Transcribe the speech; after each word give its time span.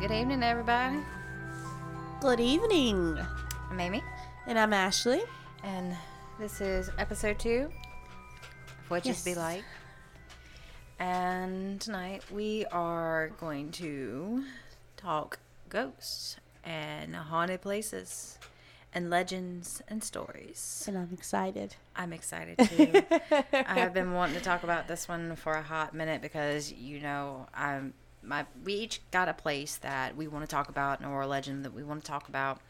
Good 0.00 0.10
evening, 0.12 0.42
everybody. 0.42 0.98
Good 2.20 2.40
evening. 2.40 3.18
I'm 3.70 3.78
Amy, 3.80 4.02
And 4.46 4.58
I'm 4.58 4.72
Ashley. 4.72 5.20
and 5.62 5.94
this 6.38 6.60
is 6.60 6.90
episode 6.98 7.38
two 7.38 7.68
of 8.84 8.90
What 8.90 9.04
to 9.04 9.10
Be 9.24 9.30
Yes. 9.30 9.36
Like. 9.36 9.64
And 10.98 11.80
tonight 11.80 12.22
we 12.30 12.64
are 12.72 13.30
going 13.40 13.70
to 13.72 14.44
talk 14.96 15.38
ghosts 15.68 16.36
and 16.64 17.14
haunted 17.14 17.60
places 17.62 18.38
and 18.92 19.08
legends 19.08 19.80
and 19.88 20.02
stories. 20.02 20.84
And 20.88 20.98
I'm 20.98 21.10
excited. 21.12 21.76
I'm 21.94 22.12
excited 22.12 22.58
too. 22.58 23.02
I 23.52 23.74
have 23.78 23.94
been 23.94 24.12
wanting 24.12 24.36
to 24.36 24.42
talk 24.42 24.62
about 24.64 24.88
this 24.88 25.08
one 25.08 25.36
for 25.36 25.52
a 25.52 25.62
hot 25.62 25.94
minute 25.94 26.20
because 26.22 26.72
you 26.72 27.00
know 27.00 27.46
I'm 27.54 27.94
my 28.22 28.46
we 28.64 28.74
each 28.74 29.00
got 29.10 29.28
a 29.28 29.34
place 29.34 29.76
that 29.76 30.16
we 30.16 30.28
want 30.28 30.44
to 30.44 30.50
talk 30.50 30.68
about 30.68 31.04
or 31.04 31.22
a 31.22 31.26
legend 31.26 31.64
that 31.64 31.74
we 31.74 31.82
want 31.82 32.04
to 32.04 32.10
talk 32.10 32.28
about, 32.28 32.60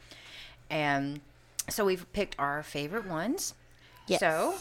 and 0.68 1.20
so 1.68 1.84
we've 1.84 2.10
picked 2.12 2.36
our 2.38 2.62
favorite 2.62 3.06
ones. 3.06 3.54
Yes. 4.06 4.20
So 4.20 4.54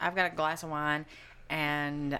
I've 0.00 0.14
got 0.14 0.32
a 0.32 0.34
glass 0.34 0.62
of 0.62 0.70
wine 0.70 1.06
and 1.48 2.18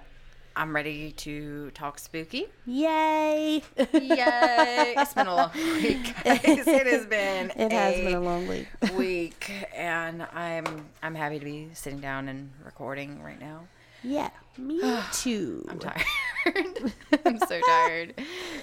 I'm 0.57 0.75
ready 0.75 1.11
to 1.13 1.71
talk 1.73 1.99
spooky. 1.99 2.47
Yay! 2.65 3.63
Yay! 3.93 4.95
it's 4.97 5.13
been 5.13 5.27
a 5.27 5.35
long 5.35 5.51
week. 5.55 6.15
It 6.25 6.87
has 6.87 7.07
been. 7.07 7.51
It 7.57 7.73
has 7.73 7.97
a 7.97 8.05
been 8.05 8.15
a 8.15 8.21
long 8.21 8.47
week. 8.47 8.69
week, 8.97 9.51
and 9.75 10.23
I'm 10.33 10.87
I'm 11.03 11.15
happy 11.15 11.41
to 11.41 11.45
be 11.45 11.71
sitting 11.75 11.99
down 11.99 12.29
and 12.29 12.51
recording 12.65 13.21
right 13.21 13.41
now. 13.41 13.67
Yeah, 14.05 14.31
me 14.57 14.81
too. 15.13 15.67
I'm 15.69 15.79
tired. 15.81 16.05
I'm 17.25 17.39
so 17.39 17.61
tired, 17.61 18.15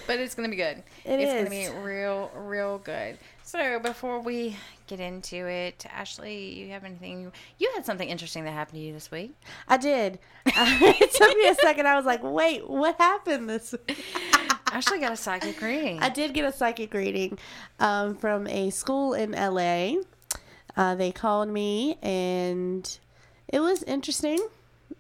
but 0.08 0.20
it's 0.20 0.36
gonna 0.36 0.50
be 0.50 0.56
good. 0.56 0.84
It 1.06 1.20
it's 1.20 1.32
is. 1.32 1.44
gonna 1.44 1.50
be 1.50 1.80
real, 1.84 2.32
real 2.36 2.78
good. 2.80 3.18
So 3.44 3.80
before 3.80 4.20
we 4.20 4.56
get 4.88 5.00
into 5.00 5.48
it, 5.48 5.86
Ashley, 5.92 6.54
you 6.54 6.70
have 6.70 6.84
anything? 6.84 7.32
You 7.58 7.72
had 7.76 7.86
something 7.86 8.08
interesting 8.08 8.46
that 8.46 8.52
happened 8.52 8.78
to 8.78 8.82
you 8.82 8.94
this 8.94 9.12
week. 9.12 9.34
I 9.68 9.78
did. 9.78 10.20
it 10.46 11.14
took 11.14 11.38
me 11.38 11.48
a 11.48 11.56
second. 11.56 11.88
I 11.88 11.96
was 11.96 12.06
like, 12.06 12.22
wait, 12.24 12.70
what 12.70 12.96
happened 12.98 13.50
this 13.50 13.74
week? 13.74 14.06
Ashley 14.72 15.00
got 15.00 15.12
a 15.12 15.18
psychic 15.18 15.62
reading. 15.62 16.00
I 16.02 16.10
did 16.10 16.34
get 16.34 16.46
a 16.46 16.52
psychic 16.52 16.94
reading 16.94 17.38
um, 17.80 18.16
from 18.16 18.48
a 18.48 18.70
school 18.70 19.14
in 19.14 19.32
LA. 19.32 19.96
Uh, 20.78 20.96
they 20.96 21.12
called 21.12 21.50
me 21.50 21.98
and 22.02 23.00
it 23.50 23.60
was 23.60 23.84
interesting. 23.84 24.40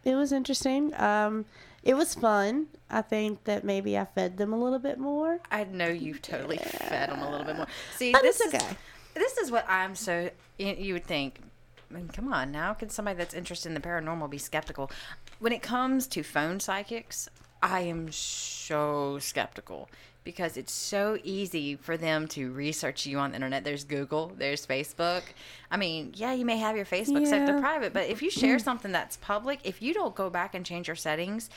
It 0.03 0.15
was 0.15 0.33
interesting. 0.33 0.93
Um, 0.99 1.45
it 1.83 1.95
was 1.95 2.13
fun. 2.13 2.67
I 2.89 3.01
think 3.01 3.43
that 3.45 3.63
maybe 3.63 3.97
I 3.97 4.05
fed 4.05 4.37
them 4.37 4.53
a 4.53 4.61
little 4.61 4.79
bit 4.79 4.99
more. 4.99 5.39
I 5.49 5.63
know 5.63 5.87
you've 5.87 6.21
totally 6.21 6.57
fed 6.57 7.09
them 7.09 7.21
a 7.21 7.29
little 7.29 7.45
bit 7.45 7.57
more. 7.57 7.67
See, 7.95 8.11
But 8.11 8.21
this 8.21 8.39
is 8.39 8.53
okay. 8.53 8.77
this 9.13 9.37
is 9.37 9.51
what 9.51 9.65
I'm 9.67 9.95
so 9.95 10.29
you, 10.57 10.75
you 10.77 10.93
would 10.93 11.05
think. 11.05 11.41
I 11.89 11.93
mean, 11.93 12.07
come 12.07 12.31
on, 12.31 12.51
now 12.51 12.73
can 12.73 12.89
somebody 12.89 13.17
that's 13.17 13.33
interested 13.33 13.69
in 13.69 13.73
the 13.73 13.81
paranormal 13.81 14.29
be 14.29 14.37
skeptical? 14.37 14.91
When 15.39 15.51
it 15.51 15.61
comes 15.61 16.07
to 16.07 16.23
phone 16.23 16.59
psychics, 16.59 17.27
I 17.61 17.81
am 17.81 18.11
so 18.11 19.19
skeptical 19.19 19.89
because 20.23 20.55
it's 20.55 20.71
so 20.71 21.17
easy 21.23 21.75
for 21.75 21.97
them 21.97 22.27
to 22.27 22.51
research 22.51 23.05
you 23.05 23.17
on 23.17 23.31
the 23.31 23.35
internet. 23.35 23.63
There's 23.63 23.83
Google, 23.83 24.31
there's 24.37 24.65
Facebook. 24.65 25.23
I 25.71 25.77
mean, 25.77 26.13
yeah, 26.15 26.33
you 26.33 26.45
may 26.45 26.57
have 26.57 26.75
your 26.75 26.85
Facebook 26.85 27.25
set 27.25 27.47
to 27.47 27.59
private, 27.59 27.91
but 27.91 28.07
if 28.07 28.21
you 28.21 28.29
share 28.29 28.57
mm. 28.57 28.61
something 28.63 28.91
that's 28.91 29.17
public, 29.17 29.59
if 29.63 29.81
you 29.81 29.93
don't 29.93 30.13
go 30.13 30.29
back 30.29 30.53
and 30.53 30.65
change 30.65 30.87
your 30.87 30.95
settings, 30.95 31.49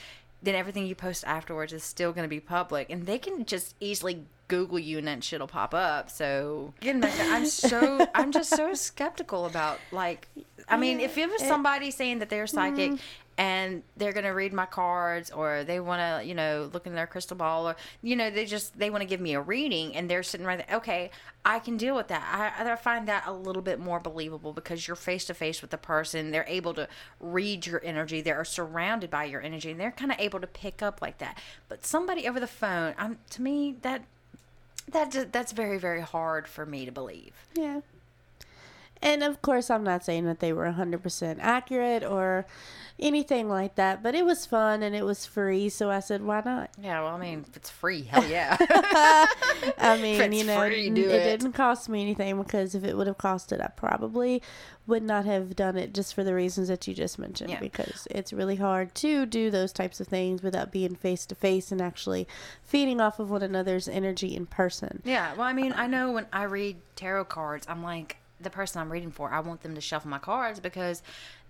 then 0.45 0.55
everything 0.55 0.87
you 0.87 0.95
post 0.95 1.25
afterwards 1.27 1.73
is 1.73 1.83
still 1.83 2.13
going 2.13 2.25
to 2.25 2.29
be 2.29 2.41
public, 2.41 2.91
and 2.91 3.07
they 3.07 3.19
can 3.19 3.45
just 3.45 3.75
easily 3.81 4.25
Google 4.49 4.79
you 4.79 4.99
and 4.99 5.09
that 5.09 5.25
shit'll 5.25 5.47
pop 5.47 5.75
up. 5.75 6.11
So 6.11 6.75
to, 6.83 7.03
I'm 7.03 7.47
so 7.47 8.07
I'm 8.15 8.31
just 8.31 8.51
so 8.51 8.75
skeptical 8.75 9.47
about 9.47 9.81
like, 9.91 10.29
I 10.69 10.77
mean, 10.77 11.01
if 11.01 11.17
it 11.17 11.31
was 11.31 11.43
somebody 11.43 11.91
saying 11.91 12.19
that 12.21 12.31
they're 12.31 12.47
psychic. 12.47 12.93
Mm-hmm. 12.93 13.05
And 13.37 13.83
they're 13.97 14.13
gonna 14.13 14.33
read 14.33 14.53
my 14.53 14.67
cards, 14.67 15.31
or 15.31 15.65
they 15.65 15.81
want 15.81 16.01
to, 16.01 16.27
you 16.27 16.35
know, 16.35 16.71
look 16.73 16.87
in 16.87 16.95
their 16.95 17.07
crystal 17.07 17.37
ball, 17.37 17.69
or 17.69 17.77
you 18.03 18.15
know, 18.15 18.31
they 18.31 18.45
just 18.45 18.79
they 18.79 18.91
want 18.91 19.03
to 19.03 19.07
give 19.07 19.21
me 19.21 19.35
a 19.35 19.41
reading, 19.41 19.97
and 19.97 20.09
they're 20.09 20.23
sitting 20.23 20.47
right 20.47 20.65
there. 20.65 20.77
Okay, 20.77 21.11
I 21.45 21.59
can 21.59 21.77
deal 21.77 21.97
with 21.97 22.09
that. 22.09 22.55
I, 22.59 22.73
I 22.73 22.77
find 22.77 23.09
that 23.09 23.25
a 23.27 23.33
little 23.33 23.63
bit 23.63 23.81
more 23.81 23.99
believable 23.99 24.53
because 24.53 24.87
you're 24.87 24.97
face 24.97 25.25
to 25.27 25.35
face 25.35 25.61
with 25.63 25.71
the 25.71 25.79
person. 25.79 26.31
They're 26.31 26.47
able 26.49 26.75
to 26.75 26.89
read 27.19 27.67
your 27.67 27.81
energy. 27.85 28.21
They're 28.21 28.45
surrounded 28.45 29.11
by 29.11 29.25
your 29.25 29.43
energy, 29.43 29.71
and 29.73 29.81
they're 29.81 29.91
kind 29.91 30.13
of 30.13 30.21
able 30.21 30.41
to 30.41 30.47
pick 30.47 30.81
up 30.81 31.03
like 31.03 31.19
that. 31.19 31.39
But 31.69 31.85
somebody 31.85 32.29
over 32.29 32.39
the 32.39 32.47
phone, 32.47 32.95
I'm 32.97 33.19
to 33.31 33.43
me 33.43 33.77
that 33.83 34.03
that 34.91 35.33
that's 35.33 35.53
very 35.53 35.79
very 35.79 36.03
hard 36.03 36.47
for 36.47 36.65
me 36.65 36.85
to 36.85 36.93
believe. 36.93 37.33
Yeah. 37.55 37.81
And 39.05 39.23
of 39.23 39.43
course, 39.43 39.71
I'm 39.71 39.85
not 39.85 40.03
saying 40.03 40.25
that 40.25 40.41
they 40.41 40.53
were 40.53 40.65
100% 40.65 41.37
accurate 41.39 42.03
or 42.03 42.47
anything 42.99 43.51
like 43.51 43.75
that, 43.75 44.03
but 44.03 44.15
it 44.15 44.25
was 44.25 44.47
fun 44.47 44.83
and 44.83 44.95
it 44.95 45.05
was 45.05 45.27
free, 45.27 45.69
so 45.69 45.91
I 45.91 46.01
said, 46.01 46.23
why 46.23 46.41
not? 46.43 46.71
Yeah, 46.81 47.03
well, 47.03 47.17
I 47.17 47.19
mean, 47.19 47.45
if 47.47 47.55
it's 47.55 47.69
free, 47.69 48.05
hell 48.05 48.25
yeah. 48.27 48.57
I 49.79 49.99
mean, 50.01 50.33
you 50.33 50.45
know, 50.45 50.59
free, 50.59 50.89
do 50.89 51.03
it, 51.03 51.13
it. 51.13 51.41
didn't 51.41 51.53
cost 51.53 51.89
me 51.89 52.01
anything 52.01 52.41
because 52.41 52.75
if 52.75 52.83
it 52.83 52.97
would 52.97 53.07
have 53.07 53.19
costed, 53.19 53.63
I 53.63 53.67
probably 53.69 54.41
would 54.87 55.03
not 55.03 55.27
have 55.27 55.55
done 55.55 55.77
it 55.77 55.93
just 55.93 56.15
for 56.15 56.25
the 56.25 56.35
reasons 56.35 56.69
that 56.69 56.87
you 56.87 56.95
just 56.95 57.19
mentioned. 57.19 57.51
Yeah. 57.51 57.61
Because 57.61 58.09
it's 58.11 58.33
really 58.33 58.57
hard 58.57 58.95
to 58.97 59.27
do 59.27 59.51
those 59.51 59.73
types 59.73 60.01
of 60.01 60.09
things 60.09 60.43
without 60.43 60.73
being 60.73 60.95
face 60.95 61.27
to 61.27 61.35
face 61.35 61.71
and 61.71 61.83
actually 61.83 62.27
feeding 62.63 63.03
off 63.03 63.19
of 63.19 63.31
one 63.31 63.43
another's 63.43 63.87
energy 63.87 64.35
in 64.35 64.47
person. 64.47 65.03
Yeah, 65.05 65.35
well, 65.35 65.47
I 65.47 65.53
mean, 65.53 65.75
I 65.77 65.89
know 65.89 66.13
when 66.13 66.27
I 66.33 66.45
read 66.45 66.77
tarot 66.97 67.27
cards, 67.27 67.67
I'm 67.69 67.83
like 67.83 68.19
the 68.45 68.51
person 68.51 68.81
I'm 68.81 68.93
reading 68.93 69.11
for. 69.11 69.33
I 69.33 69.41
want 69.41 69.63
them 69.63 69.75
to 69.75 69.81
shuffle 69.81 70.11
my 70.11 70.19
cards 70.19 70.61
because 70.61 71.03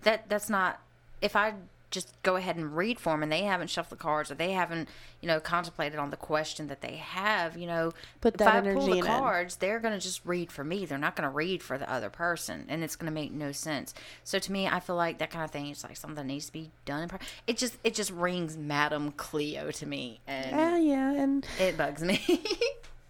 that 0.03 0.29
that's 0.29 0.49
not 0.49 0.79
if 1.21 1.35
I 1.35 1.53
just 1.91 2.11
go 2.23 2.35
ahead 2.35 2.57
and 2.57 2.75
read 2.75 2.99
for 2.99 3.13
them 3.13 3.23
and 3.23 3.31
they 3.31 3.43
haven't 3.43 3.69
shuffled 3.69 3.97
the 3.97 4.03
cards 4.03 4.29
or 4.29 4.35
they 4.35 4.51
haven't 4.51 4.89
you 5.21 5.27
know 5.27 5.39
contemplated 5.39 5.97
on 5.97 6.09
the 6.09 6.17
question 6.17 6.67
that 6.67 6.81
they 6.81 6.97
have. 6.97 7.57
You 7.57 7.67
know, 7.67 7.93
Put 8.21 8.35
if 8.35 8.39
that 8.39 8.65
I 8.65 8.73
pull 8.73 8.85
the 8.85 8.97
in 8.97 9.05
cards, 9.05 9.55
they're 9.55 9.79
gonna 9.79 9.99
just 9.99 10.21
read 10.25 10.51
for 10.51 10.63
me. 10.63 10.85
They're 10.85 10.97
not 10.97 11.15
gonna 11.15 11.29
read 11.29 11.63
for 11.63 11.77
the 11.77 11.89
other 11.91 12.09
person, 12.09 12.65
and 12.67 12.83
it's 12.83 12.95
gonna 12.95 13.11
make 13.11 13.31
no 13.31 13.51
sense. 13.51 13.93
So 14.23 14.39
to 14.39 14.51
me, 14.51 14.67
I 14.67 14.79
feel 14.79 14.95
like 14.97 15.19
that 15.19 15.31
kind 15.31 15.45
of 15.45 15.51
thing 15.51 15.69
is 15.69 15.83
like 15.83 15.95
something 15.95 16.15
that 16.15 16.25
needs 16.25 16.47
to 16.47 16.53
be 16.53 16.71
done. 16.83 17.09
It 17.47 17.57
just 17.57 17.77
it 17.83 17.93
just 17.93 18.11
rings 18.11 18.57
madam 18.57 19.11
Cleo 19.13 19.71
to 19.71 19.85
me, 19.85 20.19
and 20.27 20.51
Yeah, 20.51 20.77
yeah, 20.77 21.11
and 21.13 21.47
it 21.59 21.77
bugs 21.77 22.03
me. 22.03 22.21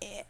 Eh, 0.02 0.24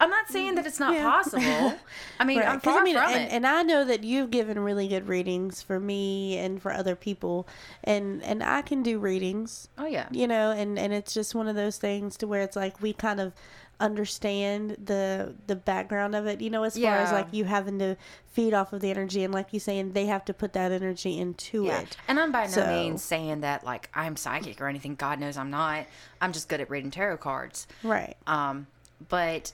I'm 0.00 0.10
not 0.10 0.28
saying 0.28 0.54
that 0.56 0.66
it's 0.66 0.80
not 0.80 0.94
Yeah. 0.94 1.02
possible. 1.10 1.74
I 2.20 2.24
mean, 2.24 2.38
Right, 2.38 2.48
I'm 2.48 2.60
far 2.60 2.80
I 2.80 2.82
mean, 2.84 2.94
from 2.96 3.10
and, 3.10 3.22
it. 3.24 3.32
and 3.32 3.46
I 3.46 3.62
know 3.62 3.84
that 3.84 4.04
you've 4.04 4.30
given 4.30 4.58
really 4.58 4.88
good 4.88 5.08
readings 5.08 5.62
for 5.62 5.78
me 5.80 6.38
and 6.38 6.60
for 6.60 6.72
other 6.72 6.96
people, 6.96 7.46
and 7.84 8.22
and 8.22 8.42
I 8.42 8.62
can 8.62 8.82
do 8.82 8.98
readings, 8.98 9.68
oh 9.78 9.86
yeah, 9.86 10.08
you 10.10 10.26
know, 10.26 10.50
and 10.50 10.78
and 10.78 10.92
it's 10.92 11.12
just 11.14 11.34
one 11.34 11.48
of 11.48 11.56
those 11.56 11.78
things 11.78 12.16
to 12.18 12.26
where 12.26 12.42
it's 12.42 12.56
like 12.56 12.80
we 12.80 12.92
kind 12.92 13.20
of 13.20 13.32
understand 13.80 14.76
the 14.84 15.34
the 15.48 15.56
background 15.56 16.14
of 16.14 16.26
it, 16.26 16.40
you 16.40 16.48
know, 16.48 16.62
as 16.62 16.78
far 16.78 16.96
as 16.96 17.10
like 17.12 17.26
you 17.32 17.44
having 17.44 17.78
to 17.80 17.96
feed 18.32 18.54
off 18.54 18.72
of 18.72 18.80
the 18.80 18.90
energy, 18.90 19.24
and 19.24 19.34
like 19.34 19.52
you 19.52 19.60
saying 19.60 19.92
they 19.92 20.06
have 20.06 20.24
to 20.24 20.32
put 20.32 20.52
that 20.54 20.72
energy 20.72 21.18
into 21.18 21.64
yeah. 21.64 21.80
it. 21.80 21.96
And 22.08 22.18
I'm 22.18 22.32
by 22.32 22.44
no 22.44 22.50
So- 22.52 22.66
means 22.66 23.02
saying 23.02 23.40
that 23.40 23.64
like 23.64 23.90
I'm 23.94 24.16
psychic 24.16 24.60
or 24.60 24.68
anything. 24.68 24.94
God 24.94 25.18
knows 25.20 25.36
I'm 25.36 25.50
not. 25.50 25.86
I'm 26.20 26.32
just 26.32 26.48
good 26.48 26.60
at 26.60 26.70
reading 26.70 26.90
tarot 26.90 27.18
cards. 27.18 27.66
Right. 27.82 28.16
Um, 28.26 28.68
but 29.08 29.52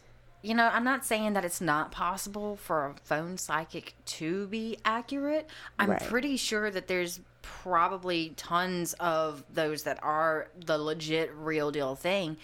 you 0.48 0.54
know, 0.54 0.70
I'm 0.72 0.82
not 0.84 1.04
saying 1.04 1.34
that 1.34 1.44
it's 1.44 1.60
not 1.60 1.92
possible 1.92 2.56
for 2.56 2.86
a 2.86 2.94
phone 3.04 3.36
psychic 3.36 3.94
to 4.06 4.46
be 4.46 4.78
accurate. 4.82 5.46
I'm 5.78 5.90
Right. 5.90 6.02
pretty 6.02 6.38
sure 6.38 6.70
that 6.70 6.88
there's 6.88 7.20
probably 7.42 8.30
tons 8.30 8.94
of 8.94 9.44
those 9.52 9.82
that 9.82 10.02
are 10.02 10.48
the 10.64 10.78
legit 10.78 11.30
real 11.34 11.70
deal 11.70 11.94
thing, 11.94 12.38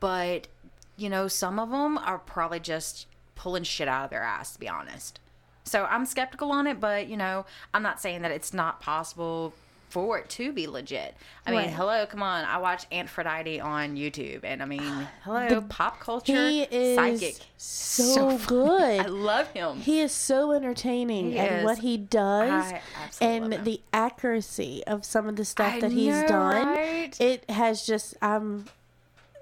but 0.00 0.48
you 0.96 1.10
know, 1.10 1.28
some 1.28 1.58
of 1.58 1.70
them 1.70 1.98
are 1.98 2.18
probably 2.18 2.60
just 2.60 3.06
pulling 3.34 3.64
shit 3.64 3.88
out 3.88 4.04
of 4.04 4.10
their 4.10 4.22
ass 4.22 4.54
to 4.54 4.58
be 4.58 4.68
honest. 4.68 5.20
So 5.64 5.84
I'm 5.84 6.06
skeptical 6.06 6.50
on 6.52 6.66
it, 6.66 6.80
but 6.80 7.08
you 7.08 7.16
know, 7.18 7.44
I'm 7.74 7.82
not 7.82 8.00
saying 8.00 8.22
that 8.22 8.30
it's 8.30 8.54
not 8.54 8.80
possible 8.80 9.52
for 9.90 10.18
it 10.18 10.28
to 10.30 10.52
be 10.52 10.66
legit. 10.66 11.14
I 11.44 11.50
mean, 11.50 11.60
Right. 11.60 11.70
hello, 11.70 12.06
come 12.06 12.22
on. 12.22 12.44
I 12.44 12.58
watch 12.58 12.86
Aphrodite 12.92 13.60
on 13.60 13.96
YouTube, 13.96 14.40
and 14.44 14.62
I 14.62 14.64
mean, 14.64 14.80
hello, 15.24 15.60
pop 15.68 16.00
culture, 16.00 16.32
He 16.48 16.62
is 16.62 16.96
psychic, 16.96 17.36
so, 17.56 18.30
funny. 18.38 18.44
good. 18.46 19.00
I 19.00 19.06
love 19.06 19.48
him. 19.50 19.76
He 19.78 20.00
is 20.00 20.12
so 20.12 20.52
entertaining 20.52 21.32
is. 21.32 21.64
what 21.64 21.78
he 21.78 21.96
does 21.96 22.50
I 22.72 22.80
absolutely 23.04 23.40
love 23.40 23.52
and 23.58 23.66
the 23.66 23.80
accuracy 23.92 24.82
of 24.86 25.04
some 25.04 25.28
of 25.28 25.36
the 25.36 25.44
stuff 25.44 25.74
I 25.74 25.80
that 25.80 25.92
he's 25.92 26.14
know, 26.14 26.28
done. 26.28 26.66
right? 26.68 27.20
It 27.20 27.50
has 27.50 27.84
just 27.84 28.14
um 28.22 28.66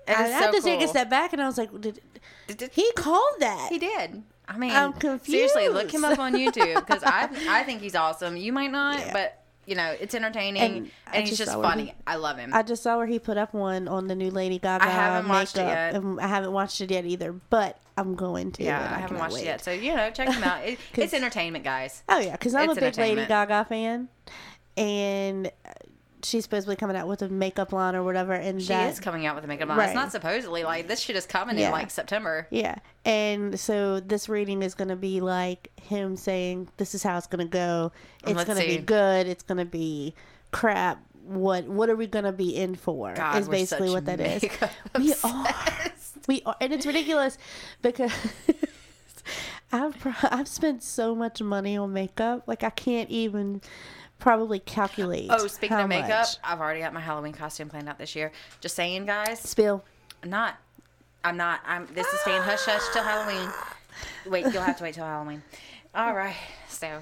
It 0.06 0.18
I 0.18 0.26
is 0.26 0.32
had 0.32 0.44
so 0.52 0.58
to 0.58 0.64
take 0.64 0.80
a 0.80 0.88
step 0.88 1.10
back 1.10 1.32
and 1.32 1.42
I 1.42 1.46
was 1.46 1.58
like, 1.58 1.70
did, 1.80 2.00
Did- 2.46 2.56
did- 2.56 2.72
he 2.72 2.90
called 2.92 3.34
that? 3.40 3.68
He 3.70 3.78
did. 3.78 4.22
I 4.50 4.56
mean, 4.56 4.70
I'm 4.70 4.94
confused. 4.94 5.52
seriously, 5.52 5.68
look 5.68 5.92
him 5.92 6.06
up 6.06 6.18
on 6.18 6.32
YouTube 6.42 6.74
because 6.86 7.02
I 7.04 7.28
I 7.50 7.64
think 7.64 7.82
he's 7.82 7.94
awesome. 7.94 8.34
You 8.38 8.50
might 8.50 8.72
not, 8.72 8.98
Yeah. 8.98 9.12
but 9.12 9.37
you 9.68 9.74
know, 9.74 9.94
it's 10.00 10.14
entertaining 10.14 10.62
And 10.62 10.76
and, 10.76 10.90
I 11.08 11.20
he's 11.20 11.36
just 11.36 11.50
just 11.50 11.52
funny. 11.52 11.84
he- 11.86 11.94
I 12.06 12.16
love 12.16 12.38
him. 12.38 12.52
I 12.54 12.62
just 12.62 12.82
saw 12.82 12.96
where 12.96 13.06
he 13.06 13.18
put 13.18 13.36
up 13.36 13.52
one 13.52 13.86
on 13.86 14.06
the 14.06 14.14
new 14.14 14.30
Lady 14.30 14.58
Gaga 14.58 14.84
I 14.84 14.88
haven't 14.88 15.28
makeup, 15.28 15.40
watched 15.40 15.56
it 15.58 15.66
yet. 15.66 15.94
and 15.94 16.20
I 16.20 16.26
haven't 16.26 16.52
watched 16.52 16.80
it 16.80 16.90
yet 16.90 17.04
either. 17.04 17.32
But 17.32 17.78
I'm 17.96 18.14
going 18.14 18.52
to. 18.52 18.64
yeah, 18.64 18.84
and 18.86 18.94
I, 18.94 18.98
haven't 18.98 19.18
watched 19.18 19.34
wait. 19.34 19.42
it 19.42 19.46
yet. 19.46 19.60
So, 19.62 19.70
you 19.72 19.94
know, 19.94 20.10
check 20.10 20.28
him 20.30 20.42
out. 20.42 20.62
It, 20.68 20.78
it's 20.94 21.12
entertainment, 21.14 21.64
guys. 21.64 22.02
Oh 22.08 22.18
yeah, 22.18 22.32
because 22.32 22.54
I'm 22.54 22.70
It's 22.70 22.78
a 22.78 22.80
big 22.80 22.96
Lady. 22.96 23.26
Gaga 23.26 23.66
fan, 23.68 24.08
and 24.76 25.50
she's 26.22 26.44
supposed 26.44 26.66
to 26.66 26.72
be 26.72 26.76
coming 26.76 26.96
out 26.96 27.06
with 27.08 27.22
a 27.22 27.28
makeup 27.28 27.72
line 27.72 27.94
or 27.94 28.02
whatever. 28.02 28.32
And 28.32 28.60
She 28.60 28.68
that, 28.68 28.90
is 28.90 29.00
coming 29.00 29.26
out 29.26 29.34
with 29.34 29.44
a 29.44 29.46
makeup 29.46 29.68
line. 29.68 29.78
Right. 29.78 29.86
It's 29.86 29.94
not 29.94 30.10
supposedly 30.12 30.64
like 30.64 30.88
this 30.88 31.00
shit 31.00 31.16
is 31.16 31.26
coming 31.26 31.58
Yeah. 31.58 31.66
in 31.66 31.72
like 31.72 31.90
September. 31.90 32.46
Yeah, 32.50 32.76
and 33.04 33.58
so 33.58 34.00
this 34.00 34.28
reading 34.28 34.62
is 34.62 34.74
going 34.74 34.88
to 34.88 34.96
be 34.96 35.20
like 35.20 35.70
him 35.80 36.16
saying, 36.16 36.68
"This 36.76 36.94
is 36.94 37.02
how 37.02 37.16
it's 37.18 37.26
going 37.26 37.46
to 37.46 37.50
go. 37.50 37.92
It's 38.26 38.44
going 38.44 38.58
to 38.60 38.66
be 38.66 38.78
good. 38.78 39.26
It's 39.26 39.42
going 39.42 39.58
to 39.58 39.64
be 39.64 40.14
crap. 40.50 41.02
What 41.24 41.64
what 41.68 41.90
are 41.90 41.96
we 41.96 42.06
going 42.06 42.24
to 42.24 42.32
be 42.32 42.56
in 42.56 42.74
for?" 42.74 43.14
God, 43.14 43.40
is 43.40 43.48
basically 43.48 43.90
what 43.90 44.04
that 44.06 44.20
is. 44.20 44.44
We 44.98 45.14
are. 45.24 45.54
We 46.26 46.42
are, 46.44 46.56
and 46.60 46.72
it's 46.72 46.84
ridiculous 46.86 47.38
because 47.82 48.12
I've 49.72 49.98
pro- 49.98 50.12
I've 50.30 50.48
spent 50.48 50.82
so 50.82 51.14
much 51.14 51.42
money 51.42 51.76
on 51.76 51.92
makeup, 51.92 52.44
like 52.46 52.62
I 52.62 52.70
can't 52.70 53.10
even 53.10 53.60
probably 54.18 54.58
calculate. 54.58 55.28
Oh, 55.30 55.46
speaking 55.46 55.76
of 55.76 55.88
makeup, 55.88 56.08
much. 56.08 56.36
I've 56.44 56.60
already 56.60 56.80
got 56.80 56.92
my 56.92 57.00
Halloween 57.00 57.32
costume 57.32 57.68
planned 57.68 57.88
out 57.88 57.98
this 57.98 58.14
year. 58.14 58.32
Just 58.60 58.74
saying, 58.76 59.06
guys. 59.06 59.40
spill. 59.40 59.84
I'm 60.22 60.30
not. 60.30 60.56
I'm 61.24 61.36
not. 61.36 61.60
I'm. 61.66 61.86
This 61.94 62.06
is 62.06 62.20
staying 62.20 62.42
hush 62.42 62.64
hush 62.64 62.82
till 62.92 63.02
Halloween. 63.02 63.50
Wait, 64.26 64.52
you'll 64.52 64.62
have 64.62 64.76
to 64.78 64.84
wait 64.84 64.94
till 64.94 65.04
Halloween. 65.04 65.42
All 65.94 66.14
right. 66.14 66.36
So, 66.68 67.00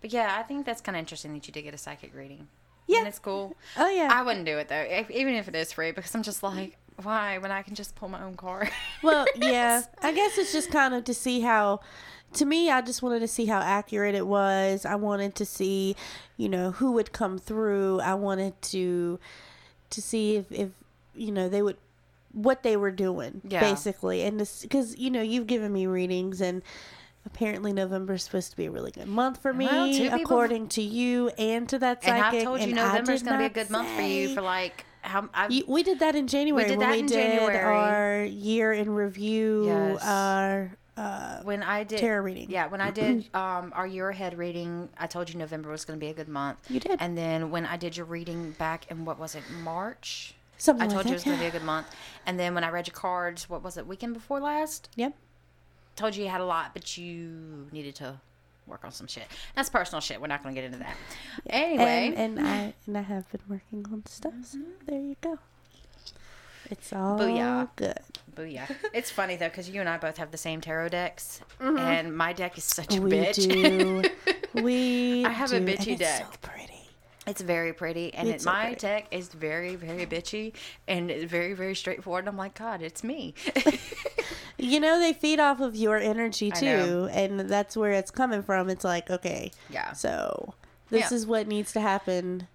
but 0.00 0.12
yeah, 0.12 0.36
I 0.38 0.42
think 0.42 0.66
that's 0.66 0.80
kind 0.80 0.96
of 0.96 1.00
interesting 1.00 1.32
that 1.34 1.46
you 1.46 1.52
did 1.52 1.62
get 1.62 1.74
a 1.74 1.78
psychic 1.78 2.14
reading. 2.14 2.48
Yeah. 2.86 2.98
and 2.98 3.08
it's 3.08 3.18
cool. 3.18 3.56
Oh 3.76 3.88
yeah. 3.88 4.08
I 4.12 4.22
wouldn't 4.22 4.44
do 4.44 4.58
it 4.58 4.68
though, 4.68 4.76
if, 4.76 5.10
even 5.10 5.34
if 5.34 5.48
it 5.48 5.54
is 5.54 5.72
free, 5.72 5.92
because 5.92 6.14
I'm 6.14 6.22
just 6.22 6.42
like, 6.42 6.76
why? 7.02 7.38
When 7.38 7.50
I 7.50 7.62
can 7.62 7.74
just 7.74 7.94
pull 7.94 8.08
my 8.08 8.22
own 8.22 8.36
car. 8.36 8.68
Well, 9.02 9.26
yeah. 9.36 9.82
I 10.02 10.12
guess 10.12 10.38
it's 10.38 10.52
just 10.52 10.70
kind 10.70 10.94
of 10.94 11.04
to 11.04 11.14
see 11.14 11.40
how 11.40 11.80
to 12.36 12.44
me 12.44 12.70
I 12.70 12.80
just 12.80 13.02
wanted 13.02 13.20
to 13.20 13.28
see 13.28 13.46
how 13.46 13.60
accurate 13.60 14.14
it 14.14 14.26
was. 14.26 14.84
I 14.86 14.94
wanted 14.96 15.34
to 15.36 15.44
see, 15.44 15.96
you 16.36 16.48
know, 16.48 16.72
who 16.72 16.92
would 16.92 17.12
come 17.12 17.38
through. 17.38 18.00
I 18.00 18.14
wanted 18.14 18.60
to 18.62 19.18
to 19.90 20.02
see 20.02 20.36
if 20.36 20.50
if 20.52 20.70
you 21.14 21.30
know, 21.32 21.48
they 21.48 21.62
would 21.62 21.76
what 22.32 22.62
they 22.64 22.76
were 22.76 22.90
doing 22.90 23.40
Yeah. 23.48 23.60
basically. 23.60 24.22
And 24.22 24.40
this 24.40 24.66
cuz 24.70 24.96
you 24.98 25.10
know, 25.10 25.22
you've 25.22 25.46
given 25.46 25.72
me 25.72 25.86
readings 25.86 26.40
and 26.40 26.62
apparently 27.26 27.72
November 27.72 28.14
is 28.14 28.22
supposed 28.24 28.50
to 28.50 28.56
be 28.56 28.66
a 28.66 28.70
really 28.70 28.90
good 28.90 29.06
month 29.08 29.40
for 29.40 29.54
me 29.54 29.66
Well, 29.66 29.86
people- 29.88 30.20
according 30.20 30.68
to 30.70 30.82
you 30.82 31.28
and 31.38 31.68
to 31.70 31.78
that 31.78 32.02
psychic. 32.02 32.16
and. 32.18 32.36
I've 32.36 32.42
told 32.42 32.60
you 32.60 32.68
and 32.70 32.80
I 32.80 32.86
November's 32.88 33.22
going 33.22 33.34
to 33.34 33.38
be 33.38 33.46
a 33.46 33.48
good 33.64 33.70
month 33.70 33.88
for 33.90 34.02
you 34.02 34.34
for 34.34 34.42
like 34.42 34.84
how 35.02 35.28
I've, 35.32 35.50
you, 35.50 35.64
we 35.68 35.82
did 35.82 35.98
that 36.00 36.14
in 36.14 36.26
January 36.26 36.64
We 36.64 36.68
did 36.70 36.80
that 36.80 36.90
we 36.92 36.98
in 37.00 37.06
did 37.06 37.14
January. 37.38 37.56
our 37.58 38.24
year 38.24 38.72
in 38.72 38.90
review, 38.90 39.66
Yes. 39.66 40.02
our 40.04 40.76
uh, 40.96 41.40
when 41.42 41.62
I 41.62 41.84
did 41.84 41.98
tarot 41.98 42.22
reading. 42.22 42.50
Yeah, 42.50 42.66
when 42.68 42.80
I 42.80 42.90
did 43.02 43.28
um, 43.34 43.72
our 43.74 43.86
year 43.86 44.10
ahead 44.10 44.36
reading, 44.38 44.88
I 44.98 45.06
told 45.06 45.30
you 45.30 45.38
November 45.38 45.70
was 45.70 45.84
going 45.84 45.98
to 45.98 46.04
be 46.04 46.10
a 46.10 46.14
good 46.14 46.28
month. 46.28 46.70
You 46.70 46.80
did. 46.80 47.00
And 47.00 47.16
then 47.16 47.50
when 47.50 47.66
I 47.66 47.76
did 47.76 47.96
your 47.96 48.06
reading 48.06 48.52
back 48.52 48.90
in 48.90 49.04
what 49.04 49.18
was 49.18 49.34
it 49.34 49.42
March? 49.62 50.34
Something 50.56 50.82
I 50.82 50.86
like 50.86 50.94
told 50.94 51.06
you 51.06 51.10
it 51.12 51.14
was 51.14 51.24
going 51.24 51.36
to 51.36 51.42
be 51.42 51.48
a 51.48 51.50
good 51.50 51.64
month. 51.64 51.88
And 52.26 52.38
then 52.38 52.54
when 52.54 52.62
I 52.64 52.70
read 52.70 52.86
your 52.86 52.94
cards, 52.94 53.50
what 53.50 53.62
was 53.62 53.76
it? 53.76 53.86
Weekend 53.86 54.14
before 54.14 54.40
last? 54.40 54.88
Yep. 54.96 55.14
Told 55.96 56.16
you 56.16 56.24
you 56.24 56.30
had 56.30 56.40
a 56.40 56.44
lot, 56.46 56.70
but 56.74 56.96
you 56.96 57.66
needed 57.72 57.94
to 57.96 58.20
work 58.66 58.84
on 58.84 58.92
some 58.92 59.06
shit. 59.06 59.24
That's 59.54 59.68
personal 59.68 60.00
shit. 60.00 60.20
We're 60.20 60.26
not 60.28 60.42
going 60.42 60.54
to 60.54 60.60
get 60.60 60.66
into 60.66 60.78
that. 60.78 60.96
Anyway, 61.50 62.14
And, 62.16 62.38
and 62.38 62.46
I 62.46 62.74
and 62.86 62.96
I 62.98 63.02
have 63.02 63.30
been 63.30 63.40
working 63.48 63.84
on 63.92 64.06
stuff. 64.06 64.32
So 64.42 64.58
there 64.86 65.00
you 65.00 65.16
go. 65.20 65.38
It's 66.70 66.92
all 66.92 67.18
Booyah. 67.18 67.68
good. 67.76 67.98
Booyah. 68.34 68.74
It's 68.92 69.10
funny 69.10 69.36
though 69.36 69.48
because 69.48 69.68
you 69.68 69.80
and 69.80 69.88
I 69.88 69.96
both 69.98 70.16
have 70.18 70.30
the 70.30 70.36
same 70.38 70.60
tarot 70.60 70.90
decks, 70.90 71.40
mm-hmm. 71.60 71.78
and 71.78 72.16
my 72.16 72.32
deck 72.32 72.58
is 72.58 72.64
such 72.64 72.96
a 72.96 73.00
We 73.00 73.10
bitch. 73.10 73.48
do. 73.48 74.02
We 74.62 75.24
I 75.24 75.30
have 75.30 75.52
a 75.52 75.60
bitchy 75.60 75.92
and 75.92 76.00
It's 76.00 76.18
so 76.18 76.24
deck. 76.24 76.40
pretty. 76.40 76.70
It's 77.26 77.40
very 77.40 77.72
pretty, 77.72 78.12
and 78.14 78.28
It's 78.28 78.42
it, 78.42 78.44
so 78.44 78.52
my 78.52 78.66
pretty. 78.66 78.80
deck 78.80 79.06
is 79.10 79.28
very, 79.28 79.74
very 79.76 80.06
bitchy 80.06 80.52
and 80.86 81.10
it's 81.10 81.24
very, 81.30 81.54
very 81.54 81.74
straightforward. 81.74 82.28
I'm 82.28 82.36
like, 82.36 82.54
God, 82.58 82.82
it's 82.82 83.02
me. 83.02 83.34
You 84.56 84.78
know 84.78 85.00
they 85.00 85.12
feed 85.12 85.40
off 85.40 85.60
of 85.60 85.74
your 85.74 85.96
energy 85.98 86.50
too, 86.52 87.08
and 87.12 87.40
that's 87.40 87.76
where 87.76 87.90
it's 87.90 88.10
coming 88.12 88.42
from. 88.42 88.70
It's 88.70 88.84
like 88.84 89.10
okay, 89.10 89.50
yeah. 89.68 89.92
so 89.92 90.54
this 90.90 91.10
Yeah. 91.10 91.16
is 91.16 91.26
what 91.26 91.48
needs 91.48 91.72
to 91.72 91.80
happen. 91.80 92.46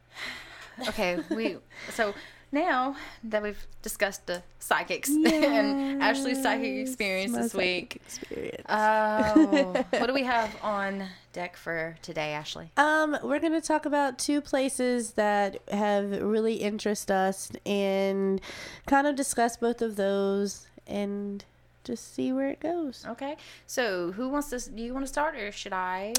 Okay. 0.87 1.19
We 1.29 1.57
so 1.91 2.13
now 2.51 2.95
that 3.23 3.43
we've 3.43 3.67
discussed 3.81 4.27
the 4.27 4.41
psychics 4.59 5.09
and 5.25 6.01
Ashley's 6.01 6.41
psychic 6.41 6.87
experience 6.87 7.31
my 7.31 7.41
this 7.43 7.51
psychic 7.51 7.67
week. 7.67 8.01
Experience. 8.05 8.65
Oh, 8.69 9.85
what 9.91 10.07
do 10.07 10.13
we 10.13 10.23
have 10.35 10.55
on 10.63 11.05
deck 11.33 11.55
for 11.55 11.95
today, 12.01 12.31
Ashley? 12.31 12.71
Um, 12.77 13.17
we're 13.23 13.39
going 13.39 13.53
to 13.53 13.61
talk 13.61 13.85
about 13.85 14.17
two 14.17 14.41
places 14.41 15.11
that 15.11 15.61
have 15.69 16.09
really 16.21 16.55
interest 16.55 17.11
us 17.11 17.51
and 17.65 18.41
kind 18.87 19.07
of 19.07 19.15
discuss 19.15 19.57
both 19.57 19.81
of 19.81 19.95
those 19.95 20.67
and 20.87 21.45
just 21.83 22.13
see 22.13 22.31
where 22.33 22.49
it 22.49 22.59
goes. 22.59 23.05
Okay. 23.07 23.37
So 23.67 24.11
who 24.11 24.29
wants 24.29 24.49
to? 24.49 24.71
Do 24.71 24.81
you 24.81 24.93
want 24.93 25.05
to 25.05 25.11
start 25.11 25.35
or 25.35 25.51
should 25.51 25.73
I? 25.73 26.13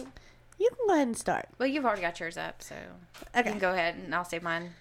You 0.58 0.68
can 0.68 0.86
go 0.86 0.94
ahead 0.94 1.06
and 1.06 1.16
start. 1.16 1.48
Well, 1.58 1.68
you've 1.68 1.86
already 1.86 2.02
got 2.02 2.20
yours 2.20 2.36
up, 2.36 2.62
so 2.62 2.74
you 3.34 3.42
can 3.42 3.58
go 3.58 3.72
ahead 3.72 3.94
and 3.94 4.14
I'll 4.14 4.26
save 4.26 4.42
mine. 4.42 4.74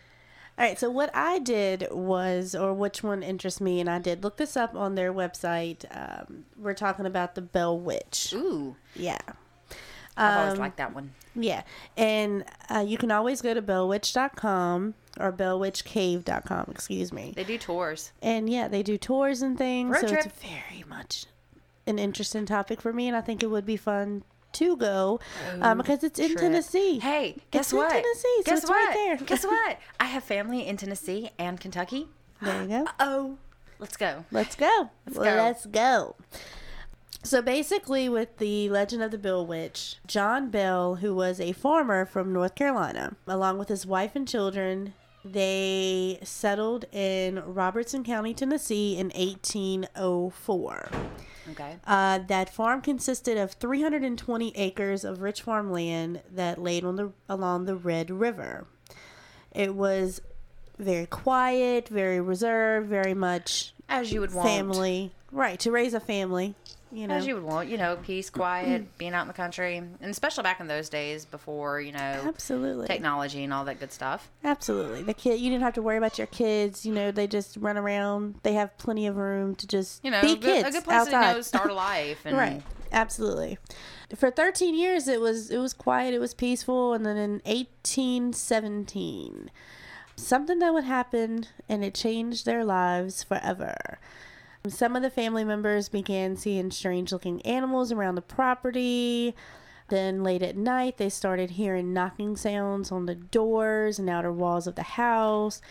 All 0.60 0.66
right. 0.66 0.78
So 0.78 0.90
what 0.90 1.10
I 1.16 1.40
did 1.40 1.88
was, 1.90 2.54
or 2.54 2.74
which 2.74 3.02
one 3.02 3.24
interests 3.24 3.62
me, 3.62 3.80
and 3.80 3.90
I 3.90 3.98
did 4.00 4.24
look 4.24 4.36
this 4.38 4.58
up 4.58 4.76
on 4.76 4.96
their 4.96 5.14
website. 5.14 5.86
Um, 5.96 6.44
we're 6.58 6.74
talking 6.74 7.06
about 7.06 7.36
the 7.36 7.42
Bell 7.42 7.80
Witch. 7.80 8.34
Ooh, 8.36 8.76
Yeah. 8.96 9.20
I've 10.18 10.38
always 10.38 10.54
Um, 10.56 10.60
liked 10.60 10.76
that 10.78 10.94
one. 10.94 11.14
Yeah, 11.34 11.64
and 11.96 12.44
uh, 12.70 12.84
you 12.86 12.98
can 12.98 13.10
always 13.10 13.42
go 13.42 13.54
to 13.54 13.62
bellwitch.com 13.62 14.96
or 15.18 15.32
bellwitchcave.com, 15.32 16.66
excuse 16.70 17.14
me. 17.14 17.32
They 17.38 17.46
do 17.46 17.58
tours. 17.58 18.12
And 18.22 18.50
yeah, 18.50 18.68
they 18.68 18.84
do 18.84 18.98
tours 18.98 19.42
and 19.42 19.58
things. 19.58 19.92
Road 19.94 20.02
so 20.02 20.08
trip. 20.10 20.26
it's 20.26 20.36
very 20.44 20.84
much 20.90 21.26
an 21.88 22.00
interesting 22.00 22.46
topic 22.46 22.82
for 22.82 22.92
me, 22.92 23.08
and 23.08 23.16
I 23.16 23.22
think 23.22 23.42
it 23.44 23.48
would 23.48 23.66
be 23.66 23.78
fun 23.78 24.24
to 24.54 24.78
go 24.78 25.20
um, 25.62 25.78
because 25.78 26.04
it's 26.04 26.20
in 26.20 26.30
trip. 26.30 26.40
Tennessee. 26.40 27.00
Hey, 27.00 27.38
guess 27.52 27.72
in 27.72 27.78
what? 27.78 27.92
Tennessee, 27.92 28.36
so 28.38 28.44
guess 28.46 28.60
it's 28.60 28.70
what? 28.70 28.88
right 28.88 28.94
there. 28.94 29.28
guess 29.28 29.44
what? 29.46 29.80
I 30.00 30.06
have 30.06 30.24
family 30.24 30.66
in 30.66 30.78
Tennessee 30.78 31.30
and 31.38 31.60
Kentucky. 31.60 32.08
There 32.42 32.62
you 32.64 32.68
go. 32.68 32.86
Oh, 33.00 33.38
let's 33.80 33.98
go. 33.98 34.26
Let's 34.32 34.56
go. 34.56 34.90
go. 35.14 35.22
Let's 35.22 35.66
go. 35.66 36.16
So 37.22 37.42
basically, 37.42 38.08
with 38.08 38.38
the 38.38 38.70
Legend 38.70 39.04
of 39.04 39.12
the 39.12 39.18
Bell 39.18 39.46
Witch, 39.46 39.98
John 40.08 40.50
Bell, 40.50 40.96
who 40.96 41.14
was 41.14 41.40
a 41.42 41.52
farmer 41.52 42.06
from 42.06 42.32
North 42.32 42.56
Carolina, 42.56 43.16
along 43.28 43.58
with 43.58 43.68
his 43.68 43.86
wife 43.86 44.16
and 44.16 44.26
children, 44.28 44.94
they 45.26 46.18
settled 46.24 46.86
in 46.94 47.44
Robertson 47.46 48.06
County, 48.06 48.34
Tennessee 48.34 48.98
in 48.98 49.08
1804. 49.10 50.90
Okay. 51.52 51.78
Uh, 51.86 52.20
that 52.28 52.54
farm 52.54 52.82
consisted 52.82 53.38
of 53.38 53.54
320 53.54 54.56
acres 54.58 55.04
of 55.04 55.22
rich 55.22 55.42
farmland 55.42 56.22
that 56.32 56.62
laid 56.62 56.84
on 56.84 56.96
the 56.96 57.12
along 57.28 57.66
the 57.66 57.76
Red 57.76 58.12
River. 58.12 58.68
It 59.52 59.76
was 59.76 60.22
very 60.78 61.06
quiet, 61.06 61.88
very 61.90 62.22
reserved, 62.22 62.88
very 62.88 63.14
much 63.14 63.74
As 63.88 64.12
you 64.12 64.22
would 64.22 64.34
want. 64.34 64.48
family, 64.48 65.12
right? 65.32 65.60
To 65.62 65.72
raise 65.72 65.94
a 65.94 66.00
family, 66.00 66.56
you 66.92 67.08
know. 67.08 67.16
As 67.16 67.28
you 67.28 67.36
would 67.36 67.44
want, 67.44 67.70
you 67.70 67.78
know, 67.78 67.98
peace, 68.04 68.30
quiet, 68.42 68.98
being 68.98 69.14
out 69.14 69.24
in 69.24 69.28
the 69.28 69.34
country, 69.34 69.78
and 69.78 69.98
especially 70.02 70.44
back 70.44 70.60
in 70.60 70.68
those 70.68 70.90
days 70.90 71.26
before 71.26 71.82
you 71.82 71.92
know 71.92 72.24
absolutely, 72.26 72.88
technology 72.88 73.44
and 73.44 73.54
all 73.54 73.66
that 73.66 73.80
good 73.80 73.92
stuff. 73.92 74.30
absolutely. 74.44 75.04
The 75.04 75.14
kid, 75.14 75.40
you 75.40 75.50
didn't 75.50 75.64
have 75.64 75.74
to 75.76 75.82
worry 75.82 75.98
about 75.98 76.18
your 76.18 76.28
kids. 76.28 76.86
You 76.86 76.94
know, 76.94 77.12
they 77.12 77.28
just 77.28 77.58
run 77.58 77.78
around. 77.78 78.36
They 78.44 78.54
have 78.54 78.78
plenty 78.78 79.08
of 79.08 79.18
room 79.18 79.56
to 79.56 79.68
just 79.68 80.04
You 80.04 80.12
know, 80.12 80.22
be 80.22 80.34
a 80.34 80.36
good, 80.36 80.64
kids 80.64 80.70
a 80.70 80.72
good 80.72 80.84
place 80.84 80.98
outside. 80.98 81.22
to 81.22 81.28
you 81.30 81.34
know, 81.36 81.42
start 81.54 81.70
a 81.70 81.74
life. 81.74 82.26
And 82.26 82.38
right 82.38 82.62
absolutely 82.92 83.56
for 84.16 84.32
13 84.32 84.74
years 84.76 85.08
it 85.08 85.22
was 85.22 85.52
it 85.52 85.60
was 85.60 85.76
quiet 85.76 86.12
it 86.12 86.18
was 86.20 86.34
peaceful 86.34 86.96
and 86.96 87.06
then 87.06 87.18
in 87.18 87.34
1817 87.46 89.52
something 90.16 90.60
that 90.60 90.74
would 90.74 90.84
happen 90.84 91.46
and 91.70 91.84
it 91.84 91.94
changed 91.94 92.46
their 92.46 92.66
lives 92.66 93.24
forever 93.24 94.00
some 94.68 94.96
of 94.96 95.02
the 95.02 95.10
family 95.10 95.44
members 95.44 95.90
began 95.90 96.36
seeing 96.36 96.72
strange 96.72 97.12
looking 97.12 97.42
animals 97.44 97.92
around 97.92 98.16
the 98.16 98.22
property 98.22 99.34
then 99.90 100.24
late 100.24 100.44
at 100.44 100.56
night 100.58 100.98
they 100.98 101.10
started 101.10 101.52
hearing 101.52 101.94
knocking 101.94 102.36
sounds 102.36 102.92
on 102.92 103.06
the 103.06 103.16
doors 103.16 103.98
and 104.00 104.10
outer 104.10 104.32
walls 104.32 104.68
of 104.68 104.76
the 104.76 104.84
house 104.84 105.62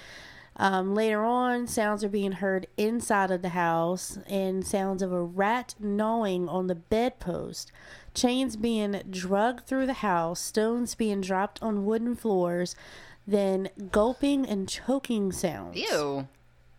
Um, 0.61 0.93
later 0.93 1.25
on, 1.25 1.69
sounds 1.69 2.03
are 2.03 2.09
being 2.09 2.33
heard 2.33 2.67
inside 2.77 3.31
of 3.31 3.43
the 3.43 3.51
house 3.51 4.19
and 4.27 4.67
sounds 4.67 5.03
of 5.03 5.13
a 5.13 5.23
rat 5.23 5.77
gnawing 5.79 6.49
on 6.49 6.67
the 6.67 6.75
bedpost, 6.75 7.71
chains 8.13 8.57
being 8.57 9.01
dragged 9.09 9.69
through 9.69 9.87
the 9.87 10.03
house, 10.03 10.41
stones 10.41 10.97
being 10.97 11.21
dropped 11.21 11.63
on 11.63 11.85
wooden 11.85 12.17
floors, 12.17 12.75
then 13.25 13.69
gulping 13.93 14.45
and 14.47 14.69
choking 14.69 15.31
sounds. 15.31 15.77
Ew. 15.79 16.27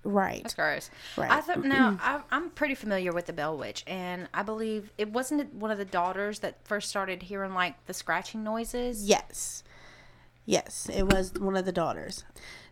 Right. 0.03 0.41
That's 0.43 0.53
gross. 0.53 0.89
Right. 1.17 1.29
I 1.29 1.41
thought 1.41 1.63
now 1.65 1.97
I, 2.01 2.21
I'm 2.31 2.49
pretty 2.51 2.75
familiar 2.75 3.11
with 3.11 3.25
the 3.25 3.33
Bell 3.33 3.57
Witch, 3.57 3.83
and 3.85 4.29
I 4.33 4.43
believe 4.43 4.91
it 4.97 5.11
wasn't 5.11 5.41
it 5.41 5.53
one 5.53 5.71
of 5.71 5.77
the 5.77 5.85
daughters 5.85 6.39
that 6.39 6.55
first 6.65 6.89
started 6.89 7.23
hearing 7.23 7.53
like 7.53 7.85
the 7.85 7.93
scratching 7.93 8.43
noises. 8.43 9.05
Yes. 9.05 9.63
Yes, 10.45 10.89
it 10.91 11.03
was 11.03 11.33
one 11.33 11.55
of 11.57 11.65
the 11.65 11.71
daughters. 11.71 12.23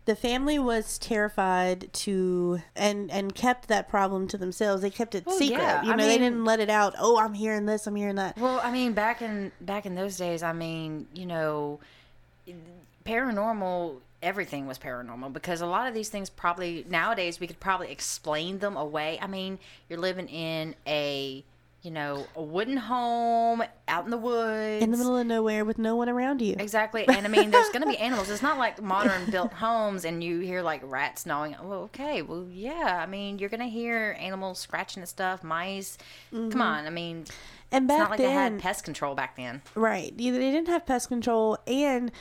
The 0.05 0.15
family 0.15 0.57
was 0.57 0.97
terrified 0.97 1.91
to 1.91 2.61
and 2.77 3.11
and 3.11 3.35
kept 3.35 3.67
that 3.67 3.89
problem 3.89 4.27
to 4.29 4.37
themselves. 4.37 4.81
They 4.81 4.89
kept 4.89 5.13
it 5.13 5.25
Well, 5.25 5.37
secret. 5.37 5.59
yeah, 5.59 5.83
You 5.83 5.91
I 5.91 5.95
know, 5.97 6.07
they 6.07 6.17
didn't 6.17 6.45
let 6.45 6.61
it 6.61 6.69
out. 6.69 6.95
Oh, 6.97 7.19
I'm 7.19 7.33
hearing 7.33 7.65
this, 7.65 7.85
I'm 7.87 7.95
hearing 7.97 8.15
that. 8.15 8.37
Well, 8.37 8.61
I 8.63 8.71
mean, 8.71 8.93
back 8.93 9.21
in 9.21 9.51
back 9.59 9.85
in 9.85 9.95
those 9.95 10.15
days, 10.15 10.43
I 10.43 10.53
mean, 10.53 11.07
you 11.13 11.25
know, 11.25 11.81
paranormal. 13.05 13.97
Everything 14.27 14.67
was 14.67 14.77
paranormal 14.77 15.31
because 15.31 15.61
a 15.61 15.65
lot 15.65 15.87
of 15.87 15.93
these 15.93 16.09
things 16.09 16.29
probably 16.29 16.85
nowadays 16.89 17.39
we 17.39 17.47
could 17.47 17.61
probably 17.61 17.89
explain 17.89 18.59
them 18.59 18.75
away. 18.75 19.17
I 19.21 19.27
mean, 19.27 19.57
you're 19.87 19.99
living 19.99 20.27
in 20.27 20.75
a 20.85 21.45
you 21.81 21.91
know 21.91 22.27
a 22.35 22.43
wooden 22.43 22.75
home 22.75 23.63
out 23.87 24.03
in 24.03 24.11
the 24.11 24.17
woods 24.17 24.83
In 24.83 24.91
the 24.91 24.97
middle 24.97 25.15
of 25.15 25.25
nowhere 25.25 25.63
with 25.63 25.77
no 25.77 25.95
one 25.95 26.09
around 26.09 26.41
you. 26.41 26.57
Exactly. 26.59 27.07
And 27.07 27.25
I 27.25 27.29
mean, 27.29 27.51
there's 27.51 27.69
going 27.69 27.83
to 27.83 27.87
be 27.87 27.97
animals. 27.99 28.29
It's 28.29 28.41
not 28.41 28.57
like 28.57 28.81
modern 28.81 29.31
built 29.31 29.53
homes 29.53 30.03
and 30.03 30.21
you 30.21 30.39
hear 30.39 30.61
like 30.61 30.81
rats 30.83 31.25
gnawing. 31.25 31.55
Well, 31.63 31.83
okay. 31.83 32.21
Well, 32.21 32.47
yeah. 32.51 32.99
I 33.01 33.05
mean, 33.05 33.39
you're 33.39 33.47
going 33.47 33.61
to 33.61 33.69
hear 33.69 34.17
animals 34.19 34.59
scratching 34.59 35.01
at 35.03 35.07
stuff, 35.07 35.41
mice. 35.41 35.97
Come 36.31 36.49
mm-hmm. 36.49 36.61
on. 36.61 36.85
I 36.85 36.89
mean, 36.89 37.23
And 37.71 37.85
it's 37.85 37.87
back 37.87 37.99
not 37.99 38.09
like 38.09 38.17
they 38.17 38.25
then, 38.25 38.53
had 38.53 38.61
pest 38.61 38.83
control 38.83 39.15
back 39.15 39.37
then. 39.37 39.61
right? 39.73 40.11
They 40.17 40.31
didn't 40.31 40.67
have 40.67 40.85
pest 40.85 41.07
control, 41.07 41.57
and 41.65 42.11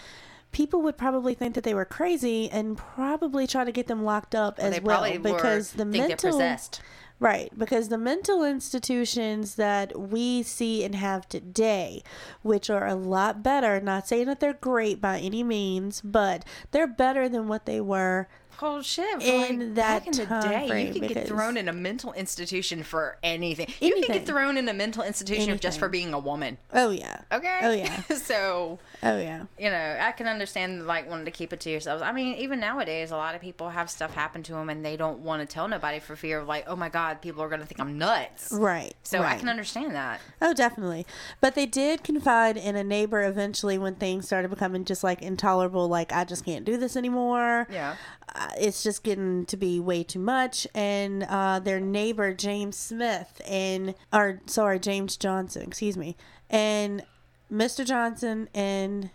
people 0.57 0.81
would 0.81 0.97
probably 0.97 1.35
think 1.35 1.55
that 1.55 1.65
they 1.65 1.75
were 1.75 1.85
crazy 1.85 2.49
and 2.51 2.79
probably 2.79 3.47
try 3.47 3.63
to 3.63 3.71
get 3.71 3.89
them 3.89 4.03
locked 4.03 4.35
up 4.35 4.59
as 4.59 4.73
they 4.73 4.81
well 4.81 5.01
probably 5.01 5.19
because 5.19 5.75
were, 5.75 5.85
the 5.85 5.91
think 5.93 6.09
mental 6.09 6.31
possessed. 6.31 6.81
Right, 7.19 7.51
because 7.59 7.91
the 7.91 7.99
mental 7.99 8.43
institutions 8.43 9.57
that 9.57 9.99
we 9.99 10.43
see 10.43 10.83
and 10.83 10.95
have 10.95 11.29
today, 11.29 12.03
which 12.43 12.71
are 12.71 12.87
a 12.87 12.95
lot 12.95 13.43
better, 13.43 13.81
not 13.83 14.09
saying 14.09 14.27
that 14.27 14.41
they're 14.41 14.55
great 14.55 14.99
by 14.99 15.19
any 15.19 15.43
means, 15.43 16.01
but 16.01 16.43
they're 16.71 16.87
better 16.87 17.29
than 17.29 17.49
what 17.49 17.67
they 17.67 17.81
were. 17.81 18.27
Oh 18.63 18.83
shit! 18.83 19.23
In 19.23 19.59
like, 19.59 19.75
that 19.75 20.05
back 20.05 20.07
in 20.07 20.13
the 20.13 20.49
day, 20.49 20.69
frame, 20.69 20.87
you 20.87 21.01
could 21.01 21.09
get 21.09 21.27
thrown 21.29 21.57
in 21.57 21.69
a 21.69 21.73
mental 21.73 22.13
institution 22.13 22.83
for 22.83 23.19
anything. 23.23 23.69
You 23.81 23.95
could 23.95 24.07
get 24.07 24.27
thrown 24.27 24.57
in 24.57 24.69
a 24.69 24.75
mental 24.75 25.03
institution 25.03 25.59
just 25.59 25.79
for 25.79 25.89
being 25.89 26.15
a 26.15 26.19
woman. 26.19 26.59
Oh 26.73 26.91
yeah. 26.91 27.21
Okay. 27.33 27.59
Oh, 27.63 27.73
yeah. 27.73 28.01
so 28.17 28.79
Oh 29.03 29.19
yeah. 29.19 29.45
you 29.59 29.71
know, 29.71 29.97
I 30.01 30.13
can 30.13 30.27
understand 30.27 30.87
like 30.87 31.09
wanting 31.09 31.27
to 31.27 31.31
keep 31.31 31.53
it 31.53 31.61
to 31.61 31.71
yourselves. 31.71 32.03
I 32.03 32.13
mean, 32.13 32.37
even 32.37 32.61
nowadays, 32.61 33.11
a 33.11 33.17
lot 33.17 33.35
of 33.35 33.41
people 33.41 33.71
have 33.71 33.91
stuff 33.91 34.15
happen 34.15 34.43
to 34.45 34.53
them 34.53 34.71
and 34.71 34.85
they 34.85 34.97
don't 34.97 35.21
want 35.21 35.47
to 35.47 35.53
tell 35.53 35.69
nobody 35.69 36.01
for 36.01 36.17
fear 36.17 36.41
of 36.41 36.49
like, 36.49 36.65
oh 36.67 36.77
my 36.77 36.89
god, 36.89 37.21
people 37.21 37.43
are 37.43 37.49
going 37.49 37.61
to 37.61 37.67
think 37.67 37.81
I'm 37.81 37.99
nuts. 37.99 38.53
Right. 38.53 38.95
So 39.03 39.23
I 39.23 39.37
can 39.37 39.49
understand 39.49 39.95
that. 39.95 40.21
Oh, 40.41 40.55
definitely. 40.55 41.07
But 41.41 41.55
they 41.55 41.67
did 41.67 42.03
confide 42.03 42.57
in 42.57 42.77
a 42.77 42.85
neighbor 42.85 43.23
eventually 43.23 43.79
when 43.79 43.95
things 43.97 44.27
started 44.27 44.49
becoming 44.49 44.85
just 44.85 45.05
like 45.05 45.23
intolerable. 45.23 45.89
Like, 45.89 46.13
I 46.13 46.25
just 46.25 46.45
can't 46.45 46.65
do 46.65 46.77
this 46.77 46.97
anymore. 46.97 47.67
Yeah. 47.71 47.97
Uh, 48.35 48.46
it's 48.59 48.83
just 48.83 49.03
getting 49.03 49.47
to 49.47 49.57
be 49.57 49.81
way 49.81 50.03
too 50.03 50.19
much. 50.19 50.67
And 50.75 51.25
uh, 51.25 51.61
their 51.61 51.81
neighbor, 51.81 52.33
James 52.35 52.77
Smith, 52.77 53.41
and, 53.47 53.95
or 54.13 54.41
sorry, 54.47 54.79
James 54.79 55.17
Johnson, 55.17 55.63
excuse 55.63 55.97
me. 55.97 56.17
And 56.51 57.05
Mr. 57.53 57.85
Johnson 57.85 58.49
and 58.55 59.11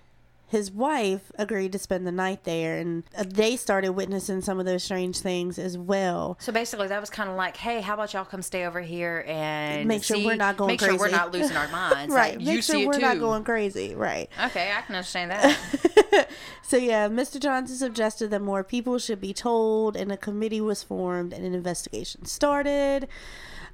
his 0.52 0.70
wife 0.70 1.32
agreed 1.38 1.72
to 1.72 1.80
spend 1.80 2.06
the 2.06 2.12
night 2.12 2.44
there. 2.44 2.78
And 2.78 3.04
uh, 3.18 3.24
they 3.28 3.56
started 3.56 3.94
witnessing 3.94 4.42
some 4.42 4.60
of 4.60 4.66
those 4.66 4.84
strange 4.84 5.18
things 5.20 5.58
as 5.58 5.78
well. 5.78 6.38
So 6.40 6.52
basically, 6.52 6.88
that 6.90 7.00
was 7.00 7.10
kind 7.10 7.30
of 7.30 7.36
like, 7.38 7.58
hey, 7.58 7.82
how 7.82 7.94
about 7.96 8.14
y'all 8.14 8.26
come 8.26 8.42
stay 8.42 8.66
over 8.66 8.82
here 8.82 9.24
and 9.28 9.88
Make 9.88 10.04
sure 10.04 10.18
see- 10.18 10.26
we're 10.26 10.36
not 10.36 10.58
going 10.58 10.78
crazy. 10.78 10.92
make 10.92 11.00
sure 11.00 11.08
we're 11.10 11.16
not 11.16 11.32
losing 11.32 11.56
our 11.58 11.68
minds. 11.72 12.14
right. 12.14 12.36
Like, 12.38 12.46
Make 12.46 12.64
sure 12.64 12.86
we're 12.86 13.00
not 13.00 13.18
going 13.20 13.44
crazy. 13.44 13.96
Right. 13.96 14.30
Okay, 14.46 14.72
I 14.78 14.82
can 14.82 14.96
understand 14.96 15.32
that. 15.32 16.28
So 16.64 16.78
yeah, 16.78 17.10
Mr. 17.10 17.38
Johnson 17.38 17.76
suggested 17.76 18.30
that 18.32 18.42
more 18.42 18.64
people 18.64 18.98
should 18.98 19.20
be 19.20 19.34
told, 19.34 19.98
and 19.98 20.10
a 20.10 20.16
committee 20.16 20.62
was 20.62 20.82
formed, 20.82 21.34
and 21.34 21.44
an 21.46 21.54
investigation 21.54 22.24
started. 22.24 23.10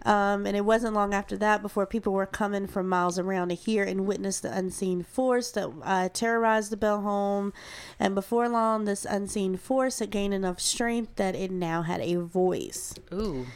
Um, 0.07 0.45
and 0.45 0.55
it 0.55 0.63
wasn't 0.63 0.93
long 0.93 1.13
after 1.13 1.35
that 1.35 1.61
before 1.61 1.85
people 1.85 2.13
were 2.13 2.25
coming 2.25 2.65
from 2.65 2.87
miles 2.87 3.19
around 3.19 3.49
to 3.49 3.55
hear 3.55 3.83
and 3.83 4.07
witness 4.07 4.39
the 4.39 4.57
unseen 4.57 5.03
force 5.03 5.51
that 5.51 5.69
uh, 5.83 6.07
terrorized 6.07 6.71
the 6.71 6.77
Bell 6.77 7.01
home. 7.01 7.51
And 7.99 8.15
before 8.15 8.47
long, 8.47 8.85
this 8.85 9.03
unseen 9.03 9.57
force 9.57 9.99
had 9.99 10.09
gained 10.09 10.33
enough 10.33 10.61
strength 10.61 11.17
that 11.17 11.35
it 11.35 11.51
now 11.51 11.81
had 11.81 11.99
a 11.99 12.15
voice. 12.15 12.95
Ooh. 13.11 13.47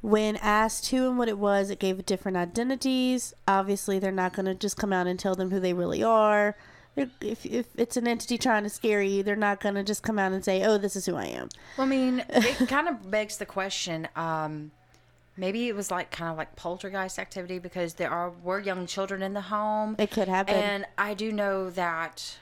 When 0.00 0.34
asked 0.38 0.90
who 0.90 1.08
and 1.08 1.18
what 1.18 1.28
it 1.28 1.38
was, 1.38 1.70
it 1.70 1.78
gave 1.78 2.04
different 2.04 2.36
identities. 2.36 3.32
Obviously, 3.46 4.00
they're 4.00 4.10
not 4.10 4.32
going 4.32 4.46
to 4.46 4.56
just 4.56 4.76
come 4.76 4.92
out 4.92 5.06
and 5.06 5.20
tell 5.20 5.36
them 5.36 5.52
who 5.52 5.60
they 5.60 5.72
really 5.72 6.02
are. 6.02 6.56
If, 6.96 7.46
if 7.46 7.68
it's 7.76 7.96
an 7.96 8.08
entity 8.08 8.38
trying 8.38 8.64
to 8.64 8.68
scare 8.68 9.02
you, 9.02 9.22
they're 9.22 9.36
not 9.36 9.60
going 9.60 9.76
to 9.76 9.84
just 9.84 10.02
come 10.02 10.18
out 10.18 10.32
and 10.32 10.44
say, 10.44 10.64
oh, 10.64 10.78
this 10.78 10.96
is 10.96 11.06
who 11.06 11.14
I 11.14 11.26
am. 11.26 11.48
Well, 11.78 11.86
I 11.86 11.90
mean, 11.90 12.24
it 12.28 12.68
kind 12.68 12.88
of 12.88 13.08
begs 13.08 13.36
the 13.36 13.46
question. 13.46 14.08
Um, 14.16 14.72
maybe 15.36 15.68
it 15.68 15.74
was 15.74 15.90
like 15.90 16.10
kind 16.10 16.30
of 16.30 16.36
like 16.36 16.56
poltergeist 16.56 17.18
activity 17.18 17.58
because 17.58 17.94
there 17.94 18.10
are 18.10 18.30
were 18.30 18.60
young 18.60 18.86
children 18.86 19.22
in 19.22 19.34
the 19.34 19.40
home. 19.40 19.96
It 19.98 20.10
could 20.10 20.28
happen. 20.28 20.54
And 20.54 20.86
I 20.98 21.14
do 21.14 21.32
know 21.32 21.70
that, 21.70 22.36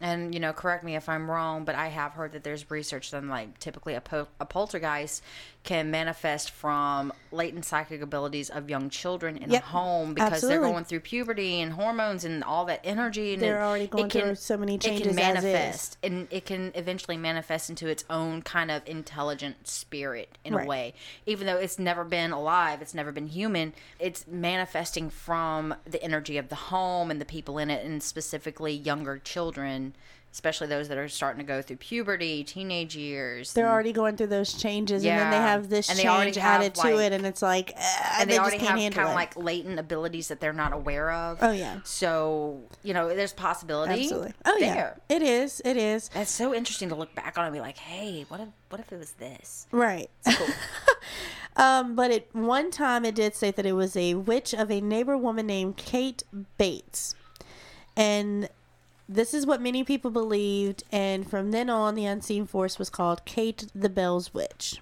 and 0.00 0.34
you 0.34 0.40
know, 0.40 0.52
correct 0.52 0.84
me 0.84 0.96
if 0.96 1.08
I'm 1.08 1.30
wrong, 1.30 1.64
but 1.64 1.74
I 1.74 1.88
have 1.88 2.12
heard 2.12 2.32
that 2.32 2.44
there's 2.44 2.70
research 2.70 3.10
done 3.10 3.28
like 3.28 3.58
typically 3.58 3.94
a, 3.94 4.00
pol- 4.00 4.28
a 4.40 4.46
poltergeist 4.46 5.22
can 5.64 5.90
manifest 5.92 6.50
from 6.50 7.12
latent 7.30 7.64
psychic 7.64 8.02
abilities 8.02 8.50
of 8.50 8.68
young 8.68 8.90
children 8.90 9.36
in 9.36 9.48
Yep, 9.50 9.62
a 9.62 9.66
home 9.66 10.12
because 10.12 10.42
they're 10.42 10.60
going 10.60 10.84
through 10.84 11.00
puberty 11.00 11.60
and 11.60 11.72
hormones 11.74 12.24
and 12.24 12.42
all 12.42 12.64
that 12.64 12.80
energy. 12.82 13.34
And 13.34 13.42
They're 13.42 13.60
it- 13.60 13.64
already 13.64 13.86
going 13.86 14.08
can, 14.08 14.22
through 14.22 14.34
so 14.34 14.56
many 14.56 14.76
changes 14.76 15.06
It 15.06 15.10
as 15.10 15.16
can 15.16 15.34
manifest 15.34 15.98
and 16.02 16.26
it 16.32 16.44
can 16.46 16.72
eventually 16.74 17.16
manifest 17.16 17.70
into 17.70 17.86
its 17.86 18.04
own 18.10 18.42
kind 18.42 18.72
of 18.72 18.82
intelligent 18.86 19.68
spirit 19.68 20.36
in 20.44 20.52
Right. 20.54 20.64
a 20.64 20.68
way 20.68 20.94
even 21.26 21.46
though 21.46 21.56
it's 21.58 21.78
never 21.78 22.02
been 22.04 22.32
alive 22.32 22.82
it's 22.82 22.92
never 22.94 23.12
been 23.12 23.28
human 23.28 23.72
it's 24.00 24.26
manifesting 24.26 25.10
from 25.10 25.74
the 25.86 26.02
energy 26.02 26.36
of 26.38 26.48
the 26.48 26.54
home 26.56 27.10
and 27.10 27.20
the 27.20 27.24
people 27.24 27.58
in 27.58 27.70
it 27.70 27.84
and 27.84 28.02
specifically 28.02 28.72
younger 28.72 29.18
children 29.18 29.94
especially 30.32 30.66
those 30.66 30.88
that 30.88 30.96
are 30.98 31.08
starting 31.08 31.38
to 31.38 31.46
go 31.46 31.60
through 31.60 31.76
puberty 31.76 32.42
teenage 32.42 32.96
years 32.96 33.52
They're 33.52 33.66
and, 33.66 33.72
already 33.72 33.92
going 33.92 34.16
through 34.16 34.28
those 34.28 34.54
changes, 34.54 35.04
and 35.04 35.18
then 35.18 35.30
they 35.30 35.36
have 35.36 35.68
this 35.68 35.90
And 35.90 35.98
change 35.98 36.38
added 36.38 36.74
to 36.76 36.80
like- 36.80 36.94
it, 36.94 37.12
and 37.12 37.26
it's 37.26 37.42
like, 37.42 37.72
uh, 37.76 37.80
and 38.20 38.30
they, 38.30 38.34
they, 38.34 38.38
already 38.38 38.58
have 38.58 38.76
kind 38.94 39.08
of 39.08 39.14
like 39.14 39.36
latent 39.36 39.78
abilities 39.78 40.28
that 40.28 40.40
they're 40.40 40.52
not 40.52 40.72
aware 40.72 41.10
of 41.12 41.38
Oh, 41.42 41.52
yeah. 41.52 41.80
so 41.84 42.60
you 42.82 42.94
know 42.94 43.08
there's 43.08 43.32
possibility 43.32 44.04
Absolutely. 44.04 44.32
Oh 44.44 44.56
yeah, 44.58 44.74
there. 44.74 45.00
it 45.08 45.22
is. 45.22 45.60
It 45.64 45.76
is. 45.76 46.08
That's 46.14 46.30
so 46.30 46.54
interesting 46.54 46.88
to 46.88 46.94
look 46.94 47.14
back 47.14 47.36
on 47.38 47.44
and 47.44 47.52
be 47.54 47.60
like, 47.60 47.76
hey, 47.78 48.24
what 48.28 48.40
if 48.40 48.48
what 48.70 48.80
if 48.80 48.90
it 48.92 48.98
was 48.98 49.12
this? 49.12 49.66
Right. 49.70 50.08
Cool. 50.26 50.46
Um, 51.54 51.94
but 51.94 52.10
at 52.10 52.34
one 52.34 52.70
time 52.70 53.04
it 53.04 53.14
did 53.14 53.34
say 53.34 53.50
that 53.50 53.66
it 53.66 53.72
was 53.72 53.94
a 53.94 54.14
witch 54.14 54.54
of 54.54 54.70
a 54.70 54.80
neighbor 54.80 55.18
woman 55.18 55.46
named 55.46 55.76
Kate 55.76 56.22
Bates. 56.56 57.14
And 57.94 58.48
this 59.14 59.34
is 59.34 59.46
what 59.46 59.60
many 59.60 59.84
people 59.84 60.10
believed, 60.10 60.84
and 60.90 61.28
from 61.28 61.50
then 61.50 61.70
on 61.70 61.94
the 61.94 62.04
unseen 62.04 62.46
force 62.46 62.78
was 62.78 62.90
called 62.90 63.24
Kate 63.24 63.66
the 63.74 63.88
Bell's 63.88 64.32
Witch. 64.32 64.80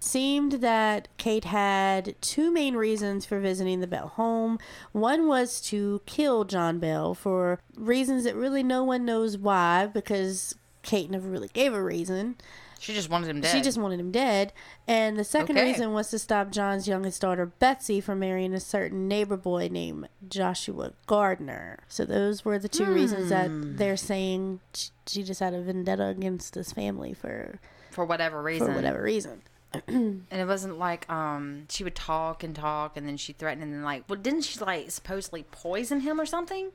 Seemed 0.00 0.54
that 0.54 1.06
Kate 1.16 1.44
had 1.44 2.16
two 2.20 2.50
main 2.50 2.74
reasons 2.74 3.24
for 3.24 3.38
visiting 3.38 3.80
the 3.80 3.86
Bell 3.86 4.08
home. 4.08 4.58
One 4.90 5.28
was 5.28 5.60
to 5.62 6.02
kill 6.06 6.44
John 6.44 6.80
Bell 6.80 7.14
for 7.14 7.60
reasons 7.76 8.24
that 8.24 8.34
really 8.34 8.64
no 8.64 8.82
one 8.82 9.04
knows 9.04 9.38
why, 9.38 9.86
because 9.86 10.56
Kate 10.82 11.08
never 11.08 11.28
really 11.28 11.50
gave 11.52 11.72
a 11.72 11.82
reason. 11.82 12.34
She 12.82 12.94
just 12.94 13.08
wanted 13.08 13.30
him 13.30 13.40
dead. 13.40 13.52
She 13.52 13.60
just 13.62 13.78
wanted 13.78 14.00
him 14.00 14.10
dead. 14.10 14.52
And 14.88 15.16
the 15.16 15.22
second 15.22 15.56
Okay. 15.56 15.70
reason 15.70 15.92
was 15.92 16.10
to 16.10 16.18
stop 16.18 16.50
John's 16.50 16.88
youngest 16.88 17.20
daughter, 17.22 17.46
Betsy, 17.46 18.00
from 18.00 18.18
marrying 18.18 18.52
a 18.52 18.58
certain 18.58 19.06
neighbor 19.06 19.36
boy 19.36 19.68
named 19.70 20.08
Joshua 20.28 20.92
Gardner. 21.06 21.78
So 21.86 22.04
those 22.04 22.44
were 22.44 22.58
the 22.58 22.68
two 22.68 22.92
reasons 22.92 23.28
that 23.28 23.50
Hmm. 23.50 23.76
they're 23.76 23.96
saying 23.96 24.58
she 25.06 25.22
just 25.22 25.38
had 25.38 25.54
a 25.54 25.62
vendetta 25.62 26.06
against 26.06 26.54
this 26.54 26.72
family 26.72 27.14
for, 27.14 27.60
for 27.92 28.04
whatever 28.04 28.42
reason. 28.42 28.66
for 28.66 28.74
whatever 28.74 29.00
reason. 29.00 29.42
And 29.86 30.26
it 30.32 30.46
wasn't 30.48 30.78
like 30.80 31.08
um 31.08 31.66
she 31.70 31.84
would 31.84 31.94
talk 31.94 32.42
and 32.42 32.54
talk 32.56 32.96
and 32.96 33.06
then 33.06 33.16
she 33.16 33.32
threatened 33.32 33.62
and 33.62 33.72
then 33.72 33.82
like 33.84 34.02
well 34.08 34.18
didn't 34.20 34.42
she 34.42 34.58
like 34.58 34.90
supposedly 34.90 35.44
poison 35.52 36.00
him 36.00 36.20
or 36.20 36.26
something? 36.26 36.70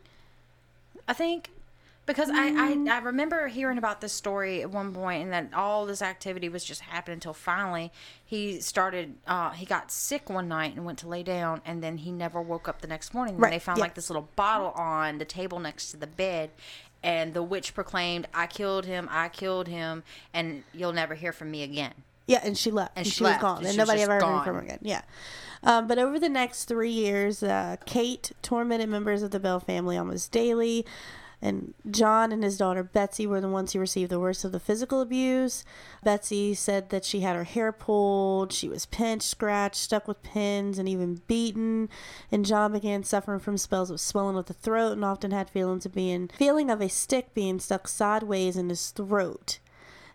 I 1.08 1.14
think. 1.14 1.50
Because 2.08 2.30
I, 2.32 2.48
I, 2.48 2.96
I 2.96 2.98
remember 3.00 3.48
hearing 3.48 3.78
about 3.78 4.02
this 4.02 4.14
story 4.14 4.62
at 4.62 4.72
one 4.72 4.94
point, 4.94 5.24
and 5.24 5.34
that 5.34 5.54
all 5.54 5.86
this 5.86 6.02
activity 6.02 6.50
was 6.50 6.64
just 6.64 6.82
happening 6.82 7.16
until 7.16 7.34
finally 7.34 7.92
he 8.26 8.60
started. 8.62 9.16
Uh, 9.28 9.52
he 9.52 9.66
got 9.66 9.92
sick 9.92 10.30
one 10.30 10.48
night 10.48 10.74
and 10.76 10.86
went 10.86 10.98
to 11.00 11.08
lay 11.08 11.22
down, 11.22 11.62
and 11.66 11.84
then 11.84 11.98
he 11.98 12.12
never 12.12 12.42
woke 12.42 12.68
up 12.68 12.82
the 12.82 12.88
next 12.88 13.14
morning. 13.14 13.36
And 13.36 13.44
Right, 13.44 13.52
they 13.52 13.60
found 13.60 13.78
yeah. 13.78 13.84
like 13.84 13.94
this 13.94 14.10
little 14.10 14.30
bottle 14.36 14.72
on 14.72 15.20
the 15.20 15.26
table 15.26 15.60
next 15.60 15.92
to 15.92 15.98
the 15.98 16.08
bed, 16.08 16.50
and 17.04 17.34
the 17.34 17.44
witch 17.44 17.76
proclaimed, 17.76 18.28
"I 18.34 18.48
killed 18.48 18.86
him! 18.86 19.08
I 19.12 19.30
killed 19.30 19.68
him! 19.68 20.04
And 20.34 20.64
you'll 20.74 20.94
never 20.94 21.14
hear 21.14 21.34
from 21.34 21.52
me 21.52 21.62
again." 21.62 21.94
Yeah, 22.26 22.40
and 22.44 22.58
she 22.58 22.72
left. 22.72 22.94
And 22.96 23.06
she 23.06 23.12
she, 23.12 23.24
was 23.24 23.38
gone. 23.38 23.64
She 23.64 23.70
And 23.70 23.78
nobody 23.78 24.02
ever 24.02 24.14
heard 24.14 24.22
from 24.22 24.56
her 24.56 24.62
again. 24.62 24.80
Yeah. 24.82 25.02
Um, 25.64 25.88
but 25.88 25.98
over 25.98 26.20
the 26.20 26.30
next 26.30 26.66
three 26.66 26.92
years, 26.92 27.42
uh, 27.44 27.78
Kate 27.86 28.32
tormented 28.42 28.90
members 28.90 29.24
of 29.24 29.32
the 29.32 29.40
Bell 29.40 29.60
family 29.60 29.98
almost 29.98 30.32
daily. 30.32 30.86
And 31.42 31.76
John 31.90 32.32
and 32.32 32.44
his 32.44 32.58
daughter 32.58 32.84
Betsy 32.84 33.28
were 33.28 33.40
the 33.40 33.48
ones 33.48 33.74
who 33.74 33.80
received 33.80 34.10
the 34.10 34.20
worst 34.20 34.44
of 34.44 34.52
the 34.52 34.60
physical 34.60 35.02
abuse. 35.02 35.64
Betsy 36.04 36.56
said 36.56 36.90
that 36.90 37.06
she 37.06 37.20
had 37.20 37.36
her 37.36 37.44
hair 37.44 37.72
pulled, 37.72 38.52
she 38.52 38.68
was 38.68 38.88
pinched, 38.88 39.28
scratched, 39.28 39.76
stuck 39.76 40.08
with 40.08 40.24
pins, 40.24 40.80
and 40.80 40.90
even 40.90 41.22
beaten. 41.28 41.90
And 42.32 42.46
John 42.46 42.74
began 42.74 43.04
suffering 43.04 43.40
from 43.40 43.58
spells 43.58 43.92
of 43.92 44.00
swelling 44.00 44.38
of 44.38 44.46
the 44.46 44.54
throat 44.54 44.94
and 44.94 45.06
often 45.06 45.32
had 45.32 45.50
feelings 45.50 45.86
of 45.86 45.94
being 45.94 46.30
feeling 46.30 46.72
of 46.72 46.82
a 46.82 46.90
stick 46.90 47.34
being 47.34 47.60
stuck 47.60 47.88
sideways 47.88 48.58
in 48.58 48.70
his 48.70 48.90
throat. 48.90 49.60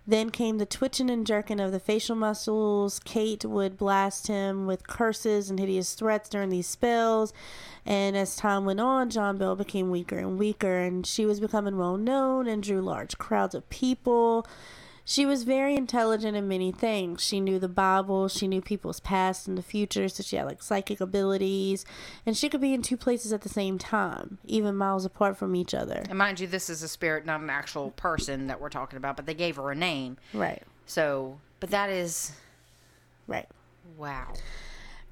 Then 0.07 0.31
came 0.31 0.59
the 0.59 0.67
twitching 0.67 1.11
and 1.11 1.27
jerking 1.27 1.61
of 1.61 1.71
the 1.71 1.79
facial 1.79 2.17
muscles. 2.17 2.99
Kate 3.05 3.45
would 3.45 3.77
blast 3.77 4.27
him 4.27 4.67
with 4.67 4.87
curses 4.89 5.49
and 5.49 5.61
hideous 5.61 5.95
threats 5.95 6.29
during 6.29 6.51
these 6.51 6.67
spells. 6.67 7.33
And 7.87 8.17
as 8.17 8.35
time 8.35 8.65
went 8.65 8.81
on, 8.81 9.11
John 9.11 9.39
Bell 9.39 9.55
became 9.55 9.91
weaker 9.91 10.19
and 10.19 10.39
weaker, 10.39 10.79
and 10.79 11.07
she 11.07 11.25
was 11.25 11.39
becoming 11.39 11.79
well 11.79 11.97
known 11.97 12.49
and 12.49 12.63
drew 12.63 12.81
large 12.81 13.17
crowds 13.17 13.55
of 13.55 13.69
people. 13.71 14.45
She 15.05 15.27
was 15.27 15.43
very 15.43 15.75
intelligent 15.75 16.37
in 16.37 16.47
many 16.47 16.71
things. 16.71 17.23
She 17.23 17.41
knew 17.41 17.59
the 17.59 17.69
Bible, 17.69 18.29
she 18.29 18.47
knew 18.47 18.61
people's 18.61 19.01
past 19.01 19.49
and 19.49 19.59
the 19.59 19.63
future, 19.63 20.09
so 20.09 20.23
she 20.23 20.37
had 20.37 20.47
like 20.47 20.63
psychic 20.63 21.01
abilities, 21.01 21.85
and 22.25 22.37
she 22.37 22.49
could 22.49 22.61
be 22.61 22.73
in 22.73 22.83
two 22.83 22.97
places 22.97 23.33
at 23.33 23.41
the 23.43 23.49
same 23.49 23.79
time, 23.79 24.39
even 24.45 24.77
miles 24.77 25.05
apart 25.05 25.37
from 25.37 25.57
each 25.57 25.75
other. 25.75 26.05
And 26.09 26.17
mind 26.19 26.39
you, 26.39 26.47
this 26.47 26.71
is 26.71 26.83
a 26.83 26.89
spirit, 26.89 27.27
not 27.27 27.41
an 27.41 27.51
actual 27.51 27.91
person 27.91 28.47
that 28.47 28.61
we're 28.61 28.69
talking 28.69 28.97
about, 28.97 29.17
but 29.17 29.27
they 29.27 29.35
gave 29.35 29.57
her 29.57 29.71
a 29.73 29.75
name. 29.75 30.19
Right, 30.33 30.63
So, 30.87 31.39
but 31.59 31.71
that 31.71 31.91
is 31.91 32.33
right. 33.27 33.49
wow. 33.99 34.33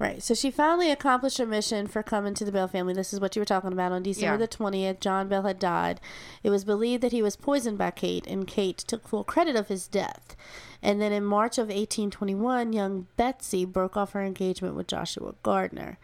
Right. 0.01 0.23
So 0.23 0.33
she 0.33 0.49
finally 0.49 0.89
accomplished 0.89 1.37
her 1.37 1.45
mission 1.45 1.85
for 1.85 2.01
coming 2.01 2.33
to 2.33 2.43
the 2.43 2.51
Bell 2.51 2.67
family. 2.67 2.95
This 2.95 3.13
is 3.13 3.19
what 3.19 3.35
you 3.35 3.39
were 3.39 3.45
talking 3.45 3.71
about. 3.71 3.91
On 3.91 4.01
December 4.01 4.33
Yeah. 4.33 4.37
the 4.37 4.47
20th, 4.47 4.99
John 4.99 5.27
Bell 5.27 5.43
had 5.43 5.59
died. 5.59 6.01
It 6.41 6.49
was 6.49 6.65
believed 6.65 7.03
that 7.03 7.11
he 7.11 7.21
was 7.21 7.35
poisoned 7.35 7.77
by 7.77 7.91
Kate, 7.91 8.25
and 8.25 8.47
Kate 8.47 8.79
took 8.79 9.07
full 9.07 9.23
credit 9.23 9.55
of 9.55 9.67
his 9.67 9.87
death. 9.87 10.35
And 10.81 10.99
then 10.99 11.11
in 11.11 11.23
March 11.23 11.59
of 11.59 11.67
1821, 11.67 12.73
young 12.73 13.05
Betsy 13.15 13.63
broke 13.63 13.95
off 13.95 14.13
her 14.13 14.23
engagement 14.23 14.73
with 14.73 14.87
Joshua 14.87 15.35
Gardner. 15.43 15.99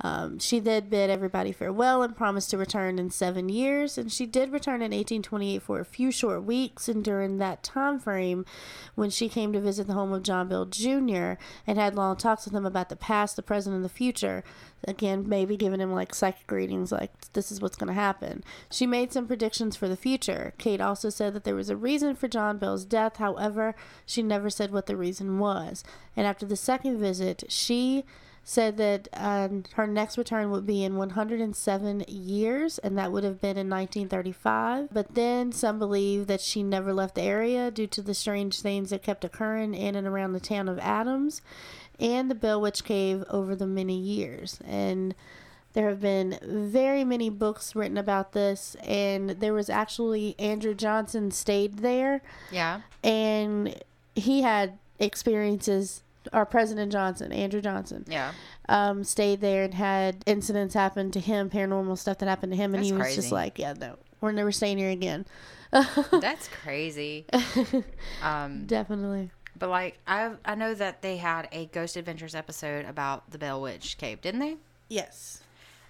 Um, 0.00 0.38
she 0.38 0.60
did 0.60 0.90
bid 0.90 1.08
everybody 1.08 1.52
farewell 1.52 2.02
and 2.02 2.16
promised 2.16 2.50
to 2.50 2.58
return 2.58 2.98
in 2.98 3.10
seven 3.10 3.48
years. 3.48 3.96
And 3.96 4.12
she 4.12 4.26
did 4.26 4.52
return 4.52 4.82
in 4.82 4.90
1828 4.90 5.62
for 5.62 5.80
a 5.80 5.84
few 5.84 6.10
short 6.10 6.44
weeks. 6.44 6.88
And 6.88 7.04
during 7.04 7.38
that 7.38 7.62
time 7.62 7.98
frame, 7.98 8.44
when 8.94 9.10
she 9.10 9.28
came 9.28 9.52
to 9.52 9.60
visit 9.60 9.86
the 9.86 9.94
home 9.94 10.12
of 10.12 10.22
John 10.22 10.48
Bell 10.48 10.66
Jr. 10.66 11.34
and 11.66 11.78
had 11.78 11.94
long 11.94 12.16
talks 12.16 12.44
with 12.44 12.54
him 12.54 12.66
about 12.66 12.88
the 12.88 12.96
past, 12.96 13.36
the 13.36 13.42
present, 13.42 13.74
and 13.74 13.84
the 13.84 13.88
future, 13.88 14.42
again, 14.86 15.28
maybe 15.28 15.56
giving 15.56 15.80
him 15.80 15.92
like 15.92 16.14
psychic 16.14 16.50
readings, 16.50 16.92
like 16.92 17.12
this 17.32 17.50
is 17.52 17.60
what's 17.60 17.76
going 17.76 17.88
to 17.88 17.94
happen. 17.94 18.44
She 18.70 18.86
made 18.86 19.12
some 19.12 19.26
predictions 19.26 19.76
for 19.76 19.88
the 19.88 19.96
future. 19.96 20.54
Kate 20.58 20.80
also 20.80 21.08
said 21.08 21.34
that 21.34 21.44
there 21.44 21.54
was 21.54 21.70
a 21.70 21.76
reason 21.76 22.16
for 22.16 22.28
John 22.28 22.58
Bell's 22.58 22.84
death. 22.84 23.16
However, 23.16 23.74
she 24.04 24.22
never 24.22 24.50
said 24.50 24.72
what 24.72 24.86
the 24.86 24.96
reason 24.96 25.38
was. 25.38 25.84
And 26.16 26.26
after 26.26 26.46
the 26.46 26.56
second 26.56 26.98
visit, 26.98 27.44
she 27.48 28.04
said 28.46 28.76
that 28.76 29.08
um, 29.14 29.64
her 29.72 29.86
next 29.86 30.18
return 30.18 30.50
would 30.50 30.66
be 30.66 30.84
in 30.84 30.96
107 30.96 32.04
years, 32.06 32.78
and 32.78 32.96
that 32.98 33.10
would 33.10 33.24
have 33.24 33.40
been 33.40 33.56
in 33.56 33.70
1935. 33.70 34.88
But 34.92 35.14
then 35.14 35.50
some 35.50 35.78
believe 35.78 36.26
that 36.26 36.40
she 36.42 36.62
never 36.62 36.92
left 36.92 37.14
the 37.14 37.22
area 37.22 37.70
due 37.70 37.86
to 37.88 38.02
the 38.02 38.14
strange 38.14 38.60
things 38.60 38.90
that 38.90 39.02
kept 39.02 39.24
occurring 39.24 39.74
in 39.74 39.96
and 39.96 40.06
around 40.06 40.32
the 40.34 40.40
town 40.40 40.68
of 40.68 40.78
Adams 40.78 41.40
and 41.98 42.30
the 42.30 42.34
Bell 42.34 42.60
Witch 42.60 42.84
Cave 42.84 43.24
over 43.30 43.56
the 43.56 43.66
many 43.66 43.98
years. 43.98 44.58
And 44.66 45.14
there 45.72 45.88
have 45.88 46.00
been 46.00 46.38
very 46.42 47.02
many 47.02 47.30
books 47.30 47.74
written 47.74 47.96
about 47.98 48.32
this, 48.32 48.76
and 48.84 49.30
there 49.30 49.54
was 49.54 49.68
actually 49.70 50.36
Andrew 50.38 50.74
Johnson 50.74 51.30
stayed 51.32 51.78
there 51.78 52.20
Yeah. 52.52 52.82
and 53.02 53.74
he 54.14 54.42
had 54.42 54.78
experiences 55.00 56.02
our 56.32 56.46
president 56.46 56.90
johnson 56.92 57.32
andrew 57.32 57.60
johnson 57.60 58.04
Yeah. 58.08 58.32
um, 58.68 59.04
stayed 59.04 59.40
there 59.40 59.64
and 59.64 59.74
had 59.74 60.22
incidents 60.26 60.74
happen 60.74 61.10
to 61.12 61.20
him 61.20 61.50
paranormal 61.50 61.98
stuff 61.98 62.18
that 62.18 62.28
happened 62.28 62.52
to 62.52 62.56
him 62.56 62.74
and 62.74 62.82
That's 62.82 62.88
he 62.90 62.92
was 62.92 63.02
crazy. 63.02 63.16
just 63.16 63.32
like 63.32 63.58
yeah 63.58 63.74
no 63.78 63.96
we're 64.20 64.32
never 64.32 64.52
staying 64.52 64.78
here 64.78 64.90
again 64.90 65.26
That's 66.20 66.48
crazy. 66.62 67.26
Um, 68.22 68.64
definitely 68.66 69.30
but 69.58 69.68
like 69.68 69.98
I 70.06 70.32
I 70.44 70.54
know 70.56 70.74
that 70.74 71.02
they 71.02 71.16
had 71.16 71.48
a 71.52 71.66
Ghost 71.66 71.96
Adventures 71.96 72.34
episode 72.34 72.84
about 72.86 73.30
the 73.30 73.38
Bell 73.38 73.60
Witch 73.62 73.98
Cave, 73.98 74.20
didn't 74.20 74.40
they? 74.40 74.56
yes 74.88 75.42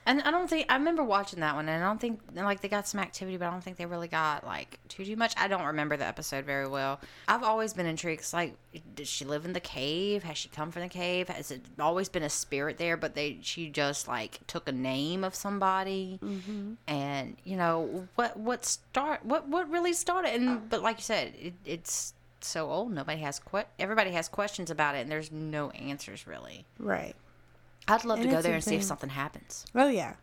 And 0.07 0.21
I 0.23 0.31
don't 0.31 0.49
think 0.49 0.67
I 0.69 0.75
remember 0.77 1.03
watching 1.03 1.40
that 1.40 1.55
one, 1.55 1.69
and 1.69 1.83
I 1.83 1.87
don't 1.87 2.01
think 2.01 2.21
like 2.35 2.61
they 2.61 2.69
got 2.69 2.87
some 2.87 3.01
activity, 3.01 3.37
but 3.38 3.47
I 3.47 3.51
don't 3.51 3.62
think 3.64 3.77
they 3.79 3.87
really 3.87 4.09
got 4.09 4.45
like 4.45 4.79
too 4.88 5.05
too 5.05 5.17
much. 5.17 5.33
I 5.37 5.49
don't 5.49 5.64
remember 5.64 5.97
the 5.97 6.05
episode 6.07 6.45
very 6.45 6.69
well. 6.69 7.01
I've 7.27 7.43
always 7.43 7.73
been 7.73 7.87
intrigued. 7.87 8.21
'cause, 8.23 8.35
like, 8.35 8.55
did 8.95 9.07
she 9.07 9.25
live 9.25 9.45
in 9.47 9.55
the 9.55 9.61
cave? 9.61 10.23
Has 10.25 10.37
she 10.37 10.49
come 10.51 10.71
from 10.71 10.83
the 10.83 10.88
cave? 10.88 11.29
Has 11.29 11.51
it 11.51 11.62
always 11.81 12.09
been 12.11 12.23
a 12.23 12.29
spirit 12.31 12.77
there? 12.77 12.97
But 12.97 13.14
they 13.14 13.38
she 13.43 13.71
just 13.71 14.07
like 14.07 14.40
took 14.47 14.69
a 14.69 14.73
name 14.73 15.25
of 15.25 15.35
somebody, 15.35 16.19
mm-hmm. 16.23 16.75
and 16.87 17.37
you 17.45 17.57
know 17.57 18.07
what 18.14 18.37
what 18.37 18.64
start 18.64 19.25
what 19.25 19.49
what 19.49 19.71
really 19.71 19.95
started? 19.95 20.35
And 20.35 20.69
but 20.69 20.83
like 20.83 20.99
you 20.99 21.03
said, 21.05 21.33
it, 21.40 21.55
it's 21.64 22.12
so 22.43 22.71
old. 22.71 22.93
Nobody 22.93 23.21
has 23.23 23.38
que- 23.38 23.64
everybody 23.79 24.11
has 24.11 24.29
questions 24.29 24.71
about 24.71 24.97
it, 24.97 24.99
and 24.99 25.11
there's 25.11 25.33
no 25.33 25.71
answers 25.71 26.27
really. 26.27 26.67
right 26.79 27.17
I'd 27.88 28.05
love 28.05 28.20
to 28.20 28.29
go 28.29 28.40
there 28.42 28.55
and 28.55 28.64
see 28.64 28.77
if 28.77 28.83
something 28.85 29.11
happens. 29.11 29.66
oh 29.75 29.88
yeah 29.88 30.14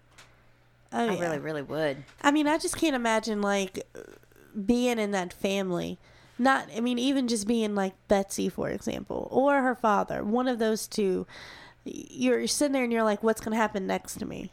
oh 0.94 1.08
I 1.10 1.14
yeah 1.14 1.22
really, 1.22 1.40
really 1.40 1.62
would. 1.62 2.04
I 2.22 2.32
mean, 2.32 2.48
I 2.48 2.58
just 2.58 2.76
can't 2.78 2.96
imagine 2.96 3.42
like 3.42 3.88
being 4.66 5.00
in 5.00 5.12
that 5.12 5.32
family. 5.34 5.98
Not, 6.38 6.68
I 6.76 6.80
mean, 6.80 6.98
even 6.98 7.28
just 7.28 7.48
being 7.48 7.76
like 7.76 7.94
Betsy, 8.08 8.50
for 8.50 8.70
example, 8.70 9.28
or 9.32 9.62
her 9.62 9.76
father, 9.76 10.24
one 10.24 10.48
of 10.48 10.60
those 10.60 10.88
two. 10.88 11.28
You're 11.84 12.46
sitting 12.48 12.74
there 12.74 12.84
and 12.84 12.92
you're 12.94 13.04
like, 13.04 13.24
what's 13.24 13.42
going 13.42 13.52
to 13.54 13.58
happen 13.58 13.88
next 13.88 14.16
to 14.20 14.26
me? 14.26 14.52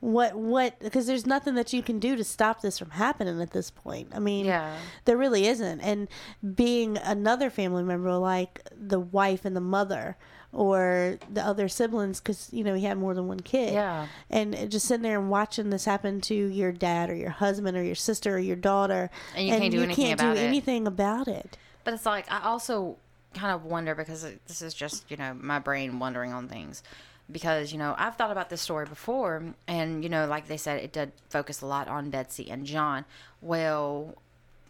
What, 0.00 0.34
what, 0.34 0.78
because 0.80 1.06
there's 1.06 1.26
nothing 1.26 1.54
that 1.56 1.72
you 1.74 1.82
can 1.82 1.98
do 1.98 2.16
to 2.16 2.24
stop 2.24 2.62
this 2.62 2.78
from 2.78 2.90
happening 2.90 3.40
at 3.42 3.50
this 3.50 3.70
point. 3.70 4.08
I 4.14 4.18
mean, 4.18 4.46
Yeah. 4.46 4.76
there 5.04 5.18
really 5.18 5.46
isn't. 5.46 5.80
And 5.80 6.08
being 6.54 6.96
another 6.98 7.50
family 7.50 7.82
member, 7.82 8.14
like 8.16 8.62
the 8.74 8.98
wife 9.00 9.44
and 9.44 9.54
the 9.54 9.60
mother, 9.60 10.16
or 10.52 11.18
the 11.32 11.44
other 11.46 11.68
siblings, 11.68 12.20
because, 12.20 12.48
you 12.52 12.64
know, 12.64 12.74
he 12.74 12.84
had 12.84 12.98
more 12.98 13.14
than 13.14 13.28
one 13.28 13.40
kid 13.40 13.72
Yeah. 13.72 14.06
and 14.28 14.70
just 14.70 14.86
sitting 14.86 15.02
there 15.02 15.18
and 15.20 15.30
watching 15.30 15.70
this 15.70 15.84
happen 15.84 16.20
to 16.22 16.34
your 16.34 16.72
dad 16.72 17.08
or 17.08 17.14
your 17.14 17.30
husband 17.30 17.76
or 17.76 17.82
your 17.84 17.94
sister 17.94 18.34
or 18.34 18.38
your 18.38 18.56
daughter 18.56 19.10
And 19.36 19.46
you 19.46 19.52
can't 19.56 19.70
do 19.70 19.82
anything 19.82 20.04
can't 20.06 20.20
about 20.20 20.34
do 20.34 20.40
it. 20.40 20.44
anything 20.44 20.86
about 20.88 21.28
it 21.28 21.56
But 21.84 21.94
it's 21.94 22.04
like 22.06 22.30
I 22.30 22.40
also 22.44 22.96
kind 23.34 23.54
of 23.54 23.64
wonder 23.64 23.94
because 23.94 24.22
this 24.48 24.60
is 24.60 24.74
just 24.74 25.08
you 25.08 25.16
know 25.16 25.32
my 25.40 25.60
brain 25.60 26.00
wondering 26.00 26.32
on 26.32 26.48
things 26.48 26.82
because 27.30 27.70
you 27.70 27.78
know 27.78 27.94
I've 27.96 28.16
thought 28.16 28.32
about 28.32 28.50
this 28.50 28.60
story 28.60 28.86
before 28.86 29.54
and 29.68 30.02
you 30.02 30.08
know 30.10 30.26
like 30.26 30.48
they 30.48 30.56
said 30.56 30.82
it 30.82 30.92
did 30.92 31.12
focus 31.28 31.60
a 31.62 31.66
lot 31.66 31.86
on 31.86 32.10
Betsy 32.10 32.50
and 32.50 32.66
John. 32.66 33.04
Well, 33.40 34.16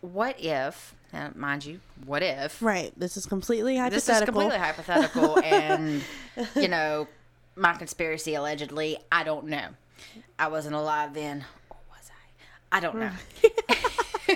what 0.00 0.36
if? 0.40 0.94
Now, 1.12 1.30
mind 1.34 1.64
you, 1.64 1.80
what 2.06 2.22
if? 2.22 2.62
right 2.62 2.92
this 2.96 3.16
is 3.16 3.26
completely 3.26 3.76
hypothetical. 3.76 4.14
This 4.14 4.20
is 4.20 4.24
completely 4.24 4.58
hypothetical, 4.58 5.38
and 5.44 6.02
you 6.54 6.68
know 6.68 7.08
my 7.56 7.74
conspiracy 7.74 8.34
allegedly. 8.34 8.98
I 9.10 9.24
don't 9.24 9.46
know. 9.46 9.68
I 10.38 10.48
wasn't 10.48 10.74
alive 10.74 11.14
then, 11.14 11.44
or 11.68 11.76
was 11.90 12.10
I? 12.10 12.76
I 12.76 12.80
don't 12.80 12.96
know. 12.96 13.10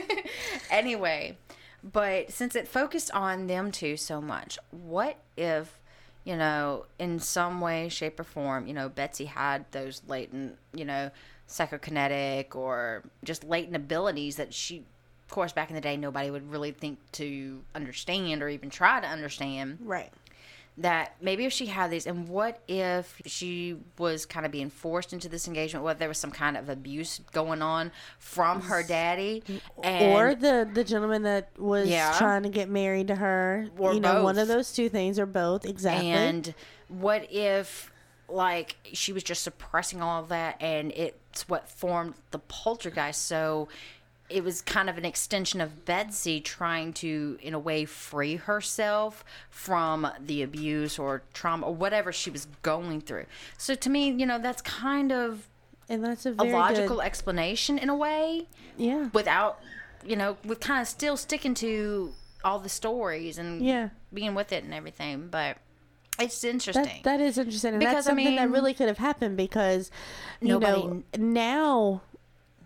anyway, 0.70 1.37
but 1.83 2.33
since 2.33 2.57
it 2.57 2.68
focused 2.68 3.11
on 3.12 3.46
them 3.46 3.70
two 3.70 3.96
so 3.96 4.20
much, 4.20 4.59
what 4.70 5.18
if, 5.37 5.81
you 6.24 6.37
know, 6.37 6.87
in 6.98 7.18
some 7.18 7.61
way, 7.61 7.88
shape, 7.88 8.18
or 8.18 8.24
form, 8.24 8.66
you 8.66 8.74
know, 8.74 8.88
Betsy 8.88 9.27
had 9.27 9.66
those 9.72 10.03
latent, 10.09 10.59
you 10.72 10.85
know, 10.85 11.11
psychokinetic 11.48 12.55
or 12.55 13.03
just 13.22 13.44
latent 13.44 13.77
abilities 13.77 14.37
that 14.37 14.55
she, 14.55 14.85
course, 15.29 15.53
back 15.53 15.71
in 15.71 15.75
the 15.75 15.81
day, 15.81 15.97
nobody 15.97 16.31
would 16.31 16.51
really 16.51 16.73
think 16.73 16.99
to 17.13 17.63
understand 17.75 18.43
or 18.43 18.49
even 18.49 18.71
try 18.71 19.01
to 19.01 19.07
understand. 19.07 19.79
right 19.83 20.13
that 20.77 21.15
maybe 21.21 21.45
if 21.45 21.53
she 21.53 21.67
had 21.67 21.89
these, 21.91 22.05
and 22.05 22.27
what 22.29 22.61
if 22.67 23.23
she 23.27 23.77
was 23.97 24.27
kind 24.27 24.45
of 24.45 24.51
being 24.51 24.71
forced 24.71 25.13
into 25.13 25.29
this 25.29 25.47
engagement, 25.47 25.85
whether 25.85 26.01
there 26.01 26.09
was 26.09 26.19
some 26.19 26.33
kind 26.33 26.57
of 26.57 26.69
abuse 26.69 27.21
going 27.33 27.63
on 27.63 27.93
from 28.19 28.61
her 28.63 28.83
daddy, 28.83 29.43
and 29.85 30.13
or 30.13 30.35
the 30.35 30.69
the 30.73 30.83
gentleman 30.83 31.23
that 31.23 31.51
was 31.59 31.89
Yeah. 31.89 32.13
trying 32.19 32.43
to 32.43 32.49
get 32.49 32.69
married 32.69 33.07
to 33.07 33.15
her. 33.15 33.69
Or 33.79 33.95
you 33.95 34.01
know, 34.01 34.25
one 34.25 34.37
of 34.37 34.49
those 34.49 34.73
two 34.73 34.89
things, 34.89 35.17
or 35.19 35.27
both. 35.27 35.65
Exactly. 35.65 36.11
And 36.11 36.53
what 36.89 37.31
if, 37.31 37.93
like, 38.29 38.75
she 38.93 39.13
was 39.13 39.23
just 39.23 39.45
suppressing 39.45 40.03
all 40.03 40.23
of 40.25 40.29
that 40.31 40.61
and 40.61 40.91
it's 40.93 41.49
what 41.49 41.69
formed 41.69 42.15
the 42.33 42.41
poltergeist? 42.41 43.25
So 43.27 43.69
it 44.31 44.43
was 44.43 44.63
kind 44.63 44.89
of 44.89 44.97
an 44.97 45.05
extension 45.05 45.61
of 45.61 45.85
Betsy 45.85 46.41
trying 46.41 46.93
to, 46.95 47.39
in 47.43 47.53
a 47.53 47.59
way, 47.59 47.85
free 47.85 48.37
herself 48.37 49.25
from 49.51 50.09
the 50.19 50.43
abuse 50.43 50.99
or 50.99 51.23
trauma 51.35 51.67
or 51.67 51.75
whatever 51.75 52.11
she 52.13 52.31
was 52.31 52.47
going 52.63 53.01
through. 53.03 53.27
So 53.59 53.75
to 53.75 53.91
me, 53.91 54.11
you 54.11 54.25
know, 54.25 54.39
that's 54.39 54.63
kind 54.63 55.13
of 55.13 55.49
and 55.89 56.03
that's 56.03 56.25
a 56.25 56.35
a 56.39 56.45
logical 56.45 56.97
good, 56.97 57.05
explanation 57.05 57.77
in 57.77 57.91
a 57.91 57.95
way 57.95 58.49
yeah. 58.79 59.11
without, 59.13 59.61
you 60.05 60.17
know, 60.17 60.39
with 60.45 60.61
kind 60.61 60.81
of 60.81 60.89
still 60.89 61.19
sticking 61.19 61.53
to 61.55 62.13
all 62.43 62.59
the 62.59 62.71
stories 62.71 63.37
and 63.37 63.63
Yeah. 63.65 63.91
being 64.13 64.35
with 64.35 64.53
it 64.53 64.65
and 64.65 64.73
everything. 64.73 65.29
But 65.31 65.59
it's 66.19 66.43
interesting. 66.45 66.85
That, 66.85 67.19
that 67.19 67.21
is 67.21 67.37
interesting, 67.37 67.75
and 67.75 67.81
Because, 67.81 67.95
that's 67.95 68.07
I 68.07 68.11
something 68.11 68.37
that 68.37 68.51
really 68.51 68.73
could 68.73 68.89
have 68.89 68.99
happened 68.99 69.37
because 69.37 69.91
you 70.41 70.59
know 70.59 71.03
now 71.19 72.03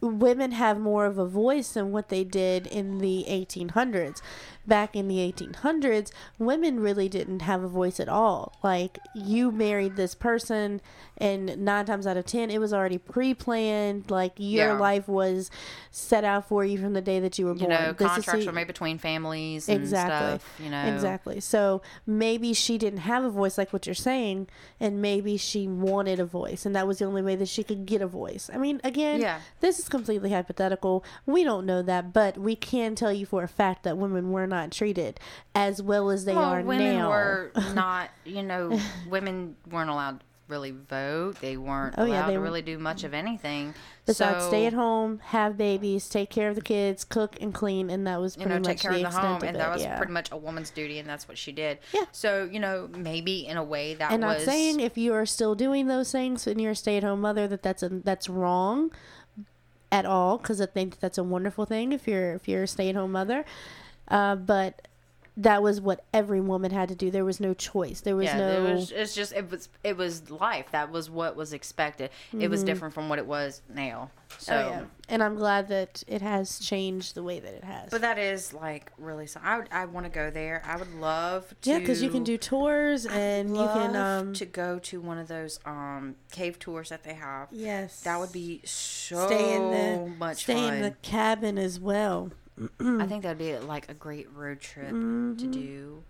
women 0.00 0.52
have 0.52 0.78
more 0.78 1.06
of 1.06 1.18
a 1.18 1.26
voice 1.26 1.72
than 1.72 1.92
what 1.92 2.08
they 2.08 2.24
did 2.24 2.66
in 2.66 2.98
the 2.98 3.24
1800s. 3.28 4.20
Back 4.68 4.94
in 4.94 5.08
the 5.08 5.16
1800s, 5.16 6.12
women 6.38 6.78
really 6.80 7.08
didn't 7.08 7.40
have 7.40 7.62
a 7.62 7.68
voice 7.68 7.98
at 7.98 8.08
all. 8.08 8.52
Like 8.62 8.98
you 9.14 9.50
married 9.50 9.96
this 9.96 10.14
person, 10.14 10.80
and 11.16 11.56
nine 11.64 11.86
times 11.86 12.06
out 12.06 12.16
of 12.16 12.26
ten, 12.26 12.50
it 12.50 12.58
was 12.60 12.72
already 12.72 12.98
pre-planned. 12.98 14.10
Like 14.10 14.32
your 14.36 14.68
Yeah. 14.68 14.78
life 14.78 15.08
was 15.08 15.50
set 15.90 16.22
out 16.22 16.46
for 16.48 16.64
you 16.64 16.78
from 16.78 16.92
the 16.92 17.00
day 17.00 17.18
that 17.20 17.38
you 17.38 17.46
were 17.46 17.54
born. 17.54 17.70
you 17.70 17.76
know, 17.78 17.92
This 17.92 18.06
is 18.08 18.14
contracts 18.14 18.42
who- 18.44 18.46
were 18.46 18.52
made 18.52 18.66
between 18.66 18.98
families 18.98 19.68
and 19.68 19.80
Exactly. 19.80 20.38
stuff. 20.38 20.60
You 20.62 20.70
know, 20.70 20.84
Exactly. 20.94 21.40
So 21.40 21.80
maybe 22.06 22.52
she 22.52 22.76
didn't 22.78 23.00
have 23.00 23.24
a 23.24 23.30
voice 23.30 23.56
like 23.58 23.72
what 23.72 23.86
you're 23.86 23.94
saying, 23.94 24.48
and 24.78 25.00
maybe 25.00 25.36
she 25.38 25.66
wanted 25.66 26.20
a 26.20 26.24
voice, 26.26 26.66
and 26.66 26.76
that 26.76 26.86
was 26.86 26.98
the 26.98 27.06
only 27.06 27.22
way 27.22 27.36
that 27.36 27.48
she 27.48 27.62
could 27.64 27.86
get 27.86 28.02
a 28.02 28.06
voice. 28.06 28.50
I 28.52 28.58
mean, 28.58 28.80
again, 28.84 29.20
Yeah. 29.22 29.38
this 29.60 29.78
is 29.78 29.88
completely 29.88 30.30
hypothetical. 30.30 31.04
We 31.26 31.42
don't 31.42 31.64
know 31.64 31.80
that, 31.82 32.12
but 32.12 32.36
we 32.36 32.54
can 32.54 32.94
tell 32.94 33.12
you 33.12 33.24
for 33.26 33.42
a 33.42 33.48
fact 33.48 33.82
that 33.84 33.96
women 33.96 34.30
were 34.30 34.46
not 34.46 34.57
treated 34.66 35.18
as 35.54 35.80
well 35.80 36.10
as 36.10 36.24
they 36.24 36.34
Well, 36.34 36.44
are 36.44 36.62
women 36.62 36.96
now. 36.96 37.08
were 37.10 37.52
not. 37.74 38.10
You 38.24 38.42
know, 38.42 38.78
women 39.08 39.56
weren't 39.70 39.90
allowed 39.90 40.20
to 40.20 40.26
really 40.48 40.70
vote. 40.70 41.36
They 41.42 41.56
weren't 41.58 41.94
Oh, 41.98 42.04
yeah, 42.06 42.20
allowed 42.20 42.26
they 42.28 42.34
to 42.34 42.40
really 42.40 42.62
do 42.62 42.78
much 42.78 43.04
of 43.04 43.12
anything. 43.12 43.74
Besides, 44.06 44.44
so, 44.44 44.48
stay 44.48 44.64
at 44.64 44.72
home, 44.72 45.20
have 45.26 45.58
babies, 45.58 46.08
take 46.08 46.30
care 46.30 46.48
of 46.48 46.54
the 46.54 46.62
kids, 46.62 47.04
cook 47.04 47.36
and 47.42 47.52
clean, 47.52 47.90
and 47.90 48.06
that 48.06 48.18
was 48.18 48.34
You 48.36 48.44
pretty 48.44 48.54
know, 48.54 48.60
much 48.60 48.66
take 48.68 48.80
care 48.80 48.92
the 48.92 48.96
of 48.96 49.02
the 49.02 49.06
extent 49.08 49.26
home, 49.26 49.36
of 49.36 49.42
and 49.42 49.56
it. 49.56 49.58
that 49.58 49.70
was 49.70 49.82
yeah. 49.82 49.96
pretty 49.98 50.12
much 50.12 50.32
a 50.32 50.36
woman's 50.38 50.70
duty, 50.70 50.98
and 50.98 51.06
that's 51.06 51.28
what 51.28 51.36
she 51.36 51.52
did. 51.52 51.78
Yeah. 51.92 52.04
So 52.12 52.48
you 52.50 52.60
know, 52.60 52.88
maybe 52.96 53.46
in 53.46 53.58
a 53.58 53.62
way 53.64 53.92
that 53.94 54.10
and 54.10 54.22
was 54.24 54.38
not 54.38 54.50
saying 54.50 54.80
if 54.80 54.96
you 54.96 55.12
are 55.12 55.26
still 55.26 55.54
doing 55.54 55.86
those 55.86 56.10
things 56.10 56.46
and 56.46 56.58
you're 56.60 56.72
a 56.72 56.74
stay-at-home 56.76 57.20
mother 57.20 57.46
that 57.48 57.62
that's 57.62 57.82
a, 57.82 57.90
that's 57.90 58.30
wrong 58.30 58.90
at 59.92 60.04
all 60.06 60.38
because 60.38 60.60
I 60.60 60.66
think 60.66 60.92
that 60.94 61.00
that's 61.00 61.18
a 61.18 61.22
wonderful 61.24 61.64
thing 61.66 61.92
if 61.92 62.06
you're 62.08 62.32
if 62.34 62.48
you're 62.48 62.62
a 62.62 62.66
stay-at-home 62.68 63.12
mother, 63.12 63.44
uh, 64.08 64.36
but 64.36 64.88
that 65.38 65.62
was 65.62 65.80
what 65.80 66.04
every 66.12 66.40
woman 66.40 66.72
had 66.72 66.88
to 66.88 66.96
do. 66.96 67.12
There 67.12 67.24
was 67.24 67.38
no 67.38 67.54
choice. 67.54 68.00
There 68.00 68.16
was 68.16 68.26
yeah, 68.26 68.38
no. 68.38 68.66
it 68.66 68.74
was. 68.74 68.90
It's 68.90 69.14
just 69.14 69.32
it 69.32 69.48
was 69.48 69.68
it 69.84 69.96
was 69.96 70.30
life. 70.30 70.66
That 70.72 70.90
was 70.90 71.08
what 71.08 71.36
was 71.36 71.52
expected. 71.52 72.10
It 72.38 72.50
was 72.50 72.64
different 72.64 72.92
from 72.92 73.08
what 73.08 73.20
it 73.20 73.26
was 73.26 73.62
now. 73.72 74.10
So. 74.38 74.52
Mm-hmm. 74.52 74.68
oh 74.68 74.70
yeah, 74.70 74.84
and 75.08 75.22
I'm 75.22 75.36
glad 75.36 75.68
that 75.68 76.02
it 76.08 76.22
has 76.22 76.58
changed 76.58 77.14
the 77.14 77.22
way 77.22 77.38
that 77.38 77.54
it 77.54 77.62
has. 77.62 77.88
But 77.88 78.00
that 78.00 78.18
is 78.18 78.52
like 78.52 78.90
really. 78.98 79.28
So 79.28 79.40
I 79.42 79.58
would, 79.58 79.68
I 79.70 79.84
want 79.86 80.06
to 80.06 80.10
go 80.10 80.28
there. 80.28 80.60
I 80.66 80.76
would 80.76 80.92
love 80.96 81.54
to. 81.62 81.70
yeah, 81.70 81.78
because 81.78 82.02
you 82.02 82.10
can 82.10 82.24
do 82.24 82.36
tours 82.36 83.06
and 83.06 83.56
you 83.56 83.64
can 83.64 83.94
um 83.94 84.32
to 84.34 84.44
go 84.44 84.80
to 84.80 85.00
one 85.00 85.18
of 85.18 85.28
those 85.28 85.60
um 85.64 86.16
cave 86.32 86.58
tours 86.58 86.88
that 86.88 87.04
they 87.04 87.14
have. 87.14 87.46
yes 87.52 88.00
That 88.00 88.18
would 88.18 88.32
be 88.32 88.60
so 88.64 89.26
stay 89.26 89.54
in 89.54 89.70
the 89.70 90.10
much 90.18 90.42
stay 90.42 90.54
fun. 90.54 90.74
in 90.74 90.82
the 90.82 90.90
cabin 91.02 91.58
as 91.58 91.78
well. 91.78 92.32
I 92.80 93.06
think 93.06 93.22
that'd 93.22 93.38
be 93.38 93.56
like 93.58 93.88
a 93.88 93.94
great 93.94 94.28
road 94.34 94.60
trip 94.60 94.88
Mm-hmm. 94.92 95.36
to 95.36 95.46
do. 95.46 96.02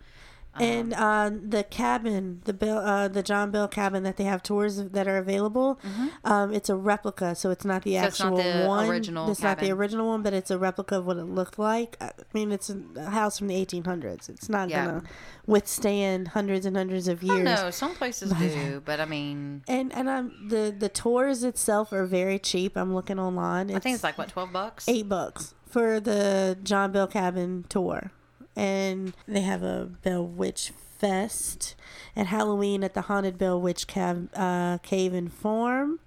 And 0.60 0.94
uh, 0.94 1.30
the 1.42 1.64
cabin, 1.64 2.40
the 2.44 2.52
Bill, 2.52 2.78
uh, 2.78 3.08
the 3.08 3.22
John 3.22 3.50
Bell 3.50 3.68
cabin 3.68 4.02
that 4.04 4.16
they 4.16 4.24
have 4.24 4.42
tours 4.42 4.76
that 4.76 5.06
are 5.08 5.16
available, 5.18 5.78
um, 6.24 6.52
it's 6.52 6.68
a 6.68 6.76
replica, 6.76 7.34
so 7.34 7.50
it's 7.50 7.64
not 7.64 7.82
the 7.82 7.92
Mm-hmm. 7.92 8.02
So 8.02 8.08
it's 8.08 8.20
not 8.20 8.32
actual 8.38 8.60
the 8.60 8.66
one. 8.66 8.88
original 8.88 9.30
It's 9.30 9.42
not 9.42 9.58
the 9.58 9.70
original 9.70 10.08
one, 10.08 10.22
but 10.22 10.32
it's 10.34 10.50
a 10.50 10.58
replica 10.58 10.96
of 10.98 11.06
what 11.06 11.16
it 11.16 11.24
looked 11.24 11.58
like. 11.58 11.96
I 12.00 12.10
mean, 12.34 12.52
it's 12.52 12.70
a 12.96 13.10
house 13.10 13.38
from 13.38 13.48
the 13.48 13.54
1800s. 13.64 14.28
It's 14.28 14.48
not 14.48 14.68
Yeah. 14.68 14.84
gonna 14.86 15.02
withstand 15.46 16.28
hundreds 16.28 16.66
and 16.66 16.76
hundreds 16.76 17.08
of 17.08 17.22
years. 17.22 17.42
No, 17.44 17.70
some 17.70 17.94
places 17.94 18.30
do, 18.32 18.82
but 18.84 19.00
I 19.00 19.04
mean, 19.06 19.62
And 19.66 19.92
and 19.94 20.08
um, 20.08 20.32
the 20.48 20.74
the 20.78 20.88
tours 20.88 21.42
itself 21.42 21.92
are 21.92 22.04
very 22.06 22.38
cheap. 22.38 22.76
I'm 22.76 22.94
looking 22.94 23.18
online. 23.18 23.74
I 23.74 23.78
think 23.78 23.94
it's 23.94 24.04
like 24.04 24.18
what 24.18 24.28
twelve 24.28 24.52
bucks. 24.52 24.88
eight 24.88 25.08
bucks 25.08 25.54
for 25.68 26.00
the 26.00 26.56
John 26.62 26.92
Bell 26.92 27.06
Cabin 27.06 27.64
tour, 27.68 28.10
and 28.58 29.14
they 29.28 29.42
have 29.42 29.62
a 29.62 29.88
Bell 30.02 30.26
Witch 30.26 30.72
Fest 30.98 31.76
at 32.16 32.26
Halloween 32.26 32.82
at 32.82 32.92
the 32.92 33.02
Haunted 33.02 33.38
Bell 33.38 33.60
Witch 33.60 33.86
Cave, 33.86 34.28
uh, 34.34 34.78
Cave 34.78 35.14
and 35.14 35.32
Farm. 35.32 36.00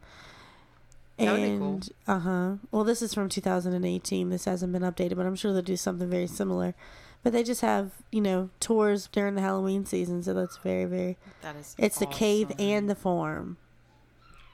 That 1.18 1.32
would 1.32 1.42
be 1.42 1.58
cool. 1.58 1.74
And 1.74 1.90
uh 2.08 2.20
huh. 2.20 2.56
Well, 2.70 2.84
this 2.84 3.02
is 3.02 3.14
from 3.14 3.30
2018. 3.30 4.30
This 4.30 4.46
hasn't 4.46 4.74
been 4.74 4.82
updated, 4.82 5.16
but 5.16 5.26
I'm 5.26 5.36
sure 5.36 5.54
they'll 5.54 5.62
do 5.62 5.78
something 5.78 6.10
very 6.10 6.28
similar. 6.28 6.76
But 7.24 7.32
they 7.32 7.44
just 7.44 7.62
have 7.62 7.92
you 8.12 8.20
know 8.20 8.50
tours 8.60 9.08
during 9.12 9.36
the 9.36 9.42
Halloween 9.42 9.86
season, 9.86 10.22
so 10.22 10.34
that's 10.34 10.58
very 10.58 10.86
very. 10.86 11.18
That 11.42 11.56
is. 11.56 11.74
It's 11.78 12.00
the 12.00 12.06
cave 12.06 12.52
and 12.60 12.90
the 12.90 12.96
farm. 12.96 13.58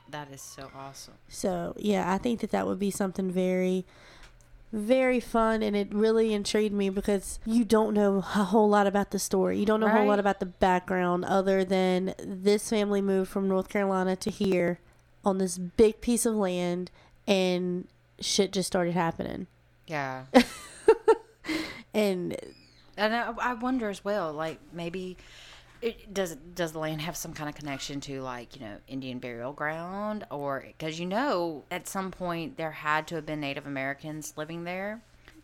That 0.09 0.31
is 0.31 0.41
so 0.41 0.69
awesome. 0.75 1.15
So 1.29 1.73
yeah, 1.77 2.13
I 2.13 2.19
think 2.19 2.41
that 2.41 2.51
that 2.51 2.67
would 2.67 2.79
be 2.79 2.91
something 2.91 3.31
very, 3.31 3.85
very 4.71 5.19
fun, 5.19 5.63
and 5.63 5.75
it 5.75 5.93
really 5.93 6.33
intrigued 6.33 6.73
me 6.73 6.89
because 6.89 7.39
you 7.45 7.63
don't 7.63 7.93
know 7.93 8.17
a 8.17 8.43
whole 8.43 8.69
lot 8.69 8.87
about 8.87 9.11
the 9.11 9.19
story. 9.19 9.57
You 9.57 9.65
don't 9.65 9.79
know 9.79 9.87
a 9.87 9.91
whole 9.91 10.05
lot 10.07 10.19
about 10.19 10.39
the 10.39 10.45
background 10.45 11.25
other 11.25 11.63
than 11.63 12.13
this 12.19 12.69
family 12.69 13.01
moved 13.01 13.29
from 13.31 13.47
North 13.47 13.69
Carolina 13.69 14.15
to 14.17 14.29
here 14.29 14.79
on 15.23 15.37
this 15.37 15.57
big 15.57 16.01
piece 16.01 16.25
of 16.25 16.35
land, 16.35 16.91
and 17.27 17.87
shit 18.19 18.51
just 18.51 18.67
started 18.67 18.93
happening. 18.93 19.47
Yeah. 19.87 20.25
And 21.93 22.37
And 22.95 23.15
I, 23.15 23.33
I 23.41 23.53
wonder 23.55 23.89
as 23.89 24.03
well, 24.05 24.31
like 24.31 24.59
maybe 24.71 25.17
it, 25.81 26.13
does 26.13 26.35
does 26.35 26.71
the 26.71 26.79
land 26.79 27.01
have 27.01 27.15
some 27.15 27.33
kind 27.33 27.49
of 27.49 27.55
connection 27.55 27.99
to 28.01 28.21
like 28.21 28.55
you 28.55 28.61
know 28.61 28.77
Indian 28.87 29.19
burial 29.19 29.53
ground, 29.53 30.25
or 30.31 30.63
because 30.65 30.99
you 30.99 31.05
know 31.05 31.65
at 31.71 31.87
some 31.87 32.11
point 32.11 32.57
there 32.57 32.71
had 32.71 33.07
to 33.07 33.15
have 33.15 33.25
been 33.25 33.39
Native 33.39 33.65
Americans 33.67 34.33
living 34.37 34.63
there 34.63 35.01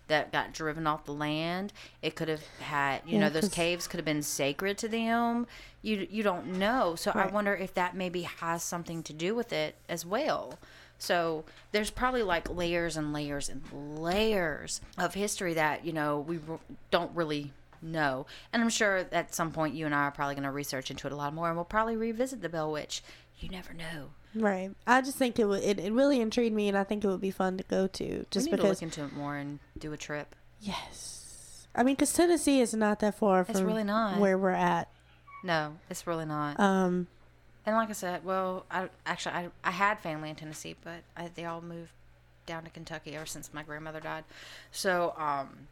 that 0.08 0.32
got 0.32 0.54
driven 0.54 0.86
off 0.88 1.06
the 1.06 1.14
land. 1.14 1.72
It 2.02 2.16
could 2.16 2.28
have 2.28 2.44
had 2.60 3.02
you 3.08 3.18
Yeah, 3.18 3.20
know 3.20 3.30
those 3.30 3.50
caves 3.50 3.88
could 3.88 4.00
have 4.00 4.06
been 4.06 4.24
sacred 4.24 4.78
to 4.80 4.88
them. 4.88 5.48
You 5.82 6.08
you 6.10 6.24
don't 6.24 6.48
know, 6.48 6.96
so 6.96 7.12
I 7.18 7.26
wonder 7.28 7.56
if 7.56 7.74
that 7.76 7.96
maybe 7.96 8.24
has 8.24 8.64
something 8.64 9.04
to 9.04 9.14
do 9.14 9.36
with 9.36 9.54
it 9.54 9.76
as 9.90 10.06
well. 10.06 10.60
So 10.98 11.46
there's 11.72 11.90
probably 11.92 12.24
like 12.24 12.50
layers 12.50 12.96
and 12.98 13.14
layers 13.14 13.50
and 13.50 13.62
layers 13.72 14.82
of 14.98 15.14
history 15.14 15.54
that 15.56 15.86
you 15.86 15.94
know 15.94 16.20
we 16.20 16.40
don't 16.92 17.16
really 17.16 17.54
know. 17.84 18.26
And 18.52 18.62
I'm 18.62 18.70
sure 18.70 19.06
at 19.12 19.36
some 19.36 19.52
point 19.52 19.76
you 19.76 19.86
and 19.86 19.94
I 19.94 20.04
are 20.04 20.12
probably 20.12 20.36
going 20.36 20.44
to 20.46 20.52
research 20.52 20.90
into 20.90 21.08
it 21.08 21.14
a 21.14 21.16
lot 21.16 21.34
more, 21.34 21.48
and 21.48 21.56
we'll 21.56 21.66
probably 21.66 21.96
revisit 21.96 22.42
the 22.42 22.50
Bell 22.50 22.72
Witch. 22.72 23.04
You 23.40 23.50
never 23.50 23.74
know. 23.74 24.10
right, 24.36 24.72
I 24.88 25.02
just 25.02 25.18
think 25.18 25.38
it 25.38 25.46
would 25.46 25.64
it, 25.64 25.80
it 25.80 25.92
really 25.92 26.22
intrigued 26.22 26.56
me, 26.56 26.68
and 26.70 26.78
I 26.78 26.84
think 26.84 27.04
it 27.04 27.08
would 27.08 27.22
be 27.22 27.32
fun 27.32 27.58
to 27.58 27.64
go 27.66 27.88
to 27.88 28.26
just 28.32 28.46
we 28.48 28.52
need 28.52 28.58
to 28.58 28.64
because 28.64 28.82
look 28.82 28.84
into 28.84 29.04
it 29.04 29.14
more 29.14 29.36
and 29.36 29.60
do 29.78 29.92
a 29.94 29.98
trip. 29.98 30.36
yes, 30.62 31.68
I 31.76 31.84
mean 31.84 31.96
because 31.96 32.14
Tennessee 32.14 32.62
is 32.62 32.74
not 32.74 33.00
that 33.00 33.16
far 33.16 33.42
It's 33.42 33.60
from 33.60 33.68
really 33.68 33.84
not. 33.84 34.20
where 34.20 34.38
we're 34.38 34.52
at. 34.52 34.88
No, 35.44 35.74
it's 35.90 36.08
really 36.08 36.26
not. 36.26 36.60
Um, 36.60 37.08
and 37.66 37.76
like 37.76 37.90
I 37.90 37.94
said, 37.94 38.24
well, 38.24 38.66
I 38.72 38.90
actually 39.06 39.36
I, 39.36 39.50
I 39.64 39.72
had 39.72 40.00
family 40.00 40.30
in 40.30 40.36
Tennessee, 40.36 40.76
but 40.84 41.02
I, 41.18 41.30
they 41.34 41.46
all 41.46 41.62
moved 41.62 41.92
down 42.46 42.64
to 42.64 42.70
Kentucky 42.70 43.16
ever 43.16 43.26
since 43.26 43.54
my 43.54 43.64
grandmother 43.64 44.00
died. 44.00 44.24
So 44.72 45.14
um. 45.18 45.68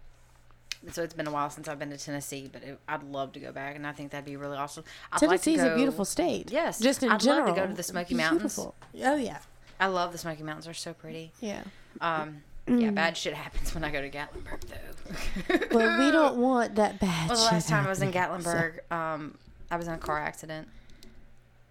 So 0.92 1.04
it's 1.04 1.14
been 1.14 1.28
a 1.28 1.32
while 1.32 1.50
since 1.52 1.68
I've 1.68 1.78
been 1.78 1.92
to 1.92 1.98
Tennessee, 1.98 2.50
but 2.52 2.64
it, 2.64 2.80
I'd 2.88 3.04
love 3.04 3.34
to 3.34 3.40
go 3.40 3.52
back, 3.52 3.76
and 3.76 3.86
I 3.86 3.92
think 3.92 4.12
that'd 4.12 4.26
be 4.26 4.36
really 4.36 4.58
awesome. 4.58 4.84
I'd 5.12 5.22
like 5.22 5.40
to 5.42 5.52
Tennessee's 5.52 5.62
a 5.72 5.76
beautiful 5.76 6.06
state. 6.06 6.52
Yes, 6.52 6.80
just 6.80 7.04
in 7.04 7.12
I'd 7.12 7.24
love 7.24 7.46
to 7.48 7.54
go 7.54 7.68
to 7.68 7.74
the 7.74 7.84
Smoky 7.84 8.16
Mountains. 8.16 8.56
Beautiful. 8.56 8.76
Oh 9.04 9.16
yeah, 9.16 9.38
I 9.80 9.88
love 9.88 10.12
the 10.12 10.18
Smoky 10.18 10.42
Mountains; 10.44 10.66
they're 10.66 10.74
so 10.74 10.94
pretty. 10.94 11.32
yeah. 11.40 11.64
Um, 12.00 12.42
yeah, 12.68 12.90
bad 12.92 13.18
shit 13.18 13.34
happens 13.34 13.74
when 13.76 13.84
I 13.84 13.92
go 13.92 14.02
to 14.02 14.10
Gatlinburg, 14.10 14.62
though. 14.68 15.78
Well, 15.78 16.00
we 16.00 16.12
don't 16.12 16.38
want 16.42 16.76
that 16.76 17.00
bad. 17.00 17.30
Well, 17.30 17.38
the 17.38 17.44
last 17.46 17.68
time 17.70 17.86
I 17.86 17.90
was 17.90 18.02
in 18.02 18.12
happening, 18.14 18.44
so- 18.44 18.50
Gatlinburg, 18.52 18.92
um, 18.92 19.38
I 19.70 19.76
was 19.78 19.88
in 19.88 19.94
a 19.94 19.98
car 19.98 20.18
accident, 20.20 20.68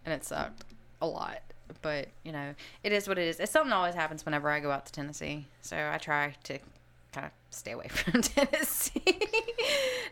and 0.05 0.13
it 0.15 0.25
sucked 0.25 0.65
a 1.01 1.07
lot. 1.07 1.41
But 1.83 2.09
you 2.25 2.33
know, 2.33 2.55
it 2.85 2.93
is 2.93 3.09
what 3.09 3.19
it 3.19 3.27
is. 3.29 3.41
It's 3.41 3.51
something 3.53 3.71
that 3.71 3.77
always 3.77 3.95
happens 3.95 4.25
whenever 4.25 4.51
I 4.51 4.61
go 4.61 4.71
out 4.71 4.87
to 4.87 4.93
Tennessee. 4.93 5.47
So 5.63 5.91
I 5.93 5.99
try 5.99 6.35
to 6.45 6.59
kind 7.13 7.27
of 7.27 7.33
stay 7.51 7.73
away 7.73 7.89
from 7.91 8.23
Tennessee. 8.23 9.03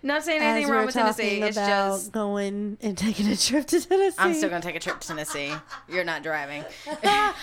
Not 0.02 0.24
saying 0.24 0.42
anything 0.42 0.64
As 0.64 0.70
wrong 0.70 0.86
with 0.86 0.94
Tennessee. 0.94 1.40
It's 1.42 1.56
just 1.56 2.12
going 2.12 2.78
and 2.80 2.96
taking 2.96 3.26
a 3.28 3.36
trip 3.36 3.66
to 3.66 3.80
Tennessee. 3.80 4.16
I'm 4.18 4.34
still 4.34 4.50
gonna 4.50 4.62
take 4.62 4.76
a 4.76 4.80
trip 4.80 5.00
to 5.00 5.08
Tennessee. 5.08 5.52
You're 5.88 6.04
not 6.04 6.22
driving. 6.22 6.64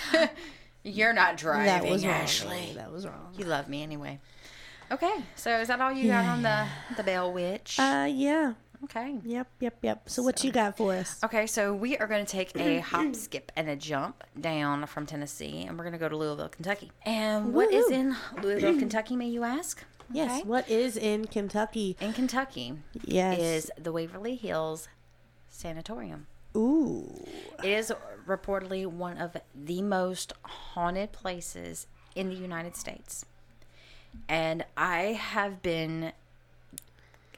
You're 0.83 1.13
not 1.13 1.37
driving, 1.37 1.65
that 1.65 1.85
was 1.85 2.05
wrong. 2.05 2.13
Ashley. 2.13 2.73
That 2.75 2.91
was 2.91 3.07
wrong. 3.07 3.33
You 3.35 3.45
love 3.45 3.67
me 3.67 3.81
anyway. 3.81 4.19
Okay, 4.91 5.15
so 5.35 5.59
is 5.59 5.67
that 5.69 5.81
all 5.81 5.91
you 5.91 6.09
got 6.09 6.25
on 6.25 6.43
the 6.43 6.67
the 6.95 7.03
Bell 7.03 7.33
Witch? 7.33 7.79
Uh, 7.79 8.07
yeah. 8.07 8.53
Okay. 8.85 9.17
Yep, 9.23 9.47
yep, 9.59 9.77
yep. 9.81 10.09
So, 10.09 10.23
what 10.23 10.43
you 10.43 10.51
got 10.51 10.77
for 10.77 10.93
us? 10.93 11.19
Okay, 11.23 11.45
so 11.47 11.73
we 11.73 11.97
are 11.97 12.07
going 12.07 12.25
to 12.25 12.31
take 12.31 12.55
a 12.57 12.79
hop, 12.79 13.15
skip, 13.15 13.51
and 13.55 13.69
a 13.69 13.75
jump 13.75 14.23
down 14.39 14.85
from 14.87 15.05
Tennessee, 15.05 15.63
and 15.67 15.77
we're 15.77 15.83
going 15.83 15.93
to 15.93 15.99
go 15.99 16.09
to 16.09 16.17
Louisville, 16.17 16.49
Kentucky. 16.49 16.91
And 17.05 17.53
what 17.53 17.71
is 17.71 17.91
in 17.91 18.15
Louisville, 18.41 18.77
Kentucky, 18.79 19.15
may 19.15 19.27
you 19.27 19.43
ask? 19.43 19.83
Yes. 20.11 20.39
Okay. 20.39 20.47
What 20.47 20.69
is 20.69 20.97
in 20.97 21.25
Kentucky? 21.25 21.97
In 21.99 22.13
Kentucky 22.13 22.75
Yes. 23.03 23.39
is 23.39 23.71
the 23.77 23.91
Waverly 23.91 24.35
Hills 24.35 24.87
Sanatorium. 25.49 26.27
Ooh. 26.55 27.25
It 27.63 27.69
is 27.69 27.91
reportedly 28.27 28.85
one 28.85 29.17
of 29.17 29.35
the 29.55 29.81
most 29.81 30.33
haunted 30.43 31.11
places 31.11 31.87
in 32.15 32.29
the 32.29 32.35
United 32.35 32.75
States. 32.75 33.25
And 34.29 34.63
I 34.77 34.99
have 35.19 35.61
been, 35.61 36.13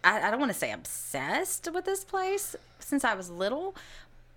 I, 0.08 0.28
I 0.28 0.32
don't 0.32 0.39
want 0.39 0.54
to 0.54 0.58
say 0.58 0.72
obsessed 0.72 1.70
with 1.74 1.84
this 1.84 2.06
place 2.06 2.56
since 2.80 3.04
I 3.04 3.13
was 3.13 3.30
little, 3.30 3.76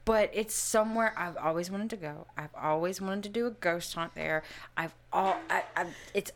but 0.04 0.28
it's 0.32 0.52
somewhere 0.52 1.14
I've 1.16 1.36
always 1.36 1.70
wanted 1.70 1.90
to 1.90 1.96
go. 1.96 2.26
I've 2.36 2.54
always 2.60 3.00
wanted 3.00 3.22
to 3.24 3.28
do 3.28 3.46
a 3.46 3.50
ghost 3.50 3.94
hunt 3.94 4.16
there. 4.16 4.42
I've 4.76 4.94
all, 5.12 5.36
I, 5.48 5.62
I, 5.76 5.86
it's, 6.12 6.32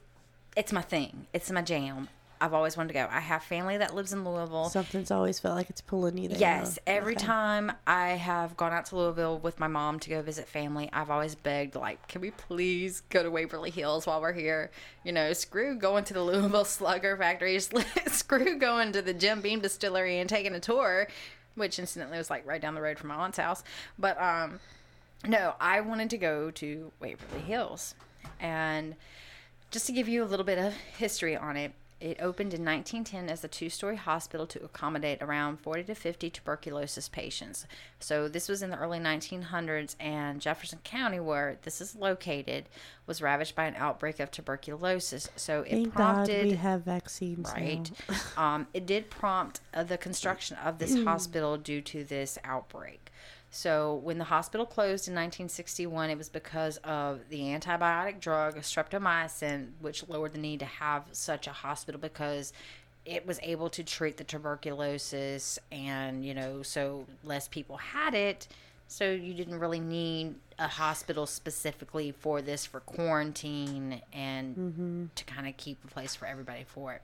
it's 0.56 0.72
my 0.72 0.82
thing. 0.82 1.26
It's 1.32 1.50
my 1.50 1.62
jam. 1.62 2.08
I've 2.40 2.52
always 2.52 2.76
wanted 2.76 2.88
to 2.88 2.94
go. 2.94 3.08
I 3.10 3.20
have 3.20 3.42
family 3.42 3.76
that 3.78 3.94
lives 3.94 4.12
in 4.12 4.24
Louisville. 4.24 4.68
Something's 4.68 5.10
always 5.10 5.38
felt 5.38 5.56
like 5.56 5.70
it's 5.70 5.80
pulling 5.80 6.18
you 6.18 6.28
there. 6.28 6.38
Yes, 6.38 6.78
every 6.86 7.14
Okay. 7.14 7.24
time 7.24 7.72
I 7.86 8.08
have 8.10 8.56
gone 8.56 8.72
out 8.72 8.86
to 8.86 8.96
Louisville 8.96 9.38
with 9.38 9.58
my 9.60 9.66
mom 9.68 9.98
to 10.00 10.10
go 10.10 10.20
visit 10.22 10.46
family, 10.48 10.90
I've 10.92 11.10
always 11.10 11.34
begged, 11.34 11.74
like, 11.74 12.06
can 12.08 12.20
we 12.20 12.30
please 12.32 13.02
go 13.08 13.22
to 13.22 13.30
Waverly 13.30 13.70
Hills 13.70 14.06
while 14.06 14.20
we're 14.20 14.32
here? 14.32 14.70
You 15.04 15.12
know, 15.12 15.32
screw 15.32 15.76
going 15.76 16.04
to 16.04 16.14
the 16.14 16.22
Louisville 16.24 16.64
Slugger 16.64 17.16
factory, 17.16 17.58
screw 18.08 18.58
going 18.58 18.92
to 18.92 19.00
the 19.02 19.14
Jim 19.14 19.40
Beam 19.40 19.60
distillery 19.60 20.18
and 20.18 20.28
taking 20.28 20.54
a 20.54 20.60
tour, 20.60 21.06
which 21.54 21.78
incidentally 21.78 22.18
was 22.18 22.30
like 22.30 22.46
right 22.46 22.60
down 22.60 22.74
the 22.74 22.82
road 22.82 22.98
from 22.98 23.08
my 23.08 23.14
aunt's 23.14 23.38
house. 23.38 23.62
But 23.98 24.20
um, 24.20 24.60
no, 25.26 25.54
I 25.60 25.80
wanted 25.80 26.10
to 26.10 26.18
go 26.18 26.50
to 26.50 26.92
Waverly 27.00 27.42
Hills. 27.42 27.94
And 28.40 28.96
just 29.70 29.86
to 29.86 29.92
give 29.92 30.08
you 30.08 30.22
a 30.22 30.26
little 30.26 30.44
bit 30.44 30.58
of 30.58 30.74
history 30.74 31.36
on 31.36 31.56
it, 31.56 31.72
it 32.00 32.18
opened 32.20 32.52
in 32.52 32.64
1910 32.64 33.30
as 33.30 33.44
a 33.44 33.48
two 33.48 33.70
story 33.70 33.96
hospital 33.96 34.46
to 34.48 34.62
accommodate 34.64 35.22
around 35.22 35.58
40 35.60 35.84
to 35.84 35.94
50 35.94 36.30
tuberculosis 36.30 37.08
patients. 37.08 37.66
So, 37.98 38.28
this 38.28 38.48
was 38.48 38.62
in 38.62 38.70
the 38.70 38.78
early 38.78 38.98
1900s, 38.98 39.96
and 39.98 40.40
Jefferson 40.40 40.80
County, 40.84 41.20
where 41.20 41.58
this 41.62 41.80
is 41.80 41.94
located, 41.96 42.66
was 43.06 43.22
ravaged 43.22 43.54
by 43.54 43.64
an 43.64 43.74
outbreak 43.76 44.20
of 44.20 44.30
tuberculosis. 44.30 45.30
So, 45.36 45.62
it 45.62 45.70
Thank 45.70 45.94
God 45.94 46.14
prompted. 46.14 46.44
we 46.46 46.52
have 46.56 46.82
vaccines 46.82 47.50
Right. 47.54 47.90
now. 48.08 48.16
um, 48.54 48.66
it 48.74 48.86
did 48.86 49.10
prompt 49.10 49.60
uh, 49.72 49.82
the 49.84 49.96
construction 49.98 50.56
of 50.64 50.78
this 50.78 50.94
hospital 51.04 51.56
due 51.56 51.80
to 51.82 52.04
this 52.04 52.38
outbreak. 52.44 53.03
So, 53.54 54.00
when 54.02 54.18
the 54.18 54.24
hospital 54.24 54.66
closed 54.66 55.06
in 55.06 55.14
1961, 55.14 56.10
it 56.10 56.18
was 56.18 56.28
because 56.28 56.78
of 56.78 57.20
the 57.28 57.38
antibiotic 57.38 58.18
drug 58.18 58.56
streptomycin, 58.56 59.68
which 59.80 60.08
lowered 60.08 60.32
the 60.32 60.38
need 60.38 60.58
to 60.58 60.66
have 60.66 61.04
such 61.12 61.46
a 61.46 61.52
hospital 61.52 62.00
because 62.00 62.52
it 63.06 63.24
was 63.24 63.38
able 63.44 63.70
to 63.70 63.84
treat 63.84 64.16
the 64.16 64.24
tuberculosis, 64.24 65.60
and 65.70 66.24
you 66.24 66.34
know, 66.34 66.62
so 66.62 67.06
less 67.22 67.46
people 67.46 67.76
had 67.76 68.12
it. 68.12 68.48
So, 68.88 69.12
you 69.12 69.32
didn't 69.34 69.60
really 69.60 69.78
need 69.78 70.34
a 70.58 70.66
hospital 70.66 71.24
specifically 71.24 72.10
for 72.10 72.42
this 72.42 72.66
for 72.66 72.80
quarantine 72.80 74.02
and 74.12 74.56
to 75.14 75.24
kind 75.26 75.46
of 75.46 75.56
keep 75.56 75.78
a 75.84 75.86
place 75.86 76.16
for 76.16 76.26
everybody 76.26 76.64
for 76.66 76.94
it. 76.94 77.02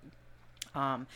Um, 0.75 1.07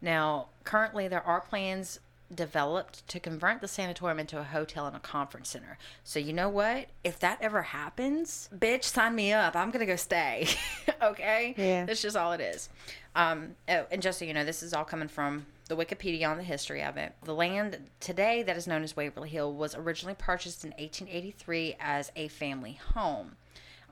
now, 0.00 0.46
currently, 0.62 1.08
there 1.08 1.26
are 1.26 1.40
plans 1.40 1.98
developed 2.32 3.06
to 3.08 3.20
convert 3.20 3.60
the 3.60 3.68
sanatorium 3.68 4.18
into 4.18 4.38
a 4.38 4.42
hotel 4.42 4.86
and 4.86 4.96
a 4.96 5.00
conference 5.00 5.48
center. 5.48 5.78
So, 6.02 6.18
you 6.18 6.32
know 6.32 6.48
what? 6.48 6.86
If 7.02 7.18
that 7.20 7.38
ever 7.40 7.62
happens, 7.62 8.48
bitch, 8.56 8.84
sign 8.84 9.14
me 9.14 9.32
up. 9.32 9.56
I'm 9.56 9.70
going 9.70 9.80
to 9.80 9.86
go 9.86 9.96
stay. 9.96 10.48
okay? 11.02 11.54
Yeah. 11.56 11.84
That's 11.84 12.02
just 12.02 12.16
all 12.16 12.32
it 12.32 12.40
is. 12.40 12.68
Um, 13.14 13.56
oh, 13.68 13.86
and 13.90 14.02
just 14.02 14.18
so 14.18 14.24
you 14.24 14.34
know, 14.34 14.44
this 14.44 14.62
is 14.62 14.74
all 14.74 14.84
coming 14.84 15.08
from 15.08 15.46
the 15.68 15.76
Wikipedia 15.76 16.28
on 16.28 16.36
the 16.36 16.42
history 16.42 16.82
of 16.82 16.96
it. 16.96 17.12
The 17.22 17.34
land 17.34 17.78
today 18.00 18.42
that 18.42 18.56
is 18.56 18.66
known 18.66 18.82
as 18.82 18.96
Waverly 18.96 19.28
Hill 19.28 19.54
was 19.54 19.74
originally 19.74 20.16
purchased 20.16 20.64
in 20.64 20.70
1883 20.70 21.76
as 21.80 22.12
a 22.16 22.28
family 22.28 22.78
home. 22.94 23.36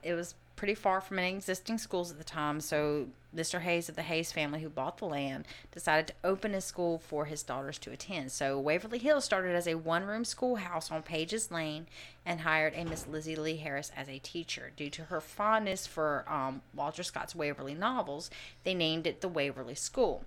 It 0.03 0.13
was 0.13 0.35
pretty 0.63 0.75
far 0.75 1.01
from 1.01 1.19
any 1.19 1.35
existing 1.35 1.77
schools 1.77 2.09
at 2.09 2.17
the 2.17 2.23
time, 2.23 2.61
so 2.61 3.05
Mr. 3.35 3.59
Hays 3.59 3.89
of 3.89 3.97
the 3.97 4.01
Hays 4.01 4.31
family, 4.31 4.61
who 4.61 4.69
bought 4.69 4.97
the 4.97 5.03
land, 5.03 5.45
decided 5.73 6.07
to 6.07 6.13
open 6.23 6.53
a 6.53 6.61
school 6.61 6.99
for 6.99 7.25
his 7.25 7.43
daughters 7.43 7.77
to 7.79 7.91
attend. 7.91 8.31
So 8.31 8.57
Waverly 8.57 8.97
Hill 8.97 9.19
started 9.19 9.55
as 9.57 9.67
a 9.67 9.75
one 9.75 10.05
room 10.05 10.23
schoolhouse 10.23 10.89
on 10.89 11.03
Pages 11.03 11.51
Lane 11.51 11.87
and 12.25 12.39
hired 12.39 12.75
a 12.77 12.85
Miss 12.85 13.05
Lizzie 13.07 13.35
Lee 13.35 13.57
Harris 13.57 13.91
as 13.93 14.07
a 14.07 14.19
teacher. 14.19 14.71
Due 14.77 14.89
to 14.91 15.03
her 15.03 15.19
fondness 15.19 15.85
for 15.85 16.23
um, 16.29 16.61
Walter 16.73 17.03
Scott's 17.03 17.35
Waverley 17.35 17.73
novels, 17.73 18.31
they 18.63 18.73
named 18.73 19.05
it 19.05 19.19
the 19.19 19.27
Waverly 19.27 19.75
School. 19.75 20.23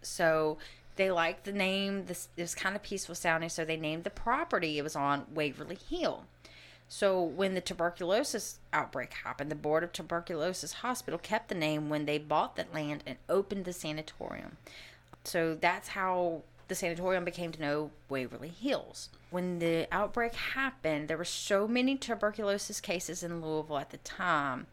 So 0.00 0.58
they 0.94 1.10
liked 1.10 1.42
the 1.42 1.50
name. 1.50 2.06
This 2.06 2.28
it 2.36 2.42
was 2.42 2.54
kind 2.54 2.76
of 2.76 2.84
peaceful 2.84 3.16
sounding, 3.16 3.48
so 3.48 3.64
they 3.64 3.76
named 3.76 4.04
the 4.04 4.10
property 4.10 4.78
it 4.78 4.82
was 4.82 4.94
on 4.94 5.26
Waverly 5.34 5.78
Hill. 5.90 6.26
So 6.92 7.22
when 7.22 7.54
the 7.54 7.60
tuberculosis 7.60 8.58
outbreak 8.72 9.12
happened, 9.12 9.48
the 9.48 9.54
Board 9.54 9.84
of 9.84 9.92
Tuberculosis 9.92 10.72
Hospital 10.72 11.20
kept 11.20 11.48
the 11.48 11.54
name 11.54 11.88
when 11.88 12.04
they 12.04 12.18
bought 12.18 12.56
that 12.56 12.74
land 12.74 13.04
and 13.06 13.16
opened 13.28 13.64
the 13.64 13.72
sanatorium. 13.72 14.56
So 15.22 15.54
that's 15.54 15.90
how 15.90 16.42
the 16.66 16.74
sanatorium 16.74 17.24
became 17.24 17.52
to 17.52 17.60
know 17.60 17.90
Waverly 18.08 18.48
Hills. 18.48 19.08
When 19.30 19.60
the 19.60 19.86
outbreak 19.92 20.34
happened, 20.34 21.06
there 21.06 21.16
were 21.16 21.24
so 21.24 21.68
many 21.68 21.96
tuberculosis 21.96 22.80
cases 22.80 23.22
in 23.22 23.40
Louisville 23.40 23.78
at 23.78 23.90
the 23.90 23.98
time. 23.98 24.66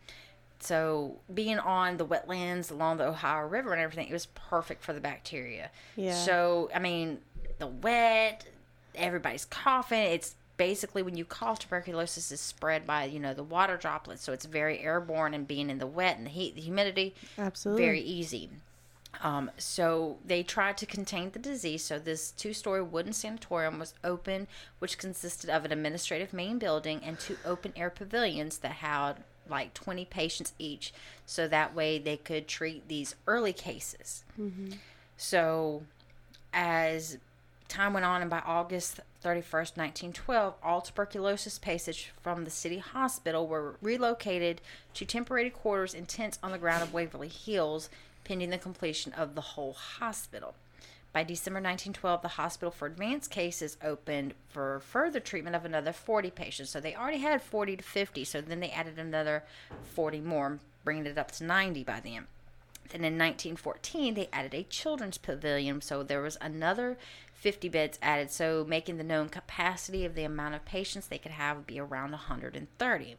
So 0.60 1.18
being 1.32 1.60
on 1.60 1.98
the 1.98 2.06
wetlands 2.06 2.72
along 2.72 2.98
the 2.98 3.06
Ohio 3.06 3.46
River 3.46 3.74
and 3.74 3.82
everything, 3.82 4.08
it 4.08 4.14
was 4.14 4.26
perfect 4.26 4.84
for 4.84 4.92
the 4.92 5.00
bacteria. 5.00 5.70
Yeah. 5.96 6.16
So 6.16 6.72
I 6.74 6.80
mean, 6.80 7.20
the 7.60 7.68
wet, 7.68 8.48
everybody's 8.96 9.46
coughing. 9.46 10.14
It's 10.14 10.34
basically 10.58 11.02
when 11.02 11.16
you 11.16 11.26
cough, 11.26 11.60
tuberculosis 11.60 12.32
is 12.32 12.42
spread 12.42 12.86
by 12.86 13.06
you 13.06 13.20
know 13.20 13.34
the 13.34 13.44
water 13.44 13.78
droplets. 13.78 14.24
So 14.24 14.34
it's 14.34 14.46
very 14.46 14.80
airborne, 14.80 15.34
and 15.34 15.48
being 15.48 15.70
in 15.70 15.78
the 15.78 15.88
wet 15.88 16.18
and 16.18 16.26
the 16.26 16.32
heat, 16.32 16.56
the 16.56 16.62
humidity, 16.62 17.16
Absolutely. 17.38 17.84
very 17.84 18.02
easy. 18.02 18.50
Um, 19.22 19.50
so 19.58 20.18
they 20.24 20.44
tried 20.44 20.78
to 20.78 20.86
contain 20.86 21.32
the 21.32 21.40
disease. 21.40 21.84
So 21.84 21.98
this 21.98 22.32
two-story 22.32 22.84
wooden 22.84 23.14
sanatorium 23.14 23.80
was 23.80 23.94
open, 24.04 24.48
which 24.80 24.98
consisted 24.98 25.50
of 25.50 25.66
an 25.66 25.72
administrative 25.72 26.34
main 26.34 26.60
building 26.60 27.02
and 27.04 27.20
two 27.20 27.38
open-air 27.44 27.90
pavilions 27.90 28.60
that 28.60 28.74
had 28.74 29.24
like 29.50 29.74
20 29.74 30.06
patients 30.06 30.54
each. 30.60 30.94
So 31.26 31.48
that 31.48 31.74
way 31.74 31.98
they 31.98 32.18
could 32.18 32.48
treat 32.48 32.88
these 32.88 33.16
early 33.26 33.54
cases. 33.54 34.24
So 35.16 35.84
as 36.54 37.18
time 37.68 37.94
went 37.94 38.06
on, 38.06 38.22
and 38.22 38.30
by 38.30 38.40
August 38.40 39.00
31st, 39.24 39.78
1912, 39.78 40.56
all 40.64 40.82
tuberculosis 40.82 41.60
patients 41.60 42.06
from 42.22 42.44
the 42.44 42.52
city 42.52 42.78
hospital 42.80 43.48
were 43.48 43.76
relocated 43.82 44.62
to 44.94 45.06
temporary 45.06 45.50
quarters 45.50 45.94
in 45.94 46.06
tents 46.06 46.40
on 46.42 46.52
the 46.52 46.58
ground 46.58 46.84
of 46.84 46.94
Waverly 46.94 47.28
Hills, 47.28 47.90
pending 48.24 48.50
the 48.50 48.58
completion 48.58 49.14
of 49.14 49.36
the 49.36 49.42
whole 49.42 49.74
hospital. 49.74 50.56
By 51.14 51.24
December 51.24 51.58
1912, 51.58 52.22
the 52.22 52.28
hospital 52.28 52.70
for 52.70 52.86
advanced 52.86 53.32
cases 53.32 53.78
opened 53.84 54.34
for 54.50 54.82
further 54.82 55.20
treatment 55.20 55.56
of 55.56 55.66
another 55.66 55.92
40 55.94 56.30
patients. 56.32 56.70
So 56.70 56.80
they 56.80 56.96
already 56.96 57.20
had 57.20 57.42
40 57.42 57.78
to 57.78 57.84
50, 57.84 58.24
so 58.24 58.42
then 58.42 58.60
they 58.60 58.70
added 58.70 59.00
another 59.00 59.44
40 59.96 60.20
more, 60.22 60.60
bringing 60.84 61.06
it 61.06 61.18
up 61.18 61.32
to 61.32 61.44
90 61.44 61.84
by 61.86 62.02
then. 62.02 62.28
Then 62.90 63.04
in 63.04 63.18
1914, 63.18 64.14
they 64.14 64.30
added 64.32 64.54
a 64.54 64.64
children's 64.64 65.18
pavilion, 65.18 65.82
so 65.82 66.04
there 66.04 66.22
was 66.22 66.38
another 66.40 66.98
50 67.34 67.70
beds 67.70 68.00
added, 68.02 68.32
so 68.32 68.66
making 68.68 68.98
the 68.98 69.04
known 69.04 69.30
capacity 69.30 70.06
of 70.06 70.16
the 70.16 70.24
amount 70.24 70.56
of 70.56 70.66
patients 70.66 71.08
they 71.08 71.18
could 71.18 71.32
have 71.32 71.68
be 71.68 71.80
around 71.80 72.12
130. 72.12 73.18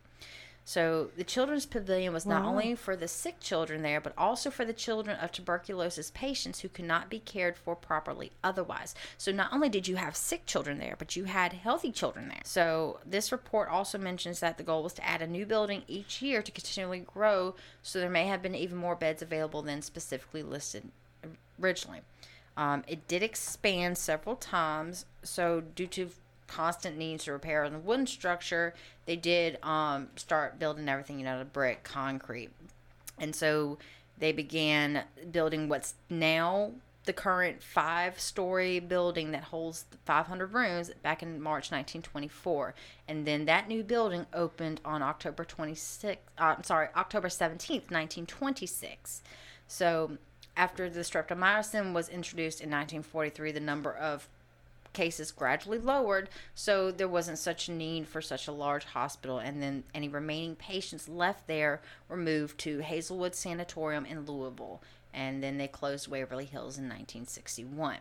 So 0.68 1.09
the 1.16 1.24
children's 1.24 1.64
pavilion 1.64 2.12
was 2.12 2.26
not 2.26 2.42
Wow. 2.42 2.50
only 2.50 2.74
for 2.74 2.94
the 2.94 3.09
sick 3.09 3.40
children 3.40 3.81
there, 3.81 4.02
but 4.02 4.12
also 4.18 4.50
for 4.50 4.66
the 4.66 4.74
children 4.74 5.16
of 5.16 5.33
tuberculosis 5.33 6.11
patients 6.11 6.61
who 6.61 6.68
could 6.68 6.85
not 6.85 7.09
be 7.09 7.20
cared 7.20 7.57
for 7.57 7.74
properly 7.74 8.33
otherwise. 8.44 8.94
So 9.16 9.33
not 9.33 9.50
only 9.50 9.70
did 9.70 9.88
you 9.88 9.96
have 9.96 10.14
sick 10.14 10.44
children 10.44 10.76
there, 10.76 10.94
but 10.98 11.16
you 11.16 11.24
had 11.24 11.54
healthy 11.54 11.90
children 11.90 12.28
there. 12.28 12.42
So 12.44 13.00
this 13.07 13.33
report 13.33 13.70
also 13.70 13.96
mentions 13.96 14.40
that 14.40 14.59
the 14.59 14.62
goal 14.62 14.83
was 14.83 14.92
to 14.94 15.09
add 15.09 15.22
a 15.22 15.26
new 15.26 15.46
building 15.46 15.85
each 15.88 16.20
year 16.20 16.42
to 16.42 16.52
continually 16.52 17.00
grow, 17.00 17.54
so 17.83 17.98
there 17.98 18.11
may 18.11 18.26
have 18.26 18.42
been 18.42 18.54
even 18.54 18.76
more 18.76 18.94
beds 18.94 19.22
available 19.22 19.62
than 19.62 19.81
specifically 19.81 20.42
listed 20.42 20.90
originally. 21.59 22.02
Um, 22.59 22.85
it 22.87 23.09
did 23.09 23.22
expand 23.22 23.96
several 23.96 24.37
times, 24.37 25.07
so 25.22 25.62
due 25.62 25.87
to 25.87 26.11
constant 26.49 26.97
needs 26.97 27.25
to 27.25 27.33
repair 27.33 27.65
the 27.73 27.79
wooden 27.79 28.07
structure, 28.07 28.75
they 29.07 29.17
did 29.17 29.59
um, 29.63 30.09
start 30.17 30.59
building 30.59 30.89
everything, 30.89 31.19
know, 31.25 31.39
the 31.39 31.45
brick, 31.45 31.85
concrete, 31.85 32.51
and 33.19 33.35
so 33.37 33.79
they 34.19 34.33
began 34.33 35.05
building 35.31 35.69
what's 35.69 35.95
now 36.11 36.73
the 37.05 37.13
current 37.15 37.63
five-story 37.63 38.81
building 38.81 39.31
that 39.31 39.45
holds 39.45 39.87
500 40.05 40.53
rooms 40.53 40.91
back 41.03 41.23
in 41.23 41.41
March 41.41 41.71
1924, 41.71 42.75
and 43.09 43.27
then 43.27 43.47
that 43.47 43.67
new 43.67 43.83
building 43.83 44.27
opened 44.35 44.79
on 44.85 45.03
October 45.03 45.43
26. 45.43 46.21
Uh, 46.39 46.55
I'm 46.59 46.65
sorry, 46.65 46.89
October 46.95 47.29
17th, 47.29 47.91
1926. 47.91 49.23
So 49.67 50.19
after 50.55 50.91
the 50.91 51.01
streptomycin 51.01 51.95
was 51.95 52.11
introduced 52.11 52.61
in 52.61 52.69
1943, 52.69 53.53
the 53.53 53.61
number 53.61 53.95
of 53.95 54.29
cases 54.99 55.31
gradually 55.31 55.79
lowered, 55.79 56.29
so 56.57 56.91
there 56.91 57.07
wasn't 57.07 57.39
such 57.39 57.69
a 57.69 57.73
need 57.73 58.09
for 58.09 58.21
such 58.21 58.49
a 58.49 58.53
large 58.53 58.85
hospital. 58.85 59.39
And 59.39 59.63
then 59.63 59.85
any 59.95 60.09
remaining 60.09 60.57
patients 60.57 61.09
left 61.09 61.47
there 61.47 61.81
were 62.09 62.17
moved 62.17 62.59
to 62.61 62.81
Hazelwood 62.81 63.37
Sanatorium 63.37 64.05
in 64.05 64.27
Louisville, 64.27 64.83
and 65.15 65.41
then 65.41 65.57
they 65.57 65.69
closed 65.69 66.09
Waverly 66.09 66.47
Hills 66.47 66.79
in 66.79 66.85
1961. 66.85 67.99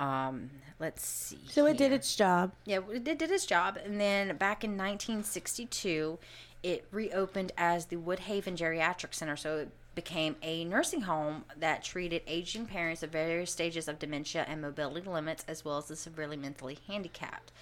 Um, 0.00 0.50
let's 0.80 1.06
see. 1.06 1.38
So 1.48 1.64
it 1.66 1.76
did 1.76 1.92
its 1.92 2.16
job. 2.16 2.50
Yeah, 2.64 2.80
it 2.90 3.04
did, 3.04 3.18
did 3.18 3.30
its 3.30 3.46
job. 3.46 3.78
And 3.84 4.00
then 4.00 4.36
back 4.36 4.64
in 4.64 4.72
1962, 4.72 6.18
it 6.64 6.86
reopened 6.90 7.52
as 7.56 7.86
the 7.86 7.96
Woodhaven 7.96 8.56
Geriatric 8.56 9.14
Center. 9.14 9.36
So 9.36 9.58
it 9.58 9.68
became 9.94 10.36
a 10.42 10.64
nursing 10.64 11.02
home 11.02 11.44
that 11.56 11.82
treated 11.82 12.22
aging 12.26 12.66
parents 12.66 13.02
of 13.02 13.10
various 13.10 13.50
stages 13.50 13.88
of 13.88 13.98
dementia 13.98 14.44
and 14.48 14.62
mobility 14.62 15.08
limits, 15.08 15.44
as 15.48 15.64
well 15.64 15.78
as 15.78 15.86
the 15.86 15.96
severely 15.96 16.36
mentally 16.36 16.78
handicapped. 16.86 17.52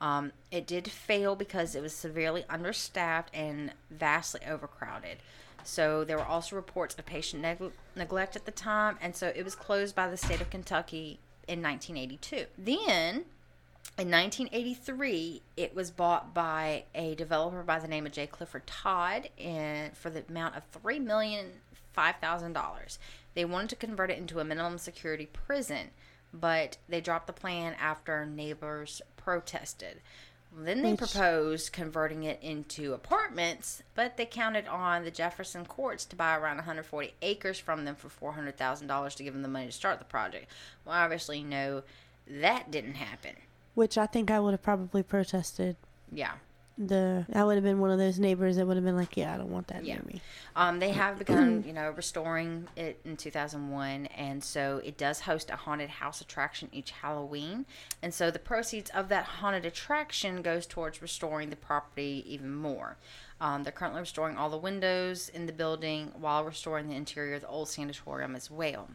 Um, 0.00 0.32
it 0.50 0.66
did 0.66 0.90
fail 0.90 1.36
because 1.36 1.74
it 1.74 1.82
was 1.82 1.94
severely 1.94 2.44
understaffed 2.48 3.34
and 3.34 3.72
vastly 3.90 4.40
overcrowded. 4.48 5.18
So 5.62 6.04
there 6.04 6.18
were 6.18 6.24
also 6.24 6.56
reports 6.56 6.94
of 6.98 7.06
patient 7.06 7.42
neg- 7.42 7.72
neglect 7.96 8.36
at 8.36 8.44
the 8.44 8.50
time, 8.50 8.98
and 9.00 9.16
so 9.16 9.32
it 9.34 9.44
was 9.44 9.54
closed 9.54 9.94
by 9.94 10.08
the 10.08 10.16
state 10.16 10.40
of 10.40 10.50
Kentucky 10.50 11.20
in 11.48 11.62
1982. 11.62 12.46
Then 12.58 13.24
in 13.96 14.10
1983, 14.10 15.42
it 15.56 15.74
was 15.74 15.90
bought 15.90 16.34
by 16.34 16.84
a 16.94 17.14
developer 17.14 17.62
by 17.62 17.78
the 17.78 17.88
name 17.88 18.06
of 18.06 18.12
J. 18.12 18.26
Clifford 18.26 18.66
Todd 18.66 19.28
and 19.38 19.96
for 19.96 20.10
the 20.10 20.24
amount 20.28 20.56
of 20.56 20.64
three 20.64 20.98
million 20.98 21.46
five 21.94 22.16
thousand 22.16 22.52
dollars. 22.52 22.98
They 23.34 23.44
wanted 23.44 23.70
to 23.70 23.76
convert 23.76 24.10
it 24.10 24.18
into 24.18 24.40
a 24.40 24.44
minimum 24.44 24.78
security 24.78 25.26
prison, 25.26 25.90
but 26.32 26.76
they 26.88 27.00
dropped 27.00 27.26
the 27.26 27.32
plan 27.32 27.74
after 27.80 28.26
neighbors 28.26 29.00
protested. 29.16 30.00
Then 30.56 30.82
they 30.82 30.92
Which- 30.92 30.98
proposed 31.10 31.72
converting 31.72 32.22
it 32.22 32.40
into 32.40 32.92
apartments, 32.94 33.82
but 33.96 34.16
they 34.16 34.24
counted 34.26 34.68
on 34.68 35.02
the 35.02 35.10
Jefferson 35.10 35.66
courts 35.66 36.04
to 36.04 36.14
buy 36.16 36.36
around 36.36 36.58
140 36.58 37.12
acres 37.22 37.58
from 37.58 37.84
them 37.84 37.96
for 37.96 38.08
$400,000 38.08 39.16
to 39.16 39.22
give 39.24 39.32
them 39.32 39.42
the 39.42 39.48
money 39.48 39.66
to 39.66 39.72
start 39.72 39.98
the 39.98 40.04
project. 40.04 40.46
Well, 40.84 40.94
obviously, 40.94 41.42
no, 41.42 41.82
that 42.28 42.70
didn't 42.70 42.94
happen. 42.94 43.34
Which 43.74 43.98
I 43.98 44.06
think 44.06 44.30
I 44.30 44.38
would 44.38 44.52
have 44.52 44.62
probably 44.62 45.02
protested. 45.02 45.74
Yeah. 46.12 46.34
The 46.76 47.24
I 47.32 47.44
would 47.44 47.54
have 47.54 47.62
been 47.62 47.78
one 47.78 47.90
of 47.92 47.98
those 47.98 48.18
neighbors 48.18 48.56
that 48.56 48.66
would 48.66 48.76
have 48.76 48.84
been 48.84 48.96
like, 48.96 49.16
yeah, 49.16 49.32
I 49.32 49.36
don't 49.36 49.50
want 49.50 49.68
that 49.68 49.84
Yeah. 49.84 49.94
near 49.94 50.02
me. 50.06 50.20
Um, 50.56 50.80
they 50.80 50.90
have 50.90 51.18
begun, 51.18 51.62
you 51.66 51.72
know, 51.72 51.90
restoring 51.90 52.66
it 52.76 53.00
in 53.04 53.16
2001, 53.16 54.06
and 54.06 54.42
so 54.42 54.80
it 54.84 54.98
does 54.98 55.20
host 55.20 55.50
a 55.50 55.56
haunted 55.56 55.88
house 55.88 56.20
attraction 56.20 56.68
each 56.72 56.90
Halloween, 56.90 57.66
and 58.02 58.12
so 58.12 58.30
the 58.30 58.38
proceeds 58.40 58.90
of 58.90 59.08
that 59.08 59.24
haunted 59.24 59.64
attraction 59.64 60.42
goes 60.42 60.66
towards 60.66 61.00
restoring 61.00 61.50
the 61.50 61.56
property 61.56 62.24
even 62.26 62.52
more. 62.54 62.96
Um, 63.40 63.62
they're 63.62 63.72
currently 63.72 64.00
restoring 64.00 64.36
all 64.36 64.50
the 64.50 64.56
windows 64.56 65.28
in 65.28 65.46
the 65.46 65.52
building 65.52 66.12
while 66.18 66.44
restoring 66.44 66.88
the 66.88 66.94
interior 66.96 67.34
of 67.34 67.42
the 67.42 67.48
old 67.48 67.68
sanatorium 67.68 68.34
as 68.34 68.50
well. 68.50 68.88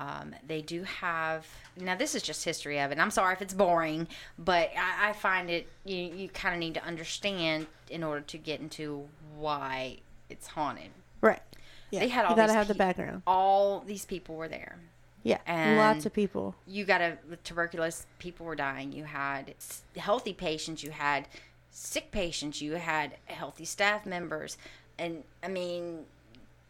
Um, 0.00 0.34
they 0.46 0.62
do 0.62 0.82
have 0.84 1.46
now. 1.76 1.94
This 1.94 2.14
is 2.14 2.22
just 2.22 2.42
history 2.42 2.80
of 2.80 2.90
it. 2.90 2.98
I'm 2.98 3.10
sorry 3.10 3.34
if 3.34 3.42
it's 3.42 3.52
boring, 3.52 4.08
but 4.38 4.70
I, 4.74 5.10
I 5.10 5.12
find 5.12 5.50
it 5.50 5.68
you 5.84 5.96
you 5.98 6.28
kind 6.30 6.54
of 6.54 6.58
need 6.58 6.72
to 6.74 6.84
understand 6.84 7.66
in 7.90 8.02
order 8.02 8.22
to 8.22 8.38
get 8.38 8.60
into 8.60 9.06
why 9.36 9.98
it's 10.30 10.46
haunted. 10.46 10.90
Right. 11.20 11.42
Yeah. 11.90 12.00
They 12.00 12.08
had 12.08 12.24
all 12.24 12.30
you 12.30 12.36
gotta 12.36 12.48
these 12.52 12.56
have 12.56 12.68
the 12.68 12.74
background. 12.74 13.20
All 13.26 13.80
these 13.80 14.06
people 14.06 14.36
were 14.36 14.48
there. 14.48 14.78
Yeah. 15.22 15.40
and- 15.46 15.76
Lots 15.76 16.06
of 16.06 16.14
people. 16.14 16.54
You 16.66 16.86
got 16.86 17.02
a 17.02 17.18
with 17.28 17.44
tuberculosis. 17.44 18.06
People 18.18 18.46
were 18.46 18.56
dying. 18.56 18.92
You 18.92 19.04
had 19.04 19.54
healthy 19.98 20.32
patients. 20.32 20.82
You 20.82 20.92
had 20.92 21.28
sick 21.70 22.10
patients. 22.10 22.62
You 22.62 22.76
had 22.76 23.18
healthy 23.26 23.66
staff 23.66 24.06
members, 24.06 24.56
and 24.98 25.24
I 25.42 25.48
mean. 25.48 26.06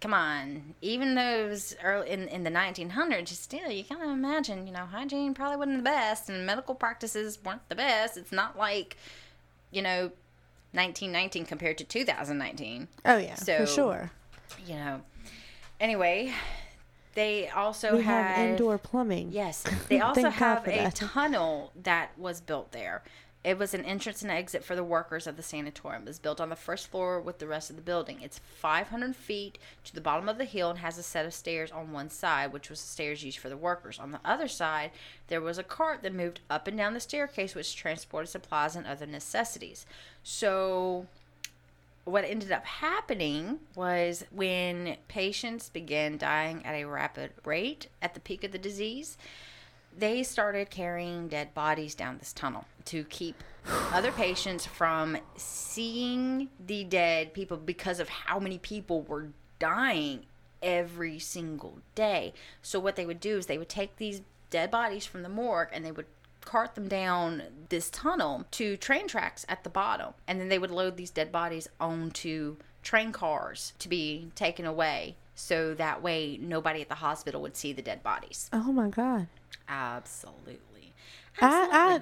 Come 0.01 0.15
on, 0.15 0.75
even 0.81 1.15
those 1.15 1.77
early 1.85 2.09
in 2.09 2.27
in 2.29 2.43
the 2.43 2.51
1900s, 2.51 3.29
still 3.29 3.71
you 3.71 3.85
kind 3.85 4.03
of 4.03 4.09
imagine, 4.11 4.67
you 4.67 4.73
know, 4.73 4.87
hygiene 4.87 5.35
probably 5.35 5.59
wasn't 5.59 5.77
the 5.79 5.83
best, 5.83 6.31
and 6.31 6.47
medical 6.47 6.75
practices 6.75 7.39
weren't 7.45 7.69
the 7.69 7.75
best. 7.75 8.17
It's 8.17 8.33
not 8.33 8.57
like, 8.57 8.97
you 9.71 9.83
know, 9.83 10.11
1919 10.73 11.45
compared 11.45 11.77
to 11.79 11.85
2019 11.85 12.89
Oh 13.05 13.19
yeah, 13.19 13.35
So- 13.35 13.59
for 13.59 13.67
sure. 13.67 14.11
you 14.67 14.77
know. 14.77 15.03
Anyway, 15.79 16.33
they 17.15 17.49
also 17.49 17.97
We 17.97 18.03
had 18.05 18.25
have 18.37 18.51
indoor 18.51 18.79
plumbing. 18.79 19.33
Yes, 19.33 19.65
they 19.89 20.01
also 20.01 20.31
have 20.31 20.67
a 20.67 20.71
that. 20.71 20.95
tunnel 20.95 21.73
that 21.83 22.17
was 22.19 22.41
built 22.41 22.73
there. 22.73 23.03
It 23.43 23.59
was 23.59 23.73
an 23.73 23.87
entrance 23.87 24.21
and 24.21 24.31
exit 24.31 24.63
for 24.65 24.77
the 24.77 24.85
workers 24.85 25.27
of 25.27 25.37
the 25.37 25.43
sanatorium. 25.43 26.03
It 26.03 26.09
was 26.09 26.19
built 26.19 26.43
on 26.43 26.51
the 26.51 26.57
first 26.57 26.89
floor 26.89 27.19
with 27.19 27.39
the 27.39 27.47
rest 27.47 27.71
of 27.71 27.77
the 27.77 27.83
building. 27.83 28.21
It's 28.21 28.39
500 28.39 29.17
feet 29.17 29.59
to 29.85 29.95
the 29.95 30.03
bottom 30.03 30.29
of 30.29 30.37
the 30.37 30.45
hill 30.45 30.69
and 30.69 30.81
has 30.81 30.99
a 30.99 31.03
set 31.03 31.25
of 31.25 31.33
stairs 31.33 31.73
on 31.73 31.93
one 31.93 32.11
side, 32.11 32.53
which 32.53 32.69
was 32.69 32.83
the 32.83 32.89
stairs 32.89 33.25
used 33.25 33.39
for 33.39 33.49
the 33.49 33.57
workers. 33.57 33.99
On 33.99 34.11
the 34.11 34.21
other 34.27 34.47
side, 34.47 34.91
there 35.29 35.41
was 35.41 35.57
a 35.57 35.63
cart 35.63 36.03
that 36.03 36.13
moved 36.13 36.41
up 36.51 36.67
and 36.69 36.77
down 36.77 36.93
the 36.93 37.01
staircase, 37.01 37.55
which 37.55 37.75
transported 37.75 38.29
supplies 38.29 38.77
and 38.77 38.87
other 38.87 39.07
necessities. 39.07 39.87
So 40.23 41.07
what 42.05 42.25
ended 42.25 42.53
up 42.53 42.67
happening 42.67 43.61
was 43.75 44.25
when 44.31 44.97
patients 45.09 45.71
began 45.71 46.19
dying 46.19 46.65
at 46.67 46.75
a 46.75 46.85
rapid 46.85 47.33
rate 47.47 47.89
at 48.03 48.13
the 48.13 48.21
peak 48.21 48.45
of 48.45 48.53
the 48.53 48.59
disease, 48.59 49.17
they 49.97 50.23
started 50.23 50.71
carrying 50.71 51.29
dead 51.29 51.53
bodies 51.55 51.95
down 51.95 52.19
this 52.19 52.33
tunnel 52.33 52.65
to 52.87 53.05
keep 53.05 53.43
other 53.93 54.13
patients 54.13 54.65
from 54.67 55.17
seeing 55.37 56.49
the 56.65 56.85
dead 56.85 57.35
people 57.35 57.57
because 57.57 58.01
of 58.01 58.09
how 58.09 58.39
many 58.39 58.59
people 58.59 59.03
were 59.03 59.29
dying 59.59 60.25
every 60.63 61.19
single 61.19 61.79
day. 61.95 62.33
So 62.63 62.81
what 62.81 62.97
they 62.97 63.07
would 63.07 63.21
do 63.21 63.37
is 63.39 63.47
they 63.47 63.59
would 63.59 63.69
take 63.69 63.97
these 63.97 64.23
dead 64.51 64.71
bodies 64.71 65.07
from 65.07 65.23
the 65.23 65.29
morgue 65.29 65.69
and 65.73 65.85
they 65.85 65.93
would 65.93 66.07
cart 66.41 66.75
them 66.75 66.89
down 66.89 67.43
this 67.69 67.91
tunnel 67.91 68.47
to 68.51 68.77
train 68.77 69.07
tracks 69.07 69.45
at 69.49 69.63
the 69.63 69.71
bottom 69.71 70.15
and 70.27 70.41
then 70.41 70.49
they 70.49 70.59
would 70.59 70.71
load 70.71 70.97
these 70.97 71.11
dead 71.11 71.31
bodies 71.31 71.69
onto 71.79 72.57
train 72.83 73.13
cars 73.13 73.75
to 73.79 73.89
be 73.89 74.31
taken 74.35 74.65
away 74.65 75.17
so 75.41 75.75
that 75.75 76.03
way 76.03 76.39
nobody 76.41 76.83
at 76.83 76.89
the 76.89 76.97
hospital 76.97 77.43
would 77.43 77.57
see 77.57 77.73
the 77.73 77.83
dead 77.83 78.03
bodies. 78.03 78.49
Oh 78.53 78.73
my 78.73 78.89
god. 78.89 79.27
Absolutely. 79.69 80.93
I 81.41 82.01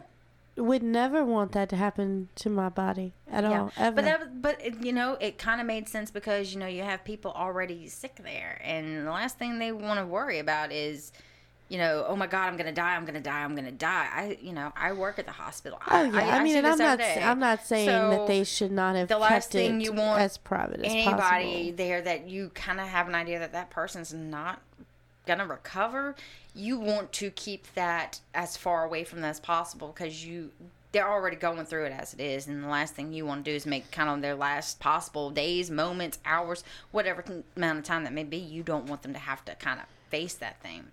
I 0.59 0.61
would 0.61 0.83
never 0.83 1.24
want 1.24 1.53
that 1.53 1.68
to 1.68 1.77
happen 1.77 2.29
to 2.35 2.51
my 2.51 2.68
body 2.68 3.12
at 3.31 3.44
all. 3.44 3.70
Ever. 3.77 3.94
But 3.94 4.05
that, 4.05 4.42
but 4.42 4.85
you 4.85 4.92
know, 4.92 5.16
it 5.20 5.38
kind 5.38 5.61
of 5.61 5.66
made 5.66 5.88
sense 5.88 6.11
because 6.11 6.53
you 6.53 6.59
know 6.59 6.66
you 6.66 6.83
have 6.83 7.05
people 7.05 7.31
already 7.33 7.88
sick 7.88 8.16
there, 8.22 8.61
and 8.64 9.07
the 9.07 9.11
last 9.11 9.39
thing 9.39 9.59
they 9.59 9.72
want 9.72 10.01
to 10.01 10.07
worry 10.07 10.39
about 10.41 10.72
is, 10.72 11.12
you 11.69 11.79
know, 11.79 12.05
oh 12.09 12.16
my 12.16 12.27
God, 12.27 12.47
I'm 12.47 12.57
gonna 12.57 12.73
die, 12.73 12.95
I'm 12.95 13.05
gonna 13.05 13.21
die, 13.21 13.45
I'm 13.45 13.55
gonna 13.55 13.71
die. 13.71 14.09
I, 14.12 14.39
you 14.41 14.53
know, 14.53 14.73
I 14.77 14.93
work 14.93 15.19
at 15.19 15.27
the 15.27 15.33
hospital. 15.33 15.79
Oh 15.87 16.03
yeah, 16.03 16.37
I, 16.37 16.43
mean, 16.43 16.53
see 16.53 16.59
and 16.59 16.66
I'm 16.66 16.79
not. 16.79 16.99
day. 16.99 17.23
I'm 17.23 17.39
not 17.39 17.64
saying 17.64 17.87
that 17.87 18.27
they 18.27 18.45
should 18.45 18.73
not 18.73 18.97
have 18.97 19.09
the 19.09 19.19
last 19.19 19.53
kept 19.53 19.53
thing 19.53 19.81
you 19.81 19.93
want 19.93 20.21
as 20.21 20.39
private 20.39 20.81
as 20.81 20.93
anybody 20.93 21.71
possible. 21.71 21.77
there 21.77 22.03
that 22.03 22.29
you 22.29 22.51
kind 22.55 22.81
of 22.81 22.87
have 22.87 23.09
an 23.09 23.14
idea 23.14 23.39
that 23.39 23.53
that 23.53 23.71
person's 23.71 24.12
not 24.12 24.62
gonna 25.27 25.47
recover 25.47 26.16
you 26.59 26.79
want 26.79 27.12
to 27.12 27.31
keep 27.31 27.73
that 27.75 28.21
as 28.35 28.57
far 28.57 28.85
away 28.85 29.05
from 29.05 29.21
them 29.21 29.31
as 29.31 29.39
possible 29.39 29.89
because 29.89 30.25
you 30.25 30.51
they're 30.91 31.09
already 31.09 31.37
going 31.37 31.64
through 31.66 31.85
it 31.85 31.93
as 31.93 32.14
it 32.14 32.21
is, 32.21 32.47
and 32.47 32.64
the 32.64 32.69
last 32.69 32.95
thing 32.95 33.12
you 33.12 33.27
want 33.27 33.45
to 33.45 33.51
do 33.51 33.55
is 33.55 33.66
make 33.66 33.91
kind 33.91 34.09
of 34.09 34.23
their 34.23 34.35
last 34.35 34.81
possible 34.81 35.31
days, 35.31 35.71
moments, 35.71 36.19
hours, 36.25 36.64
whatever 36.93 37.23
amount 37.57 37.79
of 37.79 37.85
time 37.85 38.05
that 38.05 38.12
may 38.14 38.25
be. 38.25 38.39
You 38.39 38.62
don't 38.62 38.87
want 38.87 39.03
them 39.03 39.12
to 39.12 39.19
have 39.19 39.45
to 39.45 39.55
kind 39.57 39.81
of 39.81 39.87
face 40.09 40.33
that 40.35 40.62
thing. 40.62 40.87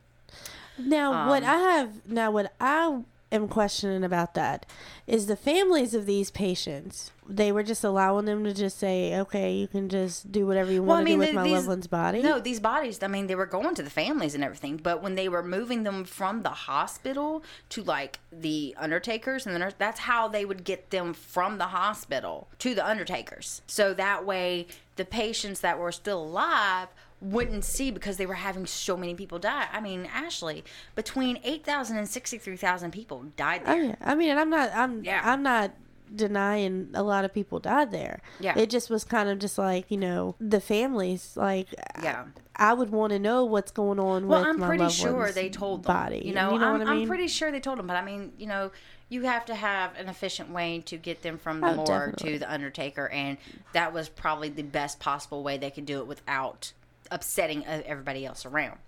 Now, 0.77 1.27
what 1.29 1.43
Um, 1.43 1.49
I 1.49 1.57
have 1.57 2.05
now, 2.07 2.31
what 2.31 2.53
I 2.59 3.01
am 3.31 3.47
questioning 3.47 4.03
about 4.03 4.33
that 4.35 4.65
is 5.07 5.27
the 5.27 5.35
families 5.35 5.93
of 5.93 6.05
these 6.05 6.31
patients. 6.31 7.11
They 7.27 7.51
were 7.51 7.63
just 7.63 7.83
allowing 7.83 8.25
them 8.25 8.43
to 8.43 8.53
just 8.53 8.77
say, 8.77 9.19
"Okay, 9.19 9.51
you 9.53 9.67
can 9.67 9.89
just 9.89 10.31
do 10.31 10.45
whatever 10.45 10.71
you 10.71 10.83
Well, 10.83 10.97
want 10.97 11.07
I 11.07 11.09
to 11.09 11.15
do 11.15 11.19
with 11.19 11.33
my 11.33 11.43
these- 11.43 11.53
loved 11.53 11.67
one's 11.67 11.87
body." 11.87 12.21
No, 12.21 12.39
these 12.39 12.59
bodies, 12.59 13.01
I 13.01 13.07
mean, 13.07 13.25
they 13.27 13.33
were 13.35 13.47
going 13.47 13.73
to 13.75 13.83
the 13.83 13.89
families 13.89 14.35
and 14.35 14.43
everything, 14.43 14.77
but 14.77 15.01
when 15.01 15.15
they 15.15 15.27
were 15.27 15.41
moving 15.43 15.83
them 15.83 16.05
from 16.05 16.43
the 16.43 16.49
hospital 16.51 17.43
to 17.69 17.81
like 17.83 18.19
the 18.31 18.75
undertakers 18.77 19.45
and 19.47 19.55
the 19.55 19.59
nurse, 19.59 19.73
that's 19.77 20.01
how 20.01 20.27
they 20.27 20.45
would 20.45 20.63
get 20.63 20.91
them 20.91 21.13
from 21.15 21.57
the 21.57 21.65
hospital 21.67 22.47
to 22.59 22.75
the 22.75 22.85
undertakers. 22.87 23.63
So 23.65 23.93
that 23.95 24.23
way, 24.25 24.67
the 24.97 25.05
patients 25.05 25.59
that 25.61 25.79
were 25.79 25.91
still 25.91 26.21
alive 26.23 26.89
wouldn't 27.25 27.63
see 27.63 27.91
because 27.91 28.17
they 28.17 28.25
were 28.25 28.33
having 28.35 28.65
so 28.65 28.95
many 28.95 29.15
people 29.15 29.39
die. 29.39 29.67
I 29.71 29.79
mean, 29.81 30.07
Ashley, 30.13 30.63
between 30.95 31.39
8,000 31.43 31.97
and 31.97 32.07
63,000 32.07 32.91
people 32.91 33.23
died 33.35 33.61
Oh 33.65 33.73
there. 33.73 33.83
yeah. 33.83 33.95
I 34.01 34.15
mean, 34.15 34.29
and 34.29 34.39
I'm 34.39 34.49
not. 34.49 34.71
I'm. 34.73 35.03
Yeah. 35.03 35.21
I'm 35.23 35.43
not 35.43 35.71
denying 36.13 36.89
a 36.93 37.01
lot 37.01 37.25
of 37.25 37.33
people 37.33 37.59
died 37.59 37.91
there. 37.91 38.21
Yeah. 38.39 38.57
It 38.57 38.69
just 38.69 38.89
was 38.91 39.03
kind 39.03 39.27
of 39.27 39.39
just 39.39 39.57
like 39.57 39.89
you 39.89 39.97
know 39.97 40.35
the 40.39 40.59
families. 40.61 41.33
Like 41.35 41.73
Yeah. 42.01 42.25
I 42.55 42.73
would 42.73 42.91
want 42.91 43.11
to 43.11 43.19
know 43.19 43.43
what's 43.43 43.71
going 43.71 43.99
on 43.99 44.27
Well, 44.27 44.39
with 44.41 44.47
I'm 44.49 44.61
pretty 44.61 44.87
sure 44.89 45.31
they 45.31 45.49
told 45.49 45.83
them. 45.83 45.93
body. 45.93 46.21
You 46.23 46.33
know, 46.33 46.53
you 46.53 46.59
know 46.59 46.67
I'm, 46.73 46.79
what 46.79 46.87
I 46.87 46.93
mean? 46.93 47.01
I'm 47.03 47.07
pretty 47.07 47.27
sure 47.27 47.51
they 47.51 47.59
told 47.59 47.79
them, 47.79 47.87
but 47.87 47.97
I 47.97 48.05
mean, 48.05 48.31
you 48.37 48.45
know, 48.47 48.71
you 49.09 49.23
have 49.23 49.45
to 49.45 49.55
have 49.55 49.95
an 49.97 50.07
efficient 50.07 50.51
way 50.51 50.81
to 50.85 50.95
get 50.95 51.21
them 51.21 51.37
from 51.37 51.59
the 51.59 51.67
Oh, 51.71 51.75
morgue 51.75 51.87
definitely. 51.87 52.33
to 52.33 52.39
the 52.39 52.53
undertaker, 52.53 53.09
and 53.09 53.37
that 53.73 53.91
was 53.93 54.07
probably 54.07 54.49
the 54.49 54.63
best 54.63 54.99
possible 54.99 55.43
way 55.43 55.57
they 55.57 55.69
could 55.71 55.85
do 55.85 55.99
it 55.99 56.07
without 56.07 56.71
upsetting 57.11 57.65
uh, 57.65 57.81
everybody 57.85 58.25
else 58.25 58.45
around. 58.45 58.79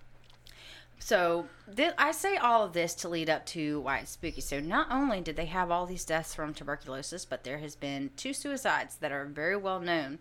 So 0.98 1.46
thi- 1.74 1.90
I 1.96 2.12
say 2.12 2.36
all 2.36 2.64
of 2.64 2.72
this 2.72 2.94
to 2.96 3.08
lead 3.08 3.30
up 3.30 3.46
to 3.46 3.80
why 3.80 3.98
it's 3.98 4.12
spooky. 4.12 4.40
So 4.40 4.60
not 4.60 4.88
only 4.90 5.20
did 5.20 5.36
they 5.36 5.46
have 5.46 5.70
all 5.70 5.86
these 5.86 6.04
deaths 6.04 6.34
from 6.34 6.54
tuberculosis, 6.54 7.24
but 7.24 7.44
there 7.44 7.58
has 7.58 7.76
been 7.76 8.10
two 8.16 8.32
suicides 8.32 8.96
that 8.96 9.12
are 9.12 9.24
very 9.24 9.56
well 9.56 9.80
known. 9.80 10.18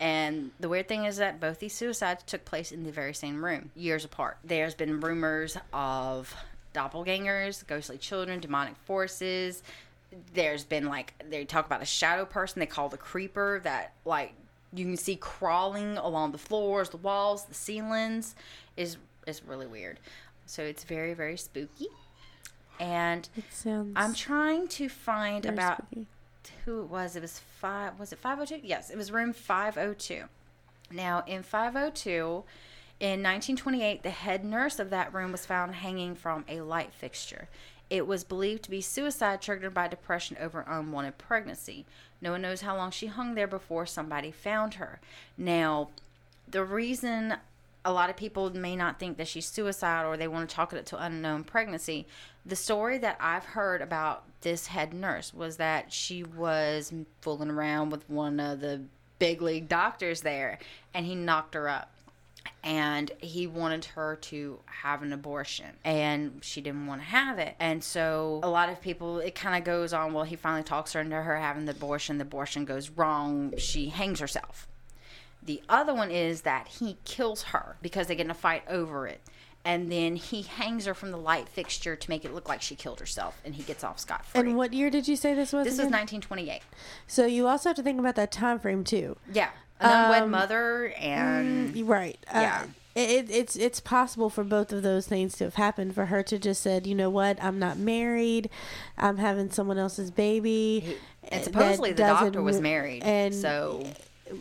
And 0.00 0.52
the 0.60 0.68
weird 0.68 0.86
thing 0.86 1.06
is 1.06 1.16
that 1.16 1.40
both 1.40 1.58
these 1.58 1.74
suicides 1.74 2.22
took 2.24 2.44
place 2.44 2.70
in 2.70 2.84
the 2.84 2.92
very 2.92 3.14
same 3.14 3.44
room, 3.44 3.70
years 3.74 4.04
apart. 4.04 4.38
There's 4.44 4.74
been 4.74 5.00
rumors 5.00 5.56
of 5.72 6.32
doppelgangers, 6.74 7.66
ghostly 7.66 7.98
children, 7.98 8.38
demonic 8.38 8.76
forces. 8.76 9.62
There's 10.34 10.64
been 10.64 10.86
like 10.86 11.14
they 11.28 11.44
talk 11.44 11.66
about 11.66 11.82
a 11.82 11.86
shadow 11.86 12.24
person 12.24 12.60
they 12.60 12.66
call 12.66 12.88
the 12.88 12.96
creeper 12.96 13.60
that 13.64 13.92
like 14.04 14.34
you 14.72 14.84
can 14.84 14.96
see 14.96 15.16
crawling 15.16 15.96
along 15.96 16.32
the 16.32 16.38
floors, 16.38 16.90
the 16.90 16.96
walls, 16.98 17.44
the 17.46 17.54
ceilings 17.54 18.34
is 18.76 18.96
is 19.26 19.42
really 19.44 19.66
weird. 19.66 20.00
So 20.46 20.62
it's 20.62 20.84
very 20.84 21.14
very 21.14 21.36
spooky. 21.36 21.88
And 22.80 23.28
It 23.36 23.44
sounds. 23.50 23.92
I'm 23.96 24.14
trying 24.14 24.68
to 24.68 24.88
find 24.88 25.44
about 25.46 25.84
spooky. 25.88 26.06
who 26.64 26.80
it 26.82 26.88
was. 26.88 27.16
It 27.16 27.22
was 27.22 27.40
five. 27.60 27.98
Was 27.98 28.12
it 28.12 28.18
502? 28.20 28.66
Yes, 28.66 28.90
it 28.90 28.96
was 28.96 29.10
room 29.10 29.32
502. 29.32 30.24
Now 30.90 31.22
in 31.26 31.42
502, 31.42 32.44
in 33.00 33.22
1928, 33.22 34.02
the 34.02 34.10
head 34.10 34.44
nurse 34.44 34.78
of 34.78 34.90
that 34.90 35.12
room 35.12 35.32
was 35.32 35.44
found 35.44 35.74
hanging 35.76 36.14
from 36.14 36.44
a 36.48 36.60
light 36.60 36.92
fixture. 36.94 37.48
It 37.90 38.06
was 38.06 38.22
believed 38.24 38.64
to 38.64 38.70
be 38.70 38.80
suicide 38.80 39.40
triggered 39.42 39.74
by 39.74 39.88
depression 39.88 40.36
over 40.40 40.60
unwanted 40.68 41.18
pregnancy. 41.18 41.84
No 42.20 42.32
one 42.32 42.42
knows 42.42 42.62
how 42.62 42.76
long 42.76 42.90
she 42.90 43.06
hung 43.06 43.34
there 43.34 43.46
before 43.46 43.86
somebody 43.86 44.30
found 44.30 44.74
her. 44.74 45.00
Now, 45.36 45.90
the 46.50 46.64
reason 46.64 47.36
a 47.84 47.92
lot 47.92 48.10
of 48.10 48.16
people 48.16 48.50
may 48.50 48.76
not 48.76 48.98
think 48.98 49.16
that 49.16 49.28
she's 49.28 49.46
suicidal 49.46 50.12
or 50.12 50.16
they 50.16 50.28
want 50.28 50.48
to 50.48 50.54
chalk 50.54 50.72
it 50.72 50.78
up 50.78 50.84
to 50.86 51.02
unknown 51.02 51.44
pregnancy. 51.44 52.06
The 52.44 52.56
story 52.56 52.98
that 52.98 53.16
I've 53.20 53.44
heard 53.44 53.80
about 53.80 54.24
this 54.40 54.68
head 54.68 54.92
nurse 54.92 55.32
was 55.32 55.56
that 55.56 55.92
she 55.92 56.22
was 56.22 56.92
fooling 57.20 57.50
around 57.50 57.90
with 57.90 58.08
one 58.10 58.40
of 58.40 58.60
the 58.60 58.82
big 59.18 59.42
league 59.42 59.68
doctors 59.68 60.20
there 60.20 60.58
and 60.94 61.06
he 61.06 61.14
knocked 61.14 61.54
her 61.54 61.68
up 61.68 61.90
and 62.64 63.10
he 63.18 63.46
wanted 63.46 63.84
her 63.84 64.16
to 64.16 64.58
have 64.66 65.02
an 65.02 65.12
abortion 65.12 65.76
and 65.84 66.38
she 66.42 66.60
didn't 66.60 66.86
want 66.86 67.00
to 67.00 67.06
have 67.06 67.38
it 67.38 67.54
and 67.60 67.82
so 67.84 68.40
a 68.42 68.48
lot 68.48 68.68
of 68.68 68.80
people 68.80 69.18
it 69.20 69.34
kind 69.34 69.56
of 69.56 69.64
goes 69.64 69.92
on 69.92 70.12
well 70.12 70.24
he 70.24 70.36
finally 70.36 70.62
talks 70.62 70.92
her 70.92 71.00
into 71.00 71.14
her 71.14 71.36
having 71.36 71.66
the 71.66 71.72
abortion 71.72 72.18
the 72.18 72.22
abortion 72.22 72.64
goes 72.64 72.90
wrong 72.90 73.52
she 73.56 73.90
hangs 73.90 74.20
herself 74.20 74.68
the 75.48 75.62
other 75.68 75.94
one 75.94 76.10
is 76.10 76.42
that 76.42 76.68
he 76.68 76.98
kills 77.04 77.44
her 77.44 77.76
because 77.80 78.06
they 78.06 78.14
get 78.14 78.26
in 78.26 78.30
a 78.30 78.34
fight 78.34 78.64
over 78.68 79.06
it. 79.06 79.22
And 79.64 79.90
then 79.90 80.16
he 80.16 80.42
hangs 80.42 80.86
her 80.86 80.94
from 80.94 81.10
the 81.10 81.18
light 81.18 81.48
fixture 81.48 81.96
to 81.96 82.10
make 82.10 82.24
it 82.24 82.32
look 82.32 82.48
like 82.48 82.62
she 82.62 82.74
killed 82.74 83.00
herself, 83.00 83.40
and 83.44 83.54
he 83.54 83.62
gets 83.62 83.82
off 83.82 83.98
scot 83.98 84.24
free. 84.24 84.40
And 84.40 84.56
what 84.56 84.72
year 84.72 84.88
did 84.88 85.08
you 85.08 85.16
say 85.16 85.34
this 85.34 85.52
was? 85.52 85.64
this 85.64 85.72
was 85.72 85.86
1928. 85.90 86.62
So 87.06 87.26
you 87.26 87.46
also 87.46 87.70
have 87.70 87.76
to 87.76 87.82
think 87.82 87.98
about 87.98 88.14
that 88.14 88.30
time 88.30 88.58
frame 88.60 88.84
too. 88.84 89.16
Yeah, 89.32 89.50
an 89.80 89.90
unwed 90.04 90.22
Um, 90.24 90.30
mother, 90.30 90.92
and 90.98 91.74
You're 91.76 91.86
Right. 91.86 92.18
Uh, 92.32 92.40
Yeah. 92.40 92.62
It, 92.94 93.30
it's 93.30 93.54
it's 93.54 93.78
possible 93.78 94.28
for 94.28 94.42
both 94.42 94.72
of 94.72 94.82
those 94.82 95.06
things 95.06 95.36
to 95.36 95.44
have 95.44 95.54
happened. 95.54 95.94
For 95.94 96.06
her 96.06 96.24
to 96.24 96.36
just 96.36 96.62
said, 96.62 96.84
you 96.84 96.96
know 96.96 97.10
what, 97.10 97.40
I'm 97.40 97.60
not 97.60 97.78
married, 97.78 98.50
I'm 98.96 99.18
having 99.18 99.50
someone 99.52 99.78
else's 99.78 100.10
baby, 100.10 100.96
and 101.28 101.40
uh, 101.42 101.44
supposedly 101.44 101.92
that 101.92 101.96
the 102.18 102.24
doctor 102.24 102.42
was 102.42 102.60
married. 102.60 103.04
and 103.04 103.32
so 103.32 103.86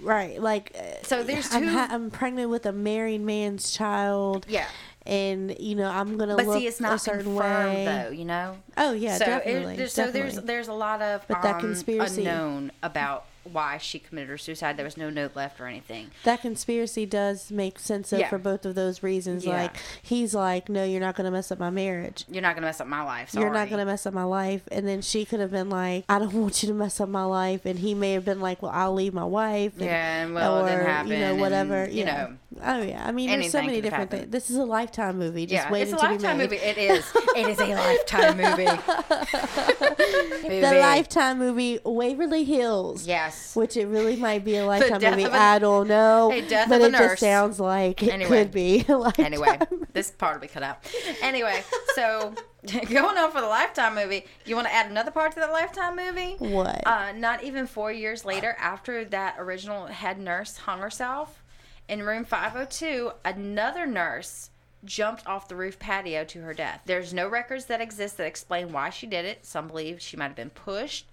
right, 0.02 0.42
like 0.42 0.76
uh, 0.76 1.04
So 1.04 1.22
there's 1.22 1.54
I'm, 1.54 1.64
two- 1.66 1.78
I'm 1.78 2.10
pregnant 2.10 2.50
with 2.50 2.66
a 2.66 2.72
married 2.72 3.22
man's 3.22 3.70
child. 3.72 4.48
yeah. 4.50 4.66
and 5.06 5.56
you 5.60 5.76
know 5.76 5.90
I'm 5.92 6.18
gonna 6.18 6.36
But 6.36 6.48
look 6.48 6.58
see, 6.58 6.66
it's 6.66 6.82
not 6.82 6.94
a 6.94 7.00
certain 7.00 7.26
confirmed 7.26 7.76
way. 7.76 7.86
though. 7.86 8.10
You 8.12 8.26
know. 8.26 8.58
Oh 8.76 8.92
yeah, 8.94 9.18
so 9.18 9.26
it- 9.26 9.28
definitely. 9.28 9.76
there's- 9.76 9.94
so 9.94 10.10
there's 10.10 10.36
there's 10.38 10.68
a 10.68 10.74
lot 10.74 11.04
of 11.04 11.24
But 11.28 11.44
that 11.44 11.56
um, 11.56 11.62
conspiracy- 11.62 12.26
unknown 12.26 12.72
about 12.82 13.26
why 13.52 13.78
she 13.78 14.00
committed 14.00 14.30
her 14.30 14.38
suicide. 14.38 14.78
There 14.78 14.84
was 14.86 14.98
no 14.98 15.10
note 15.10 15.36
left 15.36 15.60
or 15.60 15.68
anything. 15.68 16.12
that 16.24 16.42
conspiracy 16.42 17.06
does 17.06 17.52
make 17.52 17.80
sense 17.80 18.12
of 18.14 18.20
Yeah. 18.20 18.30
for 18.30 18.38
both 18.38 18.66
of 18.66 18.76
those 18.76 19.04
reasons. 19.04 19.46
Yeah. 19.46 19.62
Like 19.64 19.76
he's 20.02 20.34
like, 20.36 20.70
no, 20.70 20.84
you're 20.84 21.00
not 21.02 21.16
gonna 21.16 21.32
mess 21.32 21.52
up 21.52 21.60
my 21.60 21.70
marriage. 21.70 22.26
You're 22.30 22.42
not 22.42 22.56
gonna 22.56 22.68
mess 22.68 22.82
up 22.82 22.88
my 22.88 23.04
life. 23.04 23.34
You're 23.34 23.52
not 23.54 23.70
gonna 23.70 23.86
mess 23.86 24.06
up 24.06 24.14
my 24.14 24.24
life. 24.24 24.62
And 24.72 24.88
then 24.88 25.02
she 25.02 25.26
could 25.26 25.40
have 25.40 25.52
been 25.52 25.70
like, 25.70 26.06
I 26.10 26.20
don't 26.20 26.34
want 26.42 26.62
you 26.64 26.68
to 26.70 26.74
mess 26.76 27.00
up 27.02 27.10
my 27.10 27.24
life. 27.26 27.66
And 27.66 27.80
he 27.80 27.94
may 27.94 28.14
have 28.14 28.26
been 28.26 28.40
like, 28.42 28.62
Well, 28.62 28.72
I'll 28.74 28.94
leave 28.94 29.14
my 29.14 29.24
wife. 29.26 29.74
And, 29.78 29.86
Yeah, 29.86 30.24
and 30.24 30.34
well, 30.34 30.66
it 30.66 30.72
happen. 30.86 31.12
you 31.12 31.18
know, 31.20 31.32
and, 31.32 31.40
whatever. 31.42 31.86
you 31.90 32.04
yeah. 32.06 32.28
know, 32.28 32.38
Oh 32.64 32.82
yeah. 32.82 33.06
I 33.06 33.12
mean, 33.12 33.30
there's 33.30 33.52
so 33.52 33.62
many 33.62 33.82
different 33.82 34.10
things. 34.10 34.32
This 34.32 34.50
is 34.50 34.58
a 34.58 34.66
lifetime 34.66 35.20
movie. 35.20 35.46
Just 35.46 35.66
yeah, 35.66 35.72
waiting 35.72 35.94
it's 35.94 36.02
a 36.02 36.06
to 36.06 36.10
be 36.10 36.14
lifetime 36.24 36.38
made. 36.40 36.50
movie. 36.52 36.64
It 36.64 36.78
is. 36.78 37.06
It 37.36 37.48
is 37.50 37.60
a 37.60 37.68
lifetime 37.76 38.38
movie. 38.38 38.68
The 40.48 40.78
lifetime 40.80 41.40
movie 41.40 41.80
Waverly 41.84 42.44
Hills. 42.44 43.06
Yes. 43.06 43.37
Which 43.56 43.78
it 43.78 43.88
really 43.88 44.16
might 44.16 44.44
be 44.44 44.58
a 44.58 44.66
lifetime 44.66 45.02
movie. 45.02 45.26
I 45.26 45.60
don't 45.60 45.88
know. 45.88 46.30
But 46.30 46.82
it 46.82 46.92
just 46.92 47.20
sounds 47.20 47.60
like 47.60 48.04
it 48.04 48.10
Anyway. 48.10 48.30
could 48.44 48.52
be 48.52 48.86
a. 48.90 49.14
Anyway, 49.20 49.60
this 49.94 50.12
part 50.12 50.36
will 50.36 50.42
be 50.42 50.48
cut 50.48 50.64
out. 50.64 50.80
Anyway, 51.22 51.64
so 51.96 52.34
going 52.90 53.18
on 53.18 53.32
for 53.32 53.42
the 53.42 53.48
lifetime 53.48 53.96
movie, 53.96 54.26
you 54.46 54.56
want 54.56 54.68
to 54.68 54.74
add 54.74 54.90
another 54.92 55.12
part 55.12 55.32
to 55.34 55.40
the 55.40 55.48
lifetime 55.48 55.96
movie? 55.96 56.36
What? 56.40 56.86
Uh, 56.86 57.12
not 57.14 57.44
even 57.44 57.68
four 57.68 57.92
years 57.92 58.26
later, 58.26 58.56
after 58.60 59.06
that 59.06 59.36
original 59.40 59.88
head 59.88 60.20
nurse 60.20 60.58
hung 60.58 60.80
herself, 60.80 61.44
in 61.88 62.04
room 62.04 62.26
502, 62.26 63.12
another 63.24 63.86
nurse 63.86 64.50
jumped 64.86 65.26
off 65.26 65.48
the 65.48 65.56
roof 65.56 65.80
patio 65.80 66.24
to 66.26 66.42
her 66.42 66.54
death. 66.54 66.82
There's 66.86 67.14
no 67.14 67.28
records 67.28 67.66
that 67.66 67.82
exist 67.82 68.18
that 68.18 68.28
explain 68.28 68.72
why 68.72 68.90
she 68.90 69.08
did 69.08 69.26
it. 69.26 69.46
Some 69.46 69.68
believe 69.68 70.02
she 70.02 70.16
might 70.18 70.28
have 70.28 70.36
been 70.36 70.50
pushed. 70.52 71.08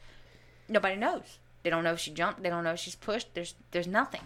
Nobody 0.69 0.97
knows. 0.97 1.39
They 1.65 1.71
don't 1.71 1.83
know 1.83 1.95
if 1.95 1.99
she 1.99 2.13
jumped. 2.13 2.43
They 2.43 2.51
don't 2.51 2.63
know 2.63 2.75
if 2.75 2.79
she's 2.79 2.95
pushed. 2.95 3.35
There's 3.35 3.55
there's 3.73 3.89
nothing. 3.89 4.21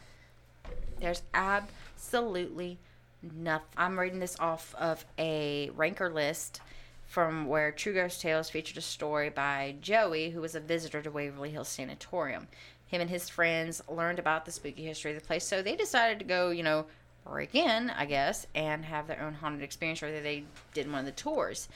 There's 1.01 1.23
absolutely 1.33 2.79
nothing. 3.23 3.69
I'm 3.77 3.99
reading 3.99 4.19
this 4.19 4.39
off 4.39 4.75
of 4.75 5.07
a 5.19 5.71
ranker 5.75 6.11
list 6.11 6.61
from 7.07 7.47
where 7.47 7.73
True 7.73 7.95
Ghost 7.95 8.21
Tales 8.21 8.51
featured 8.51 8.77
a 8.77 8.83
story 8.83 9.31
by 9.31 9.77
Joey, 9.81 10.31
who 10.31 10.43
was 10.43 10.55
a 10.55 10.61
visitor 10.61 11.01
to 11.01 11.11
Waverly 11.11 11.51
Hills 11.51 11.69
Sanatorium. 11.69 12.49
Him 12.89 13.01
and 13.01 13.11
his 13.11 13.29
friends 13.29 13.83
learned 13.89 14.19
about 14.19 14.45
the 14.45 14.53
spooky 14.53 14.85
history 14.85 15.13
of 15.13 15.21
the 15.21 15.27
place, 15.27 15.47
so 15.47 15.63
they 15.63 15.77
decided 15.77 16.19
to 16.19 16.25
go, 16.25 16.51
you 16.51 16.63
know, 16.63 16.87
break 17.25 17.55
in, 17.55 17.91
I 17.91 18.05
guess, 18.05 18.47
and 18.55 18.85
have 18.85 19.07
their 19.07 19.23
own 19.23 19.35
haunted 19.35 19.63
experience, 19.63 20.03
or 20.03 20.11
they 20.11 20.45
did 20.75 20.91
one 20.91 21.01
of 21.01 21.07
the 21.07 21.13
tours. 21.13 21.69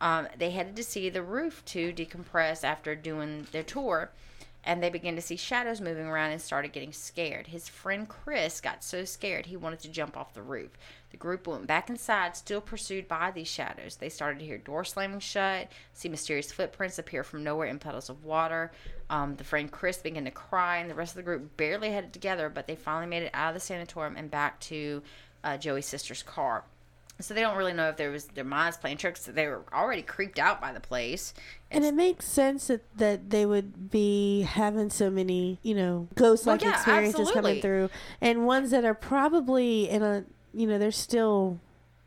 Um, 0.00 0.28
they 0.38 0.50
headed 0.50 0.76
to 0.76 0.84
see 0.84 1.10
the 1.10 1.22
roof 1.22 1.62
to 1.66 1.92
decompress 1.92 2.64
after 2.64 2.94
doing 2.94 3.46
their 3.52 3.62
tour, 3.62 4.10
and 4.64 4.82
they 4.82 4.90
began 4.90 5.16
to 5.16 5.22
see 5.22 5.36
shadows 5.36 5.80
moving 5.80 6.06
around 6.06 6.32
and 6.32 6.40
started 6.40 6.72
getting 6.72 6.92
scared. 6.92 7.46
His 7.46 7.68
friend 7.68 8.08
Chris 8.08 8.60
got 8.60 8.84
so 8.84 9.04
scared 9.04 9.46
he 9.46 9.56
wanted 9.56 9.80
to 9.80 9.88
jump 9.88 10.16
off 10.16 10.34
the 10.34 10.42
roof. 10.42 10.70
The 11.10 11.16
group 11.16 11.46
went 11.46 11.66
back 11.66 11.90
inside, 11.90 12.36
still 12.36 12.60
pursued 12.60 13.08
by 13.08 13.30
these 13.30 13.48
shadows. 13.48 13.96
They 13.96 14.08
started 14.08 14.38
to 14.38 14.44
hear 14.44 14.58
doors 14.58 14.90
slamming 14.90 15.20
shut, 15.20 15.68
see 15.92 16.08
mysterious 16.08 16.52
footprints 16.52 16.98
appear 16.98 17.24
from 17.24 17.42
nowhere 17.42 17.68
in 17.68 17.78
puddles 17.78 18.10
of 18.10 18.24
water. 18.24 18.70
Um, 19.08 19.34
the 19.36 19.44
friend 19.44 19.70
Chris 19.72 19.98
began 19.98 20.24
to 20.26 20.30
cry, 20.30 20.76
and 20.78 20.88
the 20.88 20.94
rest 20.94 21.12
of 21.12 21.16
the 21.16 21.22
group 21.22 21.56
barely 21.56 21.90
had 21.90 22.04
it 22.04 22.12
together, 22.12 22.48
but 22.48 22.66
they 22.66 22.76
finally 22.76 23.06
made 23.06 23.24
it 23.24 23.30
out 23.34 23.48
of 23.48 23.54
the 23.54 23.60
sanatorium 23.60 24.16
and 24.16 24.30
back 24.30 24.60
to 24.60 25.02
uh, 25.42 25.56
Joey's 25.56 25.86
sister's 25.86 26.22
car. 26.22 26.64
So 27.22 27.34
they 27.34 27.40
don't 27.40 27.56
really 27.56 27.72
know 27.72 27.88
if 27.88 27.96
there 27.96 28.10
was 28.10 28.26
their 28.26 28.44
minds 28.44 28.76
playing 28.76 28.96
tricks. 28.96 29.24
They 29.24 29.46
were 29.46 29.64
already 29.72 30.02
creeped 30.02 30.38
out 30.38 30.60
by 30.60 30.72
the 30.72 30.80
place. 30.80 31.34
And 31.70 31.84
it 31.84 31.94
makes 31.94 32.26
sense 32.26 32.66
that, 32.68 32.82
that 32.96 33.30
they 33.30 33.46
would 33.46 33.90
be 33.90 34.42
having 34.42 34.90
so 34.90 35.10
many, 35.10 35.58
you 35.62 35.74
know, 35.74 36.08
ghost 36.14 36.46
like 36.46 36.60
Well, 36.60 36.70
yeah, 36.70 36.76
experiences 36.76 37.20
absolutely. 37.28 37.42
coming 37.42 37.62
through. 37.62 37.90
And 38.20 38.46
ones 38.46 38.70
that 38.70 38.84
are 38.84 38.94
probably 38.94 39.88
in 39.88 40.02
a, 40.02 40.24
you 40.52 40.66
know, 40.66 40.78
they're 40.78 40.90
still, 40.90 41.60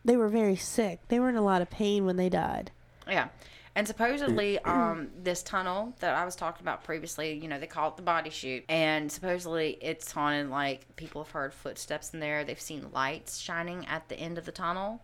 they 0.04 0.18
were 0.18 0.30
very 0.30 0.56
sick. 0.56 1.00
They 1.08 1.20
were 1.20 1.30
in 1.30 1.36
a 1.36 1.42
lot 1.44 1.62
of 1.62 1.70
pain 1.70 2.06
when 2.06 2.18
they 2.18 2.30
died. 2.30 2.72
Yeah. 3.08 3.30
And 3.76 3.88
supposedly, 3.88 4.60
um, 4.66 5.10
this 5.22 5.44
tunnel 5.44 5.94
that 6.00 6.16
I 6.16 6.26
was 6.26 6.36
talking 6.36 6.64
about 6.64 6.84
previously, 6.84 7.34
you 7.34 7.48
know, 7.48 7.60
they 7.60 7.68
call 7.68 7.90
it 7.90 7.96
the 7.96 8.04
body 8.04 8.30
chute. 8.30 8.66
And 8.70 9.12
supposedly 9.12 9.78
it's 9.82 10.12
haunted, 10.12 10.50
like, 10.50 10.96
people 10.96 11.24
have 11.24 11.32
heard 11.32 11.54
footsteps 11.54 12.14
in 12.14 12.20
there. 12.20 12.44
They've 12.44 12.60
seen 12.60 12.88
lights 12.92 13.40
shining 13.40 13.86
at 13.88 14.10
the 14.10 14.16
end 14.16 14.38
of 14.38 14.46
the 14.46 14.52
tunnel, 14.52 15.02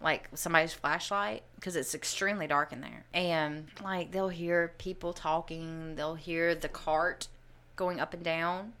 like 0.00 0.28
somebody's 0.34 0.72
flashlight, 0.72 1.42
because 1.56 1.76
it's 1.76 1.94
extremely 1.94 2.46
dark 2.46 2.72
in 2.72 2.80
there. 2.80 3.04
And, 3.12 3.66
like, 3.82 4.12
they'll 4.12 4.28
hear 4.28 4.72
people 4.78 5.12
talking, 5.12 5.96
they'll 5.96 6.14
hear 6.14 6.54
the 6.54 6.68
cart 6.68 7.28
going 7.76 8.00
up 8.00 8.14
and 8.14 8.22
down. 8.22 8.72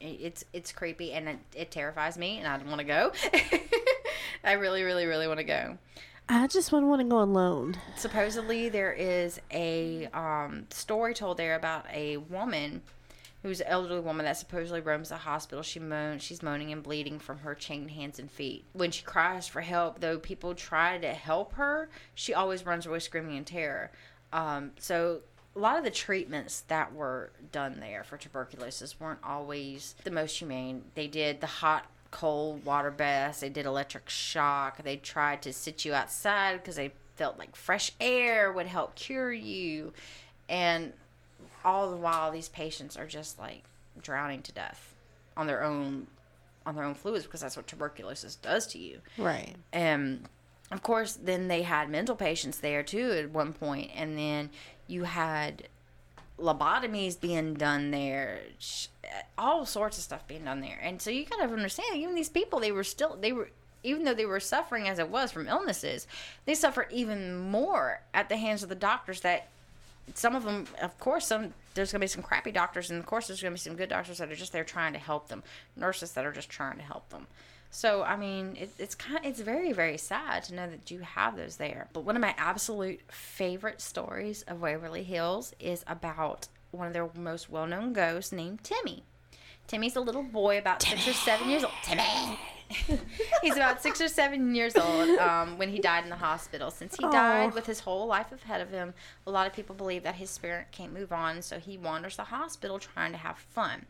It's 0.00 0.44
it's 0.52 0.72
creepy 0.72 1.12
and 1.12 1.28
it, 1.28 1.38
it 1.54 1.70
terrifies 1.70 2.18
me, 2.18 2.38
and 2.38 2.48
I 2.48 2.56
don't 2.56 2.66
want 2.66 2.80
to 2.80 2.84
go. 2.84 3.12
I 4.44 4.54
really, 4.54 4.82
really, 4.82 5.06
really 5.06 5.28
want 5.28 5.38
to 5.38 5.44
go 5.44 5.78
I 6.28 6.46
just 6.46 6.72
wouldn't 6.72 6.88
want 6.88 7.00
to 7.02 7.08
go 7.08 7.20
alone. 7.20 7.76
supposedly 7.96 8.68
there 8.68 8.92
is 8.92 9.40
a 9.50 10.06
um, 10.14 10.66
story 10.70 11.14
told 11.14 11.36
there 11.36 11.54
about 11.54 11.86
a 11.92 12.16
woman 12.16 12.82
who's 13.42 13.60
an 13.60 13.66
elderly 13.66 14.00
woman 14.00 14.24
that 14.24 14.36
supposedly 14.36 14.80
roams 14.80 15.08
the 15.08 15.16
hospital. 15.16 15.62
She 15.62 15.80
moans, 15.80 16.22
she's 16.22 16.42
moaning 16.42 16.72
and 16.72 16.82
bleeding 16.82 17.18
from 17.18 17.38
her 17.38 17.54
chained 17.54 17.90
hands 17.90 18.18
and 18.18 18.30
feet. 18.30 18.64
When 18.72 18.92
she 18.92 19.02
cries 19.02 19.48
for 19.48 19.60
help, 19.60 20.00
though 20.00 20.18
people 20.18 20.54
try 20.54 20.98
to 20.98 21.08
help 21.08 21.54
her, 21.54 21.90
she 22.14 22.32
always 22.32 22.64
runs 22.64 22.86
away 22.86 23.00
screaming 23.00 23.36
in 23.36 23.44
terror. 23.44 23.90
Um, 24.32 24.72
so 24.78 25.22
a 25.54 25.58
lot 25.58 25.76
of 25.76 25.84
the 25.84 25.90
treatments 25.90 26.60
that 26.68 26.94
were 26.94 27.32
done 27.50 27.80
there 27.80 28.04
for 28.04 28.16
tuberculosis 28.16 29.00
weren't 29.00 29.20
always 29.24 29.96
the 30.04 30.10
most 30.10 30.38
humane. 30.38 30.84
They 30.94 31.08
did 31.08 31.40
the 31.40 31.46
hot 31.46 31.86
cold 32.12 32.64
water 32.64 32.92
baths. 32.92 33.40
They 33.40 33.48
did 33.48 33.66
electric 33.66 34.08
shock. 34.08 34.84
They 34.84 34.96
tried 34.96 35.42
to 35.42 35.52
sit 35.52 35.84
you 35.84 35.94
outside 35.94 36.58
because 36.58 36.76
they 36.76 36.92
felt 37.16 37.38
like 37.38 37.56
fresh 37.56 37.90
air 38.00 38.52
would 38.52 38.66
help 38.66 38.94
cure 38.94 39.32
you. 39.32 39.92
And 40.48 40.92
all 41.64 41.90
the 41.90 41.96
while, 41.96 42.30
these 42.30 42.48
patients 42.48 42.96
are 42.96 43.06
just 43.06 43.40
like 43.40 43.64
drowning 44.00 44.42
to 44.42 44.52
death 44.52 44.94
on 45.36 45.48
their 45.48 45.64
own 45.64 46.06
on 46.64 46.76
their 46.76 46.84
own 46.84 46.94
fluids 46.94 47.24
because 47.24 47.40
that's 47.40 47.56
what 47.56 47.66
tuberculosis 47.66 48.36
does 48.36 48.68
to 48.68 48.78
you. 48.78 49.00
Right. 49.18 49.56
And 49.72 50.28
of 50.70 50.82
course, 50.82 51.14
then 51.14 51.48
they 51.48 51.62
had 51.62 51.90
mental 51.90 52.14
patients 52.14 52.58
there 52.58 52.82
too 52.82 53.10
at 53.12 53.30
one 53.30 53.52
point, 53.52 53.90
and 53.96 54.16
then 54.16 54.50
you 54.86 55.04
had 55.04 55.68
lobotomies 56.38 57.20
being 57.20 57.54
done 57.54 57.90
there, 57.90 58.40
all 59.36 59.66
sorts 59.66 59.98
of 59.98 60.04
stuff 60.04 60.26
being 60.26 60.44
done 60.44 60.60
there. 60.60 60.78
And 60.82 61.00
so 61.00 61.10
you 61.10 61.24
gotta 61.24 61.52
understand, 61.52 61.96
even 61.96 62.14
these 62.14 62.28
people, 62.28 62.60
they 62.60 62.72
were 62.72 62.84
still 62.84 63.16
they 63.20 63.32
were. 63.32 63.50
Even 63.84 64.04
though 64.04 64.14
they 64.14 64.26
were 64.26 64.38
suffering 64.38 64.86
as 64.86 65.00
it 65.00 65.08
was 65.08 65.32
from 65.32 65.48
illnesses, 65.48 66.06
they 66.44 66.54
suffered 66.54 66.86
even 66.92 67.36
more 67.36 68.00
at 68.14 68.28
the 68.28 68.36
hands 68.36 68.62
of 68.62 68.68
the 68.68 68.76
doctors 68.76 69.22
that 69.22 69.48
some 70.14 70.36
of 70.36 70.44
them, 70.44 70.68
of 70.80 70.96
course, 71.00 71.26
some 71.26 71.52
there's 71.74 71.90
gonna 71.90 72.00
be 72.02 72.06
some 72.06 72.22
crappy 72.22 72.52
doctors, 72.52 72.90
and 72.90 73.00
of 73.00 73.06
course 73.06 73.26
there's 73.26 73.42
gonna 73.42 73.54
be 73.54 73.58
some 73.58 73.74
good 73.74 73.88
doctors 73.88 74.18
that 74.18 74.30
are 74.30 74.36
just 74.36 74.52
there 74.52 74.62
trying 74.62 74.92
to 74.92 75.00
help 75.00 75.26
them, 75.26 75.42
nurses 75.76 76.12
that 76.12 76.24
are 76.24 76.30
just 76.30 76.48
trying 76.48 76.76
to 76.76 76.82
help 76.82 77.08
them. 77.08 77.26
So 77.74 78.02
I 78.02 78.16
mean, 78.16 78.54
it, 78.60 78.70
it's 78.78 78.94
kind, 78.94 79.18
of, 79.18 79.24
it's 79.24 79.40
very 79.40 79.72
very 79.72 79.96
sad 79.96 80.44
to 80.44 80.54
know 80.54 80.68
that 80.68 80.90
you 80.90 81.00
have 81.00 81.36
those 81.36 81.56
there. 81.56 81.88
But 81.94 82.04
one 82.04 82.16
of 82.16 82.20
my 82.20 82.34
absolute 82.36 83.00
favorite 83.10 83.80
stories 83.80 84.42
of 84.42 84.60
Waverly 84.60 85.02
Hills 85.02 85.54
is 85.58 85.82
about 85.86 86.48
one 86.70 86.86
of 86.86 86.92
their 86.92 87.08
most 87.16 87.48
well 87.48 87.66
known 87.66 87.94
ghosts 87.94 88.30
named 88.30 88.62
Timmy. 88.62 89.04
Timmy's 89.66 89.96
a 89.96 90.00
little 90.00 90.22
boy 90.22 90.58
about 90.58 90.82
six 90.82 91.08
or 91.08 91.14
seven 91.14 91.48
years 91.48 91.64
old. 91.64 91.72
Timmy. 91.82 92.02
He's 93.42 93.56
about 93.56 93.82
six 93.82 94.02
or 94.02 94.08
seven 94.08 94.54
years 94.54 94.76
old 94.76 95.18
um, 95.18 95.56
when 95.56 95.70
he 95.70 95.78
died 95.78 96.04
in 96.04 96.10
the 96.10 96.16
hospital. 96.16 96.70
Since 96.70 96.96
he 96.96 97.02
died 97.04 97.52
Aw. 97.52 97.54
with 97.54 97.64
his 97.64 97.80
whole 97.80 98.06
life 98.06 98.32
ahead 98.32 98.60
of 98.60 98.70
him, 98.70 98.92
a 99.26 99.30
lot 99.30 99.46
of 99.46 99.54
people 99.54 99.74
believe 99.74 100.02
that 100.02 100.16
his 100.16 100.28
spirit 100.28 100.66
can't 100.72 100.92
move 100.92 101.10
on, 101.10 101.40
so 101.40 101.58
he 101.58 101.78
wanders 101.78 102.16
the 102.16 102.24
hospital 102.24 102.78
trying 102.78 103.12
to 103.12 103.18
have 103.18 103.38
fun. 103.38 103.86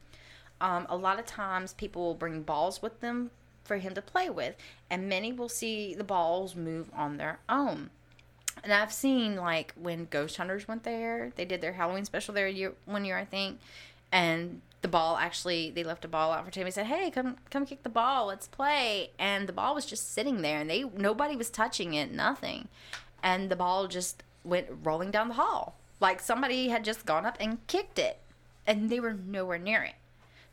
Um, 0.61 0.87
a 0.89 0.97
lot 0.97 1.19
of 1.19 1.27
times, 1.27 1.75
people 1.75 2.03
will 2.03 2.15
bring 2.15 2.43
balls 2.43 2.81
with 2.81 3.01
them 3.01 3.33
for 3.65 3.77
him 3.77 3.95
to 3.95 4.03
play 4.03 4.29
with, 4.31 4.57
and 4.91 5.09
many 5.09 5.33
will 5.33 5.49
see 5.49 5.95
the 5.95 6.05
balls 6.05 6.55
move 6.55 6.91
on 6.95 7.17
their 7.17 7.41
own. 7.49 7.91
And 8.63 8.73
I've 8.73 8.93
seen 8.93 9.37
like 9.37 9.73
when 9.75 10.07
Ghost 10.07 10.37
Hunters 10.37 10.69
went 10.69 10.85
there, 10.85 11.33
they 11.37 11.45
did 11.45 11.61
their 11.61 11.73
Halloween 11.73 12.05
special 12.05 12.35
there 12.35 12.49
year, 12.49 12.75
one 12.85 13.05
year, 13.05 13.19
I 13.19 13.25
think, 13.25 13.61
and 14.11 14.61
the 14.83 14.89
ball 14.89 15.17
actually 15.17 15.71
they 15.71 15.85
left 15.85 16.05
a 16.05 16.09
ball 16.09 16.33
out 16.33 16.45
for 16.45 16.51
Timmy. 16.51 16.71
Said, 16.71 16.87
"Hey, 16.87 17.11
come 17.11 17.37
come 17.51 17.65
kick 17.65 17.83
the 17.83 17.89
ball, 17.89 18.27
let's 18.27 18.49
play." 18.49 19.11
And 19.19 19.49
the 19.49 19.53
ball 19.53 19.75
was 19.75 19.87
just 19.87 20.13
sitting 20.13 20.43
there, 20.43 20.61
and 20.61 20.69
they 20.69 20.83
nobody 20.83 21.37
was 21.37 21.51
touching 21.51 21.95
it, 21.95 22.13
nothing, 22.13 22.69
and 23.23 23.51
the 23.51 23.57
ball 23.57 23.87
just 23.87 24.23
went 24.45 24.67
rolling 24.83 25.11
down 25.13 25.29
the 25.29 25.35
hall 25.35 25.77
like 26.03 26.21
somebody 26.21 26.69
had 26.69 26.85
just 26.85 27.07
gone 27.07 27.25
up 27.25 27.37
and 27.41 27.65
kicked 27.69 27.99
it, 27.99 28.19
and 28.67 28.91
they 28.91 29.01
were 29.01 29.15
nowhere 29.15 29.59
near 29.59 29.83
it. 29.85 29.95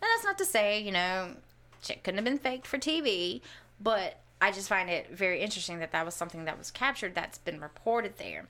Now 0.02 0.08
that's 0.14 0.24
not 0.24 0.38
to 0.38 0.46
say 0.46 0.80
you 0.80 0.92
know 0.92 1.36
shit 1.82 2.04
couldn't 2.04 2.18
have 2.18 2.26
been 2.26 2.38
faked 2.38 2.68
for 2.68 2.78
TV, 2.78 3.42
but 3.80 4.20
I 4.42 4.52
just 4.52 4.70
find 4.70 4.90
it 4.90 5.10
very 5.12 5.42
interesting 5.42 5.80
that 5.80 5.92
that 5.92 6.06
was 6.06 6.14
something 6.14 6.46
that 6.46 6.58
was 6.58 6.72
captured 6.72 7.16
that's 7.16 7.38
been 7.38 7.60
reported 7.60 8.18
there. 8.18 8.48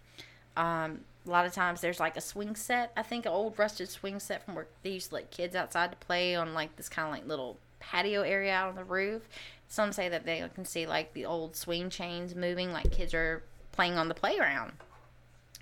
Um, 0.56 1.02
a 1.26 1.30
lot 1.30 1.46
of 1.46 1.54
times 1.54 1.82
there's 1.82 2.00
like 2.00 2.18
a 2.18 2.22
swing 2.22 2.56
set, 2.56 2.92
I 2.96 3.04
think 3.04 3.26
an 3.26 3.32
old 3.32 3.58
rusted 3.58 3.90
swing 3.90 4.20
set 4.20 4.44
from 4.44 4.56
where 4.56 4.68
they 4.84 4.92
used 4.92 5.10
to 5.10 5.16
let 5.16 5.32
kids 5.32 5.56
outside 5.56 5.92
to 5.92 5.98
play 5.98 6.36
on 6.36 6.54
like 6.54 6.76
this 6.76 6.90
kind 6.90 7.08
of 7.08 7.14
like 7.14 7.28
little 7.28 7.58
patio 7.80 8.22
area 8.22 8.54
out 8.54 8.70
on 8.70 8.76
the 8.76 8.84
roof. 8.84 9.28
Some 9.68 9.92
say 9.92 10.10
that 10.10 10.26
they 10.26 10.44
can 10.54 10.66
see 10.66 10.86
like 10.86 11.14
the 11.14 11.26
old 11.26 11.56
swing 11.56 11.90
chains 11.90 12.36
moving, 12.36 12.72
like 12.72 12.92
kids 12.92 13.14
are 13.14 13.44
playing 13.72 13.98
on 13.98 14.10
the 14.10 14.16
playground. 14.16 14.74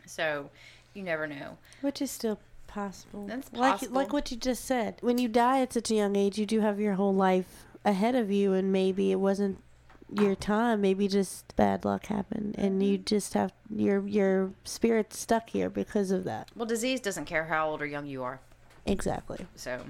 So 0.05 0.49
you 0.93 1.03
never 1.03 1.27
know. 1.27 1.57
Which 1.81 2.01
is 2.01 2.11
still 2.11 2.39
possible. 2.67 3.25
That's 3.27 3.51
Like 3.53 3.73
possible. 3.73 3.95
like 3.95 4.13
what 4.13 4.31
you 4.31 4.37
just 4.37 4.65
said. 4.65 4.97
When 5.01 5.17
you 5.17 5.27
die 5.27 5.61
at 5.61 5.73
such 5.73 5.91
a 5.91 5.95
young 5.95 6.15
age, 6.15 6.37
you 6.37 6.45
do 6.45 6.59
have 6.59 6.79
your 6.79 6.93
whole 6.93 7.13
life 7.15 7.65
ahead 7.85 8.15
of 8.15 8.29
you, 8.31 8.53
and 8.53 8.71
maybe 8.71 9.11
it 9.11 9.19
wasn't 9.19 9.61
your 10.11 10.35
time. 10.35 10.81
Maybe 10.81 11.07
just 11.07 11.55
bad 11.55 11.85
luck 11.85 12.07
happened, 12.07 12.55
and 12.57 12.83
you 12.83 12.97
mm-hmm. 12.97 13.05
just 13.05 13.33
have 13.33 13.53
your 13.73 14.05
your 14.07 14.51
spirit 14.63 15.13
stuck 15.13 15.49
here 15.49 15.69
because 15.69 16.11
of 16.11 16.23
that. 16.25 16.49
Well, 16.55 16.65
disease 16.65 16.99
doesn't 16.99 17.25
care 17.25 17.45
how 17.45 17.69
old 17.69 17.81
or 17.81 17.85
young 17.85 18.05
you 18.05 18.23
are. 18.23 18.39
Exactly. 18.85 19.45
So, 19.55 19.81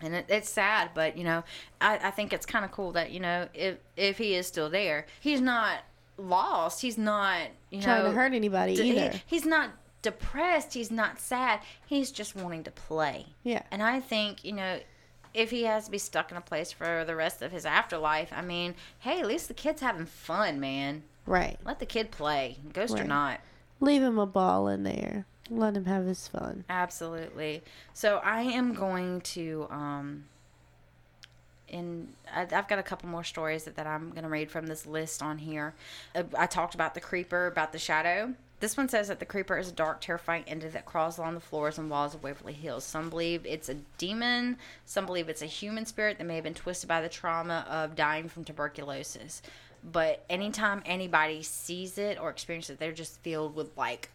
and 0.00 0.14
it, 0.14 0.26
it's 0.28 0.48
sad, 0.48 0.90
but 0.94 1.16
you 1.16 1.24
know, 1.24 1.42
I, 1.80 1.98
I 2.04 2.10
think 2.10 2.32
it's 2.32 2.46
kind 2.46 2.64
of 2.64 2.70
cool 2.70 2.92
that 2.92 3.10
you 3.10 3.20
know 3.20 3.48
if 3.54 3.76
if 3.96 4.18
he 4.18 4.34
is 4.34 4.46
still 4.46 4.70
there, 4.70 5.06
he's 5.20 5.40
not 5.40 5.80
lost. 6.16 6.82
He's 6.82 6.98
not 6.98 7.48
you 7.70 7.78
know, 7.78 7.84
Trying 7.84 8.04
to 8.04 8.12
hurt 8.12 8.32
anybody 8.32 8.76
d- 8.76 8.82
he- 8.82 8.98
either. 8.98 9.20
he's 9.26 9.44
not 9.44 9.70
depressed. 10.02 10.74
He's 10.74 10.90
not 10.90 11.18
sad. 11.18 11.60
He's 11.86 12.10
just 12.10 12.34
wanting 12.34 12.64
to 12.64 12.70
play. 12.70 13.26
Yeah. 13.42 13.62
And 13.70 13.82
I 13.82 14.00
think 14.00 14.44
you 14.44 14.52
know. 14.52 14.80
If 15.32 15.52
he 15.52 15.62
has 15.62 15.84
to 15.84 15.92
be 15.92 15.98
stuck 15.98 16.32
in 16.32 16.36
a 16.36 16.40
place 16.40 16.72
for 16.72 17.04
the 17.04 17.14
rest 17.14 17.40
of 17.40 17.52
his 17.52 17.64
afterlife, 17.64 18.32
I 18.34 18.42
mean, 18.42 18.74
hey, 18.98 19.20
at 19.20 19.28
least 19.28 19.46
the 19.46 19.54
kid's 19.54 19.80
having 19.80 20.06
fun, 20.06 20.58
man. 20.58 21.04
Right. 21.24 21.56
Let 21.64 21.78
the 21.78 21.86
kid 21.86 22.10
play, 22.10 22.58
ghost 22.72 22.98
or 22.98 23.04
not. 23.04 23.38
Leave 23.78 24.02
him 24.02 24.18
a 24.18 24.26
ball 24.26 24.66
in 24.66 24.82
there. 24.82 25.26
Let 25.48 25.76
him 25.76 25.84
have 25.84 26.04
his 26.04 26.26
fun. 26.26 26.64
Absolutely. 26.68 27.62
So 27.92 28.16
I 28.24 28.42
am 28.42 28.74
going 28.74 29.20
to 29.20 29.68
um 29.70 30.24
and 31.68 32.08
I've 32.34 32.66
got 32.66 32.80
a 32.80 32.82
couple 32.82 33.08
more 33.08 33.22
stories 33.22 33.62
that, 33.64 33.76
that 33.76 33.86
I'm 33.86 34.10
going 34.10 34.24
to 34.24 34.28
read 34.28 34.50
from 34.50 34.66
this 34.66 34.84
list 34.86 35.22
on 35.22 35.38
here. 35.38 35.74
Uh, 36.14 36.24
I 36.36 36.46
talked 36.46 36.74
about 36.74 36.94
the 36.94 37.00
creeper, 37.00 37.46
about 37.46 37.72
the 37.72 37.78
shadow. 37.78 38.34
This 38.60 38.76
one 38.76 38.90
says 38.90 39.08
that 39.08 39.18
the 39.18 39.24
creeper 39.26 39.56
is 39.56 39.70
a 39.70 39.72
dark, 39.72 40.02
terrifying 40.02 40.44
entity 40.46 40.68
that 40.72 40.84
crawls 40.84 41.16
along 41.16 41.34
the 41.34 41.40
floors 41.40 41.78
and 41.78 41.88
walls 41.88 42.14
of 42.14 42.22
Waverly 42.22 42.52
Hills. 42.52 42.84
Some 42.84 43.08
believe 43.08 43.46
it's 43.46 43.70
a 43.70 43.76
demon. 43.96 44.58
Some 44.84 45.06
believe 45.06 45.30
it's 45.30 45.40
a 45.40 45.46
human 45.46 45.86
spirit 45.86 46.18
that 46.18 46.26
may 46.26 46.34
have 46.34 46.44
been 46.44 46.54
twisted 46.54 46.86
by 46.86 47.00
the 47.00 47.08
trauma 47.08 47.66
of 47.70 47.96
dying 47.96 48.28
from 48.28 48.44
tuberculosis. 48.44 49.40
But 49.82 50.24
anytime 50.28 50.82
anybody 50.84 51.42
sees 51.42 51.96
it 51.96 52.20
or 52.20 52.28
experiences 52.28 52.74
it, 52.74 52.78
they're 52.78 52.92
just 52.92 53.18
filled 53.20 53.54
with 53.54 53.74
like 53.78 54.10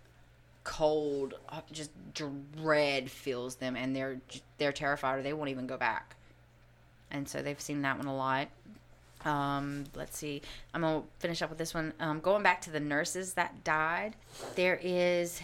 cold, 0.63 1.33
uh, 1.49 1.61
just 1.71 1.89
dread 2.13 3.09
fills 3.09 3.55
them, 3.55 3.75
and 3.75 3.95
they're 3.95 4.19
they're 4.59 4.71
terrified, 4.71 5.19
or 5.19 5.23
they 5.23 5.33
won't 5.33 5.49
even 5.49 5.65
go 5.65 5.77
back. 5.77 6.15
And 7.09 7.27
so 7.27 7.41
they've 7.41 7.59
seen 7.59 7.81
that 7.81 7.97
one 7.97 8.07
a 8.07 8.15
lot. 8.15 8.49
Um, 9.25 9.85
let's 9.95 10.17
see. 10.17 10.41
I'm 10.73 10.81
gonna 10.81 11.03
finish 11.19 11.41
up 11.41 11.49
with 11.49 11.57
this 11.57 11.73
one. 11.73 11.93
Um, 11.99 12.19
going 12.19 12.43
back 12.43 12.61
to 12.61 12.71
the 12.71 12.79
nurses 12.79 13.33
that 13.33 13.63
died, 13.63 14.15
there 14.55 14.79
is 14.81 15.41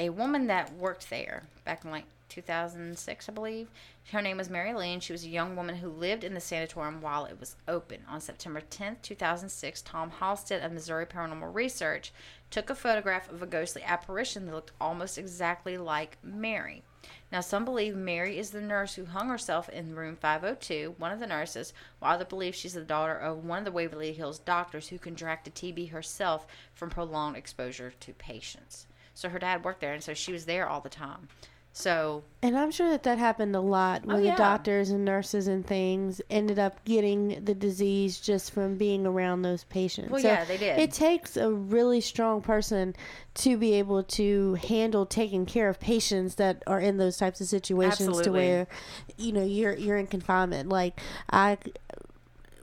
a 0.00 0.08
woman 0.10 0.46
that 0.46 0.74
worked 0.74 1.10
there 1.10 1.44
back 1.64 1.84
in 1.84 1.90
like 1.90 2.04
2006, 2.30 3.28
I 3.28 3.32
believe. 3.32 3.68
Her 4.12 4.22
name 4.22 4.38
was 4.38 4.48
Mary 4.48 4.72
Lee, 4.72 4.92
and 4.92 5.02
she 5.02 5.12
was 5.12 5.24
a 5.24 5.28
young 5.28 5.56
woman 5.56 5.76
who 5.76 5.88
lived 5.88 6.24
in 6.24 6.32
the 6.32 6.40
sanatorium 6.40 7.02
while 7.02 7.26
it 7.26 7.38
was 7.38 7.56
open. 7.66 8.00
On 8.08 8.20
September 8.20 8.62
10th, 8.62 9.02
2006, 9.02 9.82
Tom 9.82 10.10
Halstead 10.10 10.62
of 10.62 10.72
Missouri 10.72 11.04
Paranormal 11.04 11.54
Research 11.54 12.12
took 12.50 12.70
a 12.70 12.74
photograph 12.74 13.30
of 13.30 13.42
a 13.42 13.46
ghostly 13.46 13.82
apparition 13.82 14.46
that 14.46 14.54
looked 14.54 14.72
almost 14.80 15.18
exactly 15.18 15.76
like 15.76 16.16
Mary. 16.22 16.82
Now, 17.30 17.40
some 17.40 17.66
believe 17.66 17.94
Mary 17.94 18.38
is 18.38 18.50
the 18.50 18.60
nurse 18.60 18.94
who 18.94 19.04
hung 19.04 19.28
herself 19.28 19.68
in 19.68 19.94
room 19.94 20.16
502, 20.16 20.94
one 20.96 21.12
of 21.12 21.20
the 21.20 21.26
nurses, 21.26 21.74
while 21.98 22.14
others 22.14 22.28
believe 22.28 22.54
she's 22.54 22.72
the 22.72 22.80
daughter 22.80 23.14
of 23.14 23.44
one 23.44 23.58
of 23.58 23.64
the 23.66 23.72
Waverly 23.72 24.14
Hills 24.14 24.38
doctors 24.38 24.88
who 24.88 24.98
contracted 24.98 25.54
TB 25.54 25.90
herself 25.90 26.46
from 26.72 26.88
prolonged 26.88 27.36
exposure 27.36 27.92
to 28.00 28.12
patients. 28.14 28.86
So 29.12 29.28
her 29.28 29.38
dad 29.38 29.62
worked 29.62 29.82
there, 29.82 29.92
and 29.92 30.02
so 30.02 30.14
she 30.14 30.32
was 30.32 30.46
there 30.46 30.66
all 30.66 30.80
the 30.80 30.88
time. 30.88 31.28
So 31.78 32.24
And 32.42 32.58
I'm 32.58 32.72
sure 32.72 32.90
that 32.90 33.04
that 33.04 33.18
happened 33.18 33.54
a 33.54 33.60
lot 33.60 34.04
where 34.04 34.16
Oh, 34.16 34.20
the 34.20 34.32
doctors 34.32 34.90
and 34.90 35.04
nurses 35.04 35.46
and 35.46 35.64
things 35.64 36.20
ended 36.28 36.58
up 36.58 36.84
getting 36.84 37.44
the 37.44 37.54
disease 37.54 38.18
just 38.18 38.50
from 38.50 38.76
being 38.76 39.06
around 39.06 39.42
those 39.42 39.62
patients. 39.62 40.10
Well, 40.10 40.20
yeah, 40.20 40.44
they 40.44 40.56
did. 40.56 40.76
It 40.76 40.90
takes 40.90 41.36
a 41.36 41.52
really 41.52 42.00
strong 42.00 42.42
person 42.42 42.96
to 43.34 43.56
be 43.56 43.74
able 43.74 44.02
to 44.02 44.54
handle 44.54 45.06
taking 45.06 45.46
care 45.46 45.68
of 45.68 45.78
patients 45.78 46.34
that 46.34 46.64
are 46.66 46.80
in 46.80 46.96
those 46.96 47.16
types 47.16 47.40
of 47.40 47.46
situations 47.46 48.22
to 48.22 48.32
where 48.32 48.66
you 49.16 49.30
know 49.30 49.44
you're 49.44 49.74
you're 49.74 49.98
in 49.98 50.08
confinement. 50.08 50.68
Like 50.68 51.00
I 51.30 51.58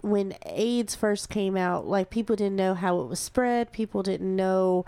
when 0.01 0.35
AIDS 0.45 0.93
first 0.93 1.29
came 1.29 1.55
out, 1.55 1.87
like 1.87 2.09
people 2.09 2.35
didn't 2.35 2.57
know 2.57 2.73
how 2.73 2.99
it 2.99 3.07
was 3.07 3.19
spread. 3.19 3.71
People 3.71 4.03
didn't 4.03 4.35
know 4.35 4.83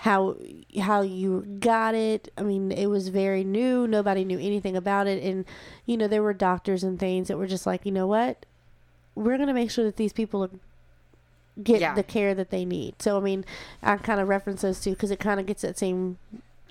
how 0.00 0.36
how 0.80 1.00
you 1.02 1.42
got 1.60 1.94
it. 1.94 2.30
I 2.36 2.42
mean, 2.42 2.70
it 2.72 2.86
was 2.86 3.08
very 3.08 3.44
new. 3.44 3.86
Nobody 3.86 4.24
knew 4.24 4.38
anything 4.38 4.76
about 4.76 5.06
it, 5.06 5.22
and 5.22 5.44
you 5.86 5.96
know 5.96 6.06
there 6.08 6.22
were 6.22 6.34
doctors 6.34 6.84
and 6.84 6.98
things 6.98 7.28
that 7.28 7.38
were 7.38 7.46
just 7.46 7.66
like, 7.66 7.84
you 7.86 7.92
know 7.92 8.06
what, 8.06 8.44
we're 9.14 9.38
gonna 9.38 9.54
make 9.54 9.70
sure 9.70 9.84
that 9.84 9.96
these 9.96 10.12
people 10.12 10.48
get 11.62 11.80
Yeah. 11.80 11.94
the 11.94 12.02
care 12.02 12.34
that 12.34 12.50
they 12.50 12.64
need. 12.64 13.00
So 13.00 13.16
I 13.16 13.20
mean, 13.20 13.44
I 13.82 13.96
kind 13.96 14.20
of 14.20 14.28
reference 14.28 14.62
those 14.62 14.80
two 14.80 14.90
because 14.90 15.10
it 15.10 15.18
kind 15.18 15.40
of 15.40 15.46
gets 15.46 15.62
that 15.62 15.78
same 15.78 16.18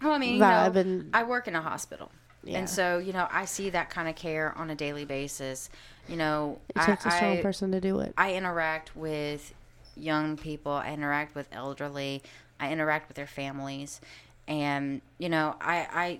Well, 0.01 0.11
I 0.11 0.17
mean, 0.19 0.33
you 0.35 0.39
know, 0.39 0.71
and 0.75 1.09
I 1.13 1.23
work 1.23 1.47
in 1.47 1.55
a 1.55 1.61
hospital. 1.61 2.11
Yeah. 2.43 2.59
And 2.59 2.69
so, 2.69 2.99
you 2.99 3.11
know, 3.11 3.27
I 3.31 3.45
see 3.45 3.71
that 3.71 3.89
kind 3.89 4.07
of 4.07 4.15
care 4.15 4.53
on 4.55 4.69
a 4.69 4.75
daily 4.75 5.03
basis. 5.03 5.67
You 6.07 6.15
know, 6.17 6.59
it 6.69 6.75
takes 6.79 7.03
I, 7.03 7.09
a 7.09 7.11
strong 7.11 7.37
I- 7.39 7.41
person 7.41 7.71
to 7.71 7.81
do 7.81 7.99
it. 8.01 8.13
I 8.19 8.35
interact 8.35 8.95
with 8.95 9.51
young 9.97 10.37
people, 10.37 10.71
I 10.73 10.93
interact 10.93 11.33
with 11.33 11.47
elderly, 11.51 12.21
I 12.59 12.71
interact 12.71 13.07
with 13.07 13.15
their 13.15 13.27
families. 13.27 14.01
And, 14.47 15.01
you 15.17 15.29
know, 15.29 15.55
I, 15.59 15.87
I, 15.91 16.19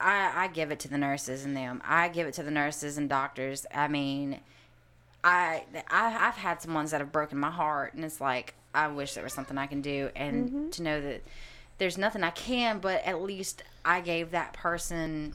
I, 0.00 0.44
I 0.44 0.48
give 0.48 0.70
it 0.70 0.80
to 0.80 0.88
the 0.88 0.98
nurses 0.98 1.44
and 1.44 1.56
them. 1.56 1.82
I 1.84 2.08
give 2.08 2.26
it 2.26 2.34
to 2.34 2.42
the 2.42 2.50
nurses 2.50 2.98
and 2.98 3.08
doctors. 3.08 3.66
I 3.72 3.88
mean, 3.88 4.40
I, 5.22 5.64
I 5.88 6.28
I've 6.28 6.36
had 6.36 6.62
some 6.62 6.74
ones 6.74 6.90
that 6.92 7.00
have 7.00 7.12
broken 7.12 7.38
my 7.38 7.50
heart, 7.50 7.94
and 7.94 8.04
it's 8.04 8.20
like 8.20 8.54
I 8.74 8.88
wish 8.88 9.14
there 9.14 9.24
was 9.24 9.32
something 9.32 9.58
I 9.58 9.66
can 9.66 9.82
do, 9.82 10.10
and 10.16 10.48
mm-hmm. 10.48 10.68
to 10.70 10.82
know 10.82 11.00
that 11.00 11.22
there's 11.78 11.98
nothing 11.98 12.22
I 12.22 12.30
can, 12.30 12.78
but 12.78 13.04
at 13.04 13.22
least 13.22 13.62
I 13.84 14.00
gave 14.00 14.30
that 14.30 14.52
person, 14.52 15.34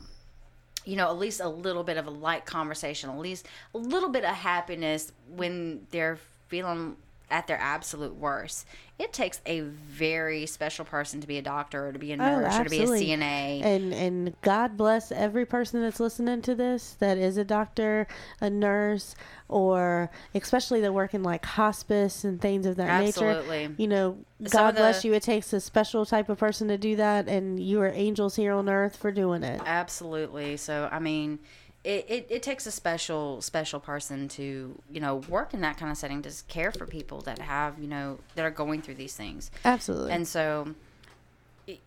you 0.85 0.95
know, 0.95 1.09
at 1.09 1.17
least 1.17 1.39
a 1.39 1.49
little 1.49 1.83
bit 1.83 1.97
of 1.97 2.07
a 2.07 2.11
light 2.11 2.45
conversation, 2.45 3.09
at 3.09 3.17
least 3.19 3.47
a 3.73 3.77
little 3.77 4.09
bit 4.09 4.23
of 4.23 4.33
happiness 4.33 5.11
when 5.35 5.85
they're 5.91 6.17
feeling 6.47 6.95
at 7.35 7.47
their 7.47 7.59
absolute 7.59 8.15
worst. 8.15 8.65
It 8.97 9.11
takes 9.11 9.41
a 9.45 9.59
very 9.59 10.45
special 10.45 10.85
person 10.85 11.19
to 11.19 11.27
be 11.27 11.37
a 11.37 11.41
doctor 11.41 11.89
or 11.89 11.91
to 11.91 11.99
be 11.99 12.13
a 12.13 12.15
oh, 12.15 12.17
nurse 12.17 12.57
or 12.57 12.63
to 12.63 12.69
be 12.69 12.79
a 12.79 12.83
Oh. 12.83 12.91
CNA. 12.91 13.61
And 13.61 13.93
and 13.93 14.41
God 14.41 14.77
bless 14.77 15.11
every 15.11 15.45
person 15.45 15.81
that's 15.81 15.99
listening 15.99 16.41
to 16.43 16.55
this 16.55 16.93
that 16.99 17.17
is 17.17 17.35
a 17.35 17.43
doctor, 17.43 18.07
a 18.39 18.49
nurse, 18.49 19.15
or 19.49 20.09
especially 20.33 20.79
that 20.79 20.93
work 20.93 21.13
in 21.13 21.23
like 21.23 21.45
hospice 21.45 22.23
and 22.23 22.39
things 22.39 22.65
of 22.65 22.77
that 22.77 22.87
Absolutely. 22.87 23.63
nature. 23.67 23.75
You 23.79 23.87
know, 23.89 24.17
Some 24.45 24.61
God 24.61 24.75
the- 24.75 24.79
bless 24.79 25.03
you. 25.03 25.13
It 25.13 25.23
takes 25.23 25.51
a 25.51 25.59
special 25.59 26.05
type 26.05 26.29
of 26.29 26.37
person 26.37 26.69
to 26.69 26.77
do 26.77 26.95
that, 26.95 27.27
and 27.27 27.59
you 27.59 27.81
are 27.81 27.89
angels 27.89 28.37
here 28.37 28.53
on 28.53 28.69
earth 28.69 28.95
for 28.95 29.11
doing 29.11 29.43
it. 29.43 29.59
Absolutely. 29.65 30.55
So 30.55 30.87
I 30.89 30.99
mean, 30.99 31.39
it, 31.85 32.05
it, 32.09 32.27
it 32.29 32.43
takes 32.43 32.65
a 32.65 32.71
special 32.71 33.41
special 33.41 33.79
person 33.79 34.27
to 34.29 34.75
you 34.89 34.99
know 34.99 35.17
work 35.29 35.53
in 35.53 35.61
that 35.61 35.77
kind 35.77 35.91
of 35.91 35.97
setting 35.97 36.21
to 36.23 36.31
care 36.47 36.71
for 36.71 36.87
people 36.87 37.21
that 37.21 37.39
have 37.39 37.77
you 37.79 37.87
know 37.87 38.17
that 38.33 38.43
are 38.43 38.51
going 38.51 38.81
through 38.81 38.95
these 38.95 39.15
things. 39.15 39.51
Absolutely. 39.63 40.11
And 40.11 40.27
so, 40.27 40.73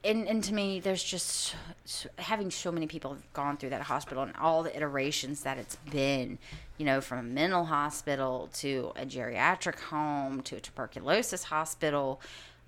and 0.05 0.29
and 0.29 0.45
to 0.45 0.55
me, 0.55 0.79
there's 0.79 1.03
just 1.03 1.57
so, 1.85 2.09
having 2.19 2.51
so 2.53 2.71
many 2.71 2.87
people 2.87 3.13
have 3.13 3.33
gone 3.33 3.57
through 3.57 3.71
that 3.71 3.83
hospital 3.83 4.23
and 4.23 4.37
all 4.37 4.63
the 4.63 4.75
iterations 4.75 5.43
that 5.43 5.59
it's 5.59 5.77
been. 5.91 6.39
You 6.77 6.87
know, 6.87 7.01
from 7.01 7.19
a 7.19 7.23
mental 7.25 7.65
hospital 7.65 8.51
to 8.55 8.93
a 8.95 9.05
geriatric 9.05 9.81
home 9.81 10.43
to 10.43 10.57
a 10.57 10.61
tuberculosis 10.61 11.43
hospital. 11.43 12.21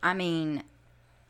I 0.03 0.15
mean, 0.15 0.65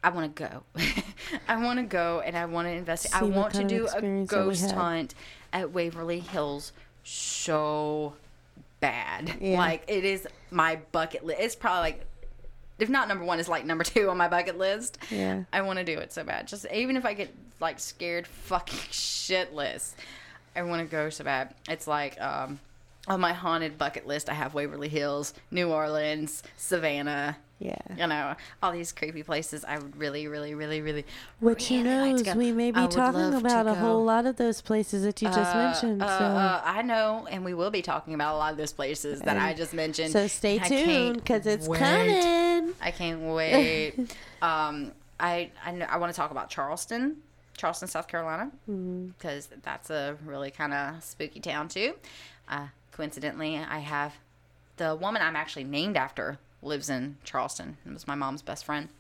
I 0.03 0.11
want 0.11 0.35
to 0.37 0.43
go. 0.43 0.63
I 1.49 1.63
want 1.63 1.79
to 1.79 1.85
go 1.85 2.21
and 2.21 2.37
I 2.37 2.47
want 2.47 2.67
to 2.69 2.73
invest. 2.73 3.15
I 3.15 3.23
want 3.23 3.55
to 3.55 3.65
do 3.65 3.83
a 3.83 3.85
experience 3.85 4.31
that 4.31 4.39
we 4.39 4.45
ghost 4.45 4.71
hunt 4.73 5.15
at 5.53 5.73
Waverly 5.73 6.21
Hills 6.21 6.73
so 7.05 8.15
bad. 8.81 9.37
Yeah. 9.41 9.59
Like 9.59 9.85
it 9.89 10.05
is 10.05 10.27
my 10.51 10.79
bucket 10.93 11.25
list. 11.25 11.41
It's 11.41 11.55
probably 11.55 11.81
like 11.81 12.07
if 12.79 12.89
not 12.89 13.09
number 13.09 13.25
one, 13.25 13.39
it's 13.39 13.49
like 13.49 13.67
number 13.67 13.85
two 13.85 14.09
on 14.11 14.17
my 14.17 14.29
bucket 14.29 14.59
list. 14.59 14.99
Yeah. 15.11 15.45
I 15.53 15.63
want 15.63 15.79
to 15.79 15.85
do 15.85 15.99
it 15.99 16.13
so 16.13 16.25
bad. 16.25 16.49
Just 16.49 16.67
even 16.73 16.97
if 16.97 17.05
I 17.05 17.15
get 17.15 17.33
like 17.61 17.79
scared 17.79 18.27
fucking 18.27 18.79
shitless, 18.91 19.93
I 20.57 20.63
want 20.63 20.83
to 20.83 20.91
go 20.91 21.11
so 21.11 21.25
bad. 21.25 21.55
It's 21.69 21.87
like 21.87 22.21
um, 22.21 22.59
on 23.09 23.21
my 23.21 23.33
haunted 23.33 23.79
bucket 23.79 24.07
list, 24.07 24.29
I 24.29 24.35
have 24.35 24.55
Waverly 24.55 24.89
Hills, 24.89 25.35
New 25.51 25.71
Orleans, 25.71 26.43
Savannah. 26.57 27.37
yeah. 27.59 27.77
You 27.97 28.07
know, 28.07 28.35
all 28.63 28.73
these 28.73 28.93
creepy 28.93 29.23
places. 29.23 29.65
I 29.65 29.79
would 29.79 29.97
really, 29.97 30.27
really, 30.29 30.55
really, 30.55 30.81
really. 30.83 31.05
Which 31.41 31.71
really 31.71 31.83
like 31.85 32.11
knows? 32.13 32.23
to 32.23 32.33
go. 32.33 32.39
we 32.39 32.53
may 32.53 32.71
be 32.71 32.81
would 32.81 32.91
talking 32.91 33.35
about 33.35 33.67
a 33.67 33.75
whole 33.75 34.05
lot 34.05 34.27
of 34.27 34.37
those 34.37 34.61
places 34.61 35.03
that 35.05 35.21
you 35.23 35.29
just 35.29 35.55
mentioned. 35.55 36.03
Uh, 36.03 36.19
so. 36.19 36.25
uh, 36.25 36.63
I 36.65 36.83
know, 36.83 37.27
and 37.31 37.45
we 37.45 37.55
will 37.55 37.71
be 37.71 37.83
talking 37.83 38.15
about 38.15 38.35
a 38.35 38.39
lot 38.39 38.53
of 38.53 38.59
those 38.59 38.73
places 38.73 39.21
that 39.23 39.37
I 39.39 39.55
just 39.55 39.73
mentioned. 39.75 40.13
So 40.13 40.27
stay 40.27 40.61
I 40.61 40.69
tuned 40.69 41.17
because 41.17 41.47
it's 41.47 41.67
wait. 41.67 41.79
coming. 41.81 42.75
I 42.83 42.91
can't 42.91 43.21
wait. 43.35 43.95
um, 44.43 44.93
I 45.19 45.51
I, 45.65 45.73
know, 45.73 45.87
I 45.89 45.97
want 45.97 46.13
to 46.13 46.17
talk 46.17 46.31
about 46.31 46.49
Charleston, 46.51 47.17
Charleston, 47.57 47.89
South 47.89 48.09
Carolina, 48.09 48.51
Mm-hmm. 48.71 49.09
because 49.09 49.49
that's 49.63 49.91
a 49.91 50.17
really 50.25 50.51
kind 50.51 50.73
of 50.75 51.03
spooky 51.03 51.41
town 51.41 51.69
too. 51.69 51.95
Uh, 52.49 52.67
coincidentally, 53.01 53.57
I 53.57 53.79
have 53.79 54.13
the 54.77 54.95
woman 54.95 55.23
I'm 55.23 55.35
actually 55.35 55.65
named 55.65 55.97
after 55.97 56.39
lives 56.63 56.91
in 56.91 57.17
Charleston. 57.25 57.79
It 57.87 57.95
was 57.95 58.07
my 58.07 58.15
mom's 58.15 58.43
best 58.43 58.67
friend, 58.67 58.91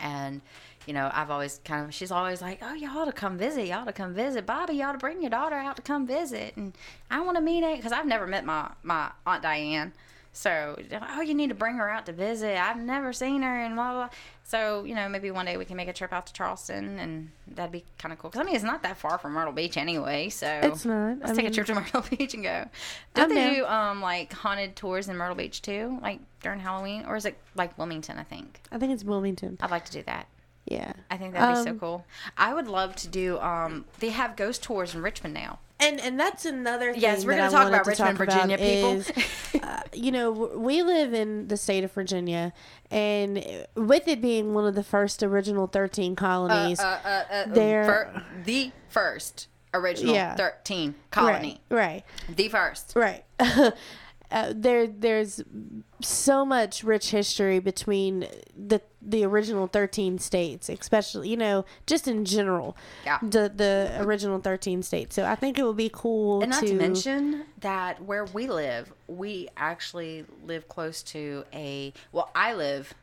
and 0.00 0.40
you 0.84 0.92
know 0.92 1.08
I've 1.14 1.30
always 1.30 1.60
kind 1.64 1.86
of 1.86 1.94
she's 1.94 2.10
always 2.10 2.42
like, 2.42 2.58
oh 2.60 2.74
y'all 2.74 3.06
to 3.06 3.12
come 3.12 3.38
visit, 3.38 3.68
y'all 3.68 3.86
to 3.86 3.92
come 3.92 4.14
visit, 4.14 4.46
Bobby, 4.46 4.82
ought 4.82 4.92
to 4.92 4.98
bring 4.98 5.20
your 5.20 5.30
daughter 5.30 5.54
out 5.54 5.76
to 5.76 5.82
come 5.82 6.08
visit, 6.08 6.56
and 6.56 6.72
I 7.08 7.20
want 7.20 7.36
to 7.36 7.40
meet 7.40 7.62
it 7.62 7.76
because 7.76 7.92
I've 7.92 8.04
never 8.04 8.26
met 8.26 8.44
my 8.44 8.68
my 8.82 9.12
aunt 9.24 9.42
Diane. 9.42 9.92
So, 10.32 10.76
oh, 11.10 11.20
you 11.20 11.34
need 11.34 11.50
to 11.50 11.56
bring 11.56 11.76
her 11.76 11.88
out 11.88 12.06
to 12.06 12.12
visit. 12.12 12.56
I've 12.56 12.80
never 12.80 13.12
seen 13.12 13.42
her, 13.42 13.60
and 13.60 13.76
blah 13.76 13.92
blah. 13.92 14.08
So, 14.50 14.82
you 14.82 14.96
know, 14.96 15.08
maybe 15.08 15.30
one 15.30 15.46
day 15.46 15.56
we 15.56 15.64
can 15.64 15.76
make 15.76 15.86
a 15.86 15.92
trip 15.92 16.12
out 16.12 16.26
to 16.26 16.32
Charleston, 16.32 16.98
and 16.98 17.30
that'd 17.46 17.70
be 17.70 17.84
kind 17.98 18.12
of 18.12 18.18
cool. 18.18 18.30
Because 18.30 18.40
I 18.40 18.44
mean, 18.44 18.56
it's 18.56 18.64
not 18.64 18.82
that 18.82 18.96
far 18.98 19.16
from 19.16 19.32
Myrtle 19.34 19.52
Beach 19.52 19.76
anyway. 19.76 20.28
So 20.28 20.48
It's 20.64 20.84
not. 20.84 21.20
Let's 21.20 21.30
I 21.30 21.34
take 21.34 21.44
mean- 21.44 21.52
a 21.52 21.54
trip 21.54 21.66
to 21.68 21.74
Myrtle 21.80 22.04
Beach 22.10 22.34
and 22.34 22.42
go. 22.42 22.64
Don't 23.14 23.28
they 23.32 23.54
do 23.54 23.66
um 23.66 24.00
like 24.00 24.32
haunted 24.32 24.74
tours 24.74 25.08
in 25.08 25.16
Myrtle 25.16 25.36
Beach 25.36 25.62
too, 25.62 25.98
like 26.02 26.18
during 26.42 26.58
Halloween, 26.58 27.04
or 27.06 27.14
is 27.14 27.26
it 27.26 27.38
like 27.54 27.78
Wilmington? 27.78 28.18
I 28.18 28.24
think 28.24 28.60
I 28.72 28.78
think 28.78 28.92
it's 28.92 29.04
Wilmington. 29.04 29.56
I'd 29.60 29.70
like 29.70 29.84
to 29.84 29.92
do 29.92 30.02
that. 30.04 30.26
Yeah. 30.66 30.92
I 31.10 31.16
think 31.16 31.34
that'd 31.34 31.54
be 31.56 31.62
so 31.62 31.70
Um, 31.70 31.78
cool. 31.78 32.04
I 32.36 32.52
would 32.52 32.66
love 32.66 32.96
to 32.96 33.08
do. 33.08 33.38
Um, 33.38 33.84
they 34.00 34.10
have 34.10 34.34
ghost 34.34 34.62
tours 34.64 34.94
in 34.96 35.02
Richmond 35.02 35.34
now. 35.34 35.60
And 35.80 36.00
and 36.00 36.20
that's 36.20 36.44
another 36.44 36.92
thing. 36.92 37.00
Yes, 37.00 37.24
we're 37.24 37.36
gonna 37.36 37.50
talk 37.50 37.68
about 37.68 37.86
Richmond, 37.86 38.18
talk 38.18 38.26
Virginia, 38.26 38.56
about 38.56 38.66
people. 38.66 38.90
is, 38.92 39.62
uh, 39.62 39.82
you 39.94 40.12
know, 40.12 40.30
we 40.30 40.82
live 40.82 41.14
in 41.14 41.48
the 41.48 41.56
state 41.56 41.84
of 41.84 41.92
Virginia, 41.92 42.52
and 42.90 43.44
with 43.74 44.06
it 44.06 44.20
being 44.20 44.52
one 44.54 44.66
of 44.66 44.74
the 44.74 44.84
first 44.84 45.22
original 45.22 45.66
thirteen 45.66 46.14
colonies, 46.16 46.80
uh, 46.80 46.98
uh, 47.04 47.32
uh, 47.32 47.44
They're- 47.48 47.84
fir- 47.84 48.22
the 48.44 48.72
first 48.88 49.48
original 49.72 50.14
Yeah. 50.14 50.34
thirteen 50.36 50.94
colony, 51.10 51.60
right, 51.70 52.04
right, 52.28 52.36
the 52.36 52.48
first. 52.48 52.92
right. 52.94 53.24
uh, 54.32 54.52
there 54.54 54.86
there's 54.86 55.42
so 56.00 56.44
much 56.44 56.82
rich 56.84 57.10
history 57.10 57.58
between 57.58 58.26
the 58.56 58.80
the 59.02 59.24
original 59.24 59.66
13 59.66 60.18
states 60.18 60.68
especially 60.68 61.28
you 61.28 61.36
know 61.36 61.64
just 61.86 62.06
in 62.08 62.24
general 62.24 62.76
Yeah. 63.04 63.18
the 63.22 63.50
the 63.54 63.96
original 64.00 64.38
13 64.40 64.82
states 64.82 65.14
so 65.16 65.24
i 65.24 65.34
think 65.34 65.58
it 65.58 65.64
would 65.64 65.76
be 65.76 65.90
cool 65.92 66.42
And 66.42 66.50
not 66.50 66.60
to, 66.60 66.68
to 66.68 66.74
mention 66.74 67.44
that 67.60 68.02
where 68.04 68.24
we 68.26 68.46
live, 68.48 68.92
we 69.08 69.48
actually 69.56 70.24
live 70.44 70.68
close 70.68 71.02
to 71.04 71.44
a 71.52 71.92
well, 72.12 72.30
I 72.34 72.54
live 72.54 72.94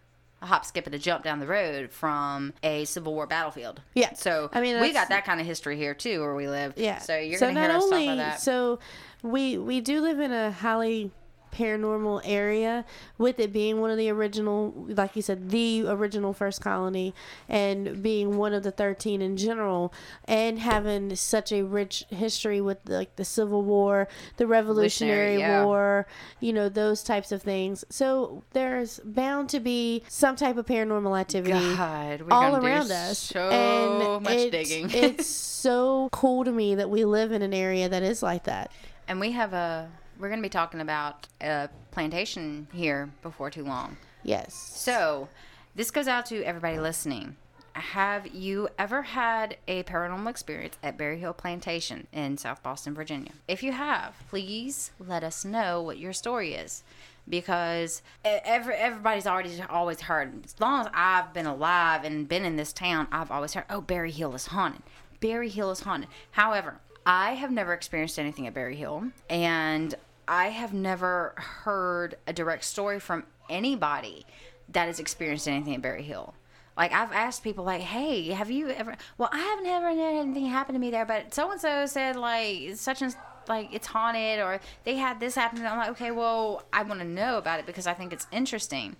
a 0.41 0.45
hop, 0.45 0.65
skip, 0.65 0.85
and 0.85 0.93
a 0.93 0.99
jump 0.99 1.23
down 1.23 1.39
the 1.39 1.47
road 1.47 1.91
from 1.91 2.53
a 2.61 2.85
Civil 2.85 3.15
War 3.15 3.25
battlefield. 3.25 3.81
Yeah. 3.95 4.13
So 4.13 4.51
I 4.53 4.61
mean, 4.61 4.79
we 4.79 4.93
got 4.93 5.09
that 5.09 5.25
kind 5.25 5.41
of 5.41 5.47
history 5.47 5.77
here 5.77 5.95
too, 5.95 6.21
where 6.21 6.35
we 6.35 6.47
live. 6.47 6.73
yeah 6.77 6.99
So 6.99 7.17
you're 7.17 7.39
gonna 7.39 7.59
hear 7.59 7.71
us 7.71 7.89
talk 7.89 8.01
about 8.03 8.17
that. 8.17 8.39
so 8.41 8.77
we 9.21 9.57
we 9.57 9.81
do 9.81 10.01
live 10.01 10.19
in 10.19 10.31
a 10.31 10.51
highly 10.51 11.11
paranormal 11.51 12.21
area 12.23 12.85
with 13.17 13.39
it 13.39 13.51
being 13.51 13.81
one 13.81 13.89
of 13.89 13.97
the 13.97 14.09
original 14.09 14.73
like 14.89 15.15
you 15.15 15.21
said 15.21 15.49
the 15.49 15.87
original 15.87 16.33
first 16.33 16.61
colony 16.61 17.13
and 17.49 18.03
being 18.03 18.37
one 18.37 18.53
of 18.53 18.63
the 18.63 18.71
13 18.71 19.21
in 19.21 19.35
general 19.37 19.93
and 20.25 20.59
having 20.59 21.15
such 21.15 21.51
a 21.51 21.63
rich 21.63 22.03
history 22.09 22.61
with 22.61 22.77
like 22.85 23.15
the 23.15 23.25
civil 23.25 23.63
war 23.63 24.07
the 24.37 24.45
revolutionary 24.45 25.39
yeah. 25.39 25.63
war 25.63 26.05
you 26.39 26.53
know 26.53 26.69
those 26.69 27.03
types 27.03 27.31
of 27.31 27.41
things 27.41 27.83
so 27.89 28.43
there's 28.51 28.99
bound 29.03 29.49
to 29.49 29.59
be 29.59 30.03
some 30.07 30.35
type 30.35 30.57
of 30.57 30.65
paranormal 30.65 31.19
activity 31.19 31.75
God, 31.75 32.23
all 32.29 32.55
around 32.55 32.91
us 32.91 33.17
So 33.17 33.49
and 33.49 34.23
much 34.23 34.33
it's, 34.33 34.51
digging. 34.51 34.89
it's 34.93 35.25
so 35.27 36.09
cool 36.11 36.43
to 36.43 36.51
me 36.51 36.75
that 36.75 36.89
we 36.89 37.03
live 37.05 37.31
in 37.31 37.41
an 37.41 37.53
area 37.53 37.89
that 37.89 38.03
is 38.03 38.21
like 38.21 38.43
that 38.43 38.71
and 39.07 39.19
we 39.19 39.31
have 39.31 39.53
a. 39.53 39.89
We're 40.19 40.29
gonna 40.29 40.41
be 40.41 40.49
talking 40.49 40.81
about 40.81 41.27
a 41.41 41.69
plantation 41.91 42.67
here 42.73 43.11
before 43.21 43.51
too 43.51 43.63
long. 43.63 43.97
yes 44.23 44.55
So, 44.55 45.29
this 45.75 45.91
goes 45.91 46.07
out 46.07 46.25
to 46.27 46.43
everybody 46.43 46.79
listening. 46.79 47.35
Have 47.73 48.25
you 48.33 48.69
ever 48.79 49.03
had 49.03 49.57
a 49.67 49.83
paranormal 49.83 50.27
experience 50.31 50.79
at 50.81 50.97
Berry 50.97 51.19
Hill 51.19 51.33
Plantation 51.33 52.07
in 52.11 52.37
South 52.37 52.63
Boston, 52.63 52.95
Virginia? 52.95 53.33
If 53.47 53.61
you 53.61 53.71
have, 53.73 54.15
please 54.29 54.89
let 54.99 55.23
us 55.23 55.45
know 55.45 55.83
what 55.83 55.99
your 55.99 56.13
story 56.13 56.55
is. 56.55 56.83
Because 57.29 58.01
every, 58.23 58.73
everybody's 58.73 59.27
already 59.27 59.61
always 59.69 60.01
heard, 60.01 60.45
as 60.45 60.55
long 60.59 60.81
as 60.81 60.91
I've 60.93 61.33
been 61.33 61.45
alive 61.45 62.03
and 62.03 62.27
been 62.27 62.45
in 62.45 62.55
this 62.55 62.73
town, 62.73 63.07
I've 63.11 63.29
always 63.29 63.53
heard, 63.53 63.65
oh, 63.69 63.81
Berry 63.81 64.11
Hill 64.11 64.33
is 64.33 64.47
haunted. 64.47 64.81
Berry 65.19 65.49
Hill 65.49 65.69
is 65.69 65.81
haunted. 65.81 66.09
However, 66.31 66.79
I 67.07 67.35
have 67.35 67.51
never 67.51 67.71
experienced 67.71 68.19
anything 68.19 68.47
at 68.47 68.53
Berry 68.53 68.75
Hill, 68.75 69.11
and 69.29 69.95
I 70.27 70.49
have 70.49 70.73
never 70.73 71.33
heard 71.37 72.17
a 72.27 72.33
direct 72.33 72.65
story 72.65 72.99
from 72.99 73.23
anybody 73.49 74.25
that 74.73 74.87
has 74.87 74.99
experienced 74.99 75.47
anything 75.47 75.73
at 75.73 75.81
Berry 75.81 76.03
Hill. 76.03 76.33
Like 76.75 76.91
I've 76.91 77.13
asked 77.13 77.43
people, 77.43 77.63
like, 77.63 77.81
"Hey, 77.81 78.27
have 78.31 78.51
you 78.51 78.71
ever?" 78.71 78.97
Well, 79.17 79.29
I 79.31 79.39
haven't 79.39 79.67
ever 79.67 79.87
had 79.87 80.15
anything 80.15 80.47
happen 80.47 80.73
to 80.73 80.79
me 80.79 80.91
there, 80.91 81.05
but 81.05 81.33
so 81.33 81.49
and 81.49 81.61
so 81.61 81.85
said 81.85 82.17
like 82.17 82.75
such 82.75 83.01
and 83.01 83.15
like 83.47 83.69
it's 83.71 83.87
haunted, 83.87 84.41
or 84.41 84.59
they 84.83 84.95
had 84.95 85.21
this 85.21 85.35
happen. 85.35 85.59
And 85.59 85.67
I'm 85.69 85.77
like, 85.77 85.89
okay, 85.91 86.11
well, 86.11 86.63
I 86.73 86.83
want 86.83 86.99
to 86.99 87.07
know 87.07 87.37
about 87.37 87.61
it 87.61 87.65
because 87.65 87.87
I 87.87 87.93
think 87.93 88.11
it's 88.11 88.27
interesting. 88.33 88.97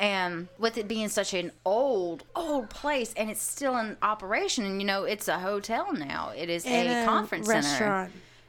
And 0.00 0.48
with 0.58 0.78
it 0.78 0.88
being 0.88 1.10
such 1.10 1.34
an 1.34 1.52
old, 1.66 2.24
old 2.34 2.70
place, 2.70 3.12
and 3.18 3.28
it's 3.28 3.42
still 3.42 3.76
in 3.76 3.98
operation, 4.00 4.64
and 4.64 4.80
you 4.80 4.86
know, 4.86 5.04
it's 5.04 5.28
a 5.28 5.38
hotel 5.38 5.92
now. 5.92 6.32
It 6.34 6.48
is 6.48 6.64
a 6.64 7.02
a 7.02 7.04
conference 7.04 7.46
center 7.46 8.08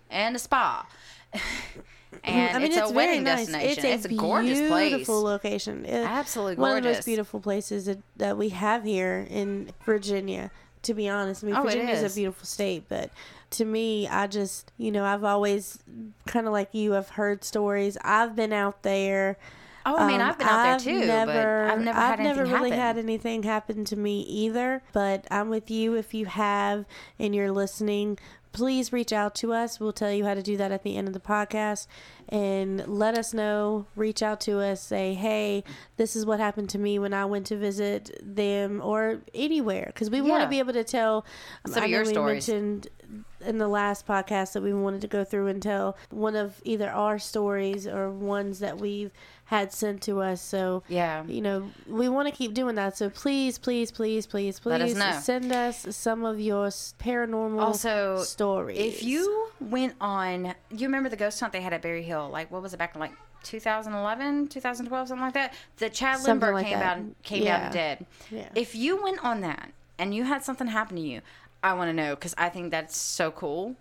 and 0.10 0.36
a 0.38 0.39
spa. 0.39 0.88
and 2.24 2.56
I 2.56 2.60
mean, 2.60 2.68
it's, 2.68 2.78
it's, 2.78 2.89
a 2.91 2.93
wedding 2.93 3.24
nice. 3.24 3.47
destination. 3.47 3.86
It's 3.86 4.06
It's 4.06 4.14
a, 4.14 4.16
a, 4.16 4.18
gorgeous 4.18 4.70
place. 4.70 4.89
beautiful 4.91 5.22
location. 5.24 5.86
It- 5.86 6.06
Absolutely 6.06 6.56
One 6.56 6.72
of 6.72 6.76
the 6.78 6.82
gorgeous. 6.84 6.97
most 6.99 7.06
beautiful 7.06 7.39
places 7.41 7.86
that, 7.86 7.99
that 8.16 8.38
we 8.38 8.49
have 8.49 8.84
here 8.86 9.28
in 9.30 9.72
Virginia. 9.86 10.52
To 10.84 10.93
be 10.93 11.08
honest, 11.10 11.43
I 11.43 11.47
mean, 11.47 11.56
Oh, 11.58 11.64
Virginia 11.64 11.93
is 11.93 12.02
is. 12.02 12.14
a 12.14 12.16
beautiful 12.16 12.45
state, 12.45 12.86
but 12.89 13.12
to 13.52 13.66
me, 13.66 14.08
I 14.08 14.26
just, 14.26 14.72
you 14.78 14.91
know, 14.91 15.04
I've 15.06 15.24
always 15.24 15.78
kind 16.26 16.47
of 16.47 16.54
like 16.54 16.74
you. 16.74 16.95
I've 16.95 17.10
heard 17.10 17.43
stories. 17.43 17.97
I've 18.04 18.36
been 18.36 18.52
out 18.54 18.82
there. 18.82 19.38
Oh, 19.86 19.96
I 19.98 20.08
mean, 20.08 20.22
Um, 20.22 20.30
I've 20.30 20.38
been 20.38 20.48
out 20.48 20.80
there 20.82 20.94
too, 20.94 21.08
but 21.08 21.38
I've 21.38 21.80
never 21.82 22.00
had 22.00 22.20
anything 22.20 22.36
never 22.38 22.44
really 22.52 22.70
happen. 22.72 22.80
had 22.80 22.98
anything 22.98 23.44
happen 23.44 23.86
to 23.86 23.96
me 23.96 24.22
either. 24.22 24.84
But 24.94 25.26
I'm 25.32 25.50
with 25.50 25.72
you 25.72 25.96
if 25.96 26.14
you 26.14 26.26
have 26.28 26.86
and 27.20 27.34
you're 27.36 27.52
listening. 27.52 28.18
Please 28.54 28.92
reach 28.92 29.14
out 29.14 29.34
to 29.36 29.54
us. 29.54 29.80
We'll 29.80 29.94
tell 29.94 30.12
you 30.12 30.26
how 30.26 30.34
to 30.34 30.42
do 30.44 30.58
that 30.58 30.74
at 30.74 30.84
the 30.84 30.98
end 30.98 31.08
of 31.08 31.14
the 31.14 31.22
podcast. 31.22 31.88
And 32.28 32.86
let 32.86 33.18
us 33.18 33.34
know. 33.34 33.86
Reach 33.96 34.22
out 34.22 34.42
to 34.42 34.60
us. 34.60 34.82
Say, 34.82 35.14
hey, 35.14 35.64
this 35.96 36.18
is 36.18 36.26
what 36.26 36.42
happened 36.42 36.70
to 36.72 36.78
me 36.78 37.00
when 37.00 37.14
I 37.14 37.24
went 37.26 37.46
to 37.48 37.56
visit 37.58 38.12
them 38.22 38.82
or 38.84 39.22
anywhere. 39.34 39.86
Because 39.88 40.10
we 40.10 40.20
want 40.20 40.44
to 40.44 40.50
be 40.50 40.60
able 40.60 40.74
to 40.74 40.84
tell. 40.84 41.26
um, 41.66 41.72
Some 41.72 41.84
I 41.84 41.86
of 41.86 41.92
your 41.92 42.04
we 42.04 42.10
stories. 42.10 42.48
mentioned 42.50 42.88
in 43.46 43.58
the 43.58 43.68
last 43.70 44.06
podcast 44.06 44.52
that 44.54 44.62
we 44.64 44.74
wanted 44.74 45.00
to 45.02 45.08
go 45.08 45.24
through 45.24 45.48
and 45.48 45.62
tell 45.62 45.98
one 46.10 46.36
of 46.36 46.62
either 46.64 46.90
our 46.90 47.20
stories 47.20 47.88
or 47.88 48.10
ones 48.12 48.60
that 48.60 48.78
we've 48.80 49.12
had 49.52 49.74
sent 49.74 50.02
to 50.02 50.22
us. 50.22 50.41
So 50.41 50.82
Yeah. 50.88 51.26
you 51.26 51.41
know, 51.41 51.70
we 51.86 52.08
want 52.08 52.30
to 52.30 52.34
keep 52.34 52.54
doing 52.54 52.76
that. 52.76 52.95
So 52.95 53.10
please, 53.10 53.58
please, 53.58 53.91
please, 53.91 54.26
please, 54.26 54.60
please 54.62 54.72
Let 54.72 54.82
us 54.82 54.95
know. 54.95 55.20
send 55.22 55.52
us 55.52 55.86
some 55.93 56.24
of 56.24 56.39
your 56.39 56.68
paranormal 56.68 57.62
Also, 57.62 58.24
stories. 58.24 58.80
If 58.80 59.04
you 59.04 59.49
went 59.60 59.95
on, 59.99 60.56
you 60.70 60.88
remember 60.88 61.10
the 61.10 61.18
ghost 61.18 61.38
hunt 61.41 61.52
they 61.52 61.60
had 61.62 61.74
at 61.74 61.82
Berry 61.82 62.02
Hill? 62.02 62.30
Like, 62.32 62.49
what 62.49 62.62
was 62.62 62.74
it 62.74 62.78
back 62.78 62.95
in 62.95 63.02
like 63.02 63.12
2011, 63.43 64.47
2012, 64.47 65.08
something 65.10 65.22
like 65.22 65.34
that? 65.34 65.54
The 65.78 65.89
Chad 65.89 66.20
Lindberg 66.22 66.54
like 66.54 66.68
came 66.68 66.80
that. 66.80 66.97
out 66.97 67.04
came 67.24 67.43
Yeah. 67.43 67.66
out 67.68 67.72
dead. 67.74 68.06
Yeah. 68.30 68.47
If 68.56 68.74
you 68.74 69.04
went 69.04 69.22
on 69.22 69.41
that 69.41 69.72
and 69.99 70.16
you 70.16 70.24
had 70.24 70.45
something 70.45 70.68
happen 70.68 70.95
to 70.95 71.02
you, 71.02 71.20
I 71.62 71.74
want 71.74 71.89
to 71.89 71.93
know 71.93 72.16
because 72.16 72.34
I 72.38 72.47
think 72.47 72.72
that's 72.72 72.95
so 72.95 73.32
cool. 73.32 73.76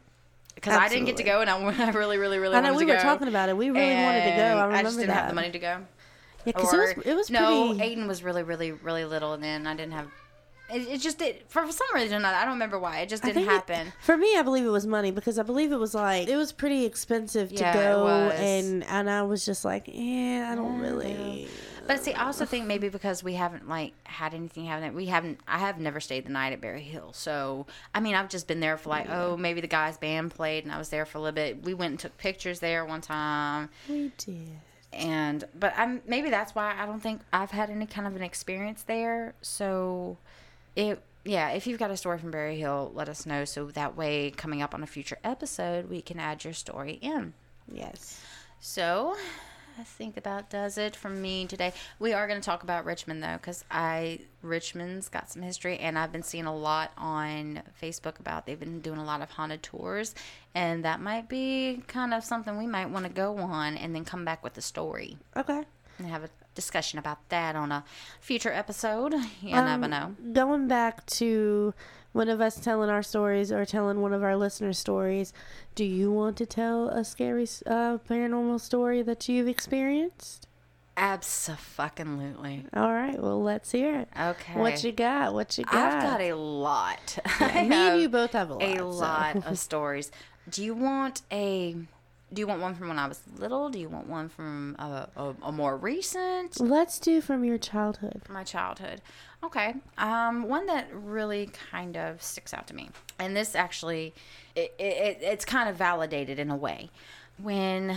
Because 0.54 0.74
I 0.76 0.88
didn't 0.88 1.06
get 1.06 1.16
to 1.18 1.22
go, 1.22 1.40
and 1.40 1.48
I, 1.48 1.56
I 1.86 1.90
really, 1.92 2.18
really, 2.18 2.38
really 2.38 2.56
I 2.56 2.60
know 2.60 2.74
we 2.74 2.84
were 2.84 2.94
go. 2.96 3.00
talking 3.02 3.28
about 3.28 3.48
it. 3.48 3.56
We 3.56 3.70
really 3.70 3.94
wanted 4.02 4.24
to 4.30 4.36
go. 4.36 4.42
I 4.42 4.62
And 4.64 4.68
remember 4.68 4.82
just 4.82 4.96
didn't 4.98 5.08
that. 5.08 5.14
have 5.20 5.28
the 5.28 5.34
money 5.34 5.50
to 5.50 5.58
go. 5.58 5.66
Yeah, 6.46 6.52
because 6.52 6.72
it 6.72 6.78
was 6.78 7.06
it 7.06 7.14
was 7.14 7.30
no. 7.30 7.74
pretty. 7.74 7.96
Aiden 7.96 8.06
was 8.08 8.22
really, 8.22 8.42
really, 8.42 8.72
really 8.72 9.04
little, 9.04 9.32
and 9.34 9.42
then 9.42 9.66
I 9.66 9.74
didn't 9.74 9.92
have. 9.92 10.06
It, 10.72 10.82
it 10.88 10.98
just 11.00 11.18
did 11.18 11.42
for 11.48 11.70
some 11.72 11.86
reason. 11.94 12.24
I 12.24 12.42
don't 12.44 12.52
remember 12.54 12.78
why. 12.78 13.00
It 13.00 13.08
just 13.08 13.22
didn't 13.22 13.34
think 13.36 13.48
it- 13.48 13.50
happen. 13.52 13.92
for 14.02 14.16
me, 14.16 14.36
I 14.36 14.42
believe 14.42 14.64
it 14.64 14.68
was 14.70 14.86
money 14.86 15.10
because 15.10 15.38
I 15.38 15.42
believe 15.42 15.72
it 15.72 15.78
was 15.78 15.94
like 15.94 16.28
it 16.28 16.36
was 16.36 16.52
pretty 16.52 16.84
expensive 16.84 17.48
to 17.50 17.54
Yeah, 17.56 17.74
go, 17.74 18.06
and 18.08 18.84
and 18.84 19.10
I 19.10 19.22
was 19.22 19.44
just 19.44 19.64
like, 19.64 19.84
yeah, 19.86 20.48
I 20.50 20.54
don't 20.54 20.78
really. 20.78 21.48
But 21.90 22.04
see, 22.04 22.12
I 22.14 22.26
also 22.26 22.44
think 22.44 22.66
maybe 22.66 22.88
because 22.88 23.24
we 23.24 23.34
haven't 23.34 23.68
like 23.68 23.94
had 24.04 24.32
anything 24.32 24.64
happen. 24.66 24.94
We 24.94 25.06
haven't. 25.06 25.40
I 25.48 25.58
have 25.58 25.80
never 25.80 25.98
stayed 25.98 26.24
the 26.24 26.30
night 26.30 26.52
at 26.52 26.60
Berry 26.60 26.82
Hill. 26.82 27.12
So 27.12 27.66
I 27.92 27.98
mean, 27.98 28.14
I've 28.14 28.28
just 28.28 28.46
been 28.46 28.60
there 28.60 28.76
for 28.76 28.90
like, 28.90 29.10
oh, 29.10 29.36
maybe 29.36 29.60
the 29.60 29.66
guy's 29.66 29.98
band 29.98 30.30
played, 30.30 30.62
and 30.62 30.72
I 30.72 30.78
was 30.78 30.90
there 30.90 31.04
for 31.04 31.18
a 31.18 31.20
little 31.20 31.34
bit. 31.34 31.64
We 31.64 31.74
went 31.74 31.90
and 31.90 31.98
took 31.98 32.16
pictures 32.16 32.60
there 32.60 32.84
one 32.84 33.00
time, 33.00 33.70
We 33.88 34.12
did. 34.18 34.50
and 34.92 35.42
but 35.58 35.74
I'm 35.76 36.00
maybe 36.06 36.30
that's 36.30 36.54
why 36.54 36.76
I 36.78 36.86
don't 36.86 37.00
think 37.00 37.22
I've 37.32 37.50
had 37.50 37.70
any 37.70 37.86
kind 37.86 38.06
of 38.06 38.14
an 38.14 38.22
experience 38.22 38.84
there. 38.84 39.34
So 39.42 40.16
it. 40.76 41.02
Yeah, 41.24 41.50
if 41.50 41.66
you've 41.66 41.80
got 41.80 41.90
a 41.90 41.96
story 41.96 42.18
from 42.18 42.30
Berry 42.30 42.56
Hill, 42.56 42.92
let 42.94 43.08
us 43.08 43.26
know 43.26 43.44
so 43.44 43.66
that 43.72 43.96
way 43.96 44.30
coming 44.30 44.62
up 44.62 44.74
on 44.74 44.84
a 44.84 44.86
future 44.86 45.18
episode, 45.24 45.90
we 45.90 46.02
can 46.02 46.20
add 46.20 46.44
your 46.44 46.54
story 46.54 47.00
in. 47.02 47.34
Yes. 47.70 48.22
So, 48.60 49.16
I 49.80 49.84
think 49.84 50.18
about 50.18 50.50
does 50.50 50.76
it 50.76 50.94
for 50.94 51.08
me 51.08 51.46
today. 51.46 51.72
We 51.98 52.12
are 52.12 52.28
going 52.28 52.38
to 52.38 52.44
talk 52.44 52.62
about 52.62 52.84
Richmond 52.84 53.22
though, 53.22 53.38
because 53.38 53.64
I 53.70 54.20
Richmond's 54.42 55.08
got 55.08 55.30
some 55.30 55.40
history, 55.40 55.78
and 55.78 55.98
I've 55.98 56.12
been 56.12 56.22
seeing 56.22 56.44
a 56.44 56.54
lot 56.54 56.92
on 56.98 57.62
Facebook 57.82 58.20
about 58.20 58.44
they've 58.44 58.60
been 58.60 58.80
doing 58.80 58.98
a 58.98 59.04
lot 59.04 59.22
of 59.22 59.30
haunted 59.30 59.62
tours, 59.62 60.14
and 60.54 60.84
that 60.84 61.00
might 61.00 61.30
be 61.30 61.82
kind 61.88 62.12
of 62.12 62.24
something 62.24 62.58
we 62.58 62.66
might 62.66 62.90
want 62.90 63.06
to 63.06 63.10
go 63.12 63.38
on, 63.38 63.78
and 63.78 63.94
then 63.94 64.04
come 64.04 64.22
back 64.24 64.44
with 64.44 64.58
a 64.58 64.60
story 64.60 65.16
Okay. 65.34 65.62
and 65.98 66.08
have 66.08 66.24
a 66.24 66.30
discussion 66.54 66.98
about 66.98 67.26
that 67.30 67.56
on 67.56 67.72
a 67.72 67.82
future 68.20 68.52
episode. 68.52 69.14
You 69.40 69.56
Um, 69.56 69.64
never 69.64 69.88
know. 69.88 70.14
Going 70.34 70.68
back 70.68 71.06
to 71.06 71.72
one 72.12 72.28
of 72.28 72.40
us 72.40 72.58
telling 72.58 72.90
our 72.90 73.02
stories 73.02 73.52
or 73.52 73.64
telling 73.64 74.00
one 74.00 74.12
of 74.12 74.22
our 74.22 74.36
listeners' 74.36 74.78
stories, 74.78 75.32
do 75.74 75.84
you 75.84 76.10
want 76.10 76.36
to 76.38 76.46
tell 76.46 76.88
a 76.88 77.04
scary 77.04 77.44
uh, 77.66 77.98
paranormal 77.98 78.60
story 78.60 79.02
that 79.02 79.28
you've 79.28 79.48
experienced? 79.48 80.46
Absolutely. 80.96 82.66
All 82.74 82.92
right, 82.92 83.20
well, 83.20 83.42
let's 83.42 83.70
hear 83.72 84.00
it. 84.00 84.08
Okay. 84.18 84.54
What 84.58 84.84
you 84.84 84.92
got? 84.92 85.32
What 85.34 85.56
you 85.56 85.64
got? 85.64 85.74
I've 85.74 86.02
got 86.02 86.20
a 86.20 86.34
lot. 86.34 87.18
I 87.40 87.62
Me 87.66 87.74
and 87.74 88.00
you 88.02 88.08
both 88.08 88.32
have 88.32 88.50
a 88.50 88.54
lot. 88.54 88.62
a 88.62 88.76
so. 88.76 88.88
lot 88.88 89.46
of 89.46 89.58
stories. 89.70 90.10
Do 90.48 90.64
you 90.64 90.74
want 90.74 91.22
a? 91.30 91.76
Do 92.32 92.40
you 92.40 92.46
want 92.46 92.60
one 92.60 92.74
from 92.74 92.88
when 92.88 92.98
I 92.98 93.08
was 93.08 93.20
little? 93.38 93.70
Do 93.70 93.78
you 93.78 93.88
want 93.88 94.08
one 94.08 94.28
from 94.28 94.76
a, 94.78 95.08
a, 95.16 95.34
a 95.42 95.52
more 95.52 95.76
recent? 95.76 96.60
Let's 96.60 96.98
do 97.00 97.20
from 97.20 97.44
your 97.44 97.58
childhood. 97.58 98.22
My 98.28 98.44
childhood. 98.44 99.02
Okay. 99.42 99.74
Um, 99.98 100.44
one 100.48 100.66
that 100.66 100.88
really 100.92 101.50
kind 101.70 101.96
of 101.96 102.22
sticks 102.22 102.54
out 102.54 102.66
to 102.68 102.74
me, 102.74 102.90
and 103.18 103.36
this 103.36 103.54
actually, 103.54 104.14
it, 104.54 104.74
it, 104.78 105.18
it's 105.22 105.44
kind 105.44 105.68
of 105.68 105.76
validated 105.76 106.38
in 106.38 106.50
a 106.50 106.56
way. 106.56 106.90
when 107.42 107.96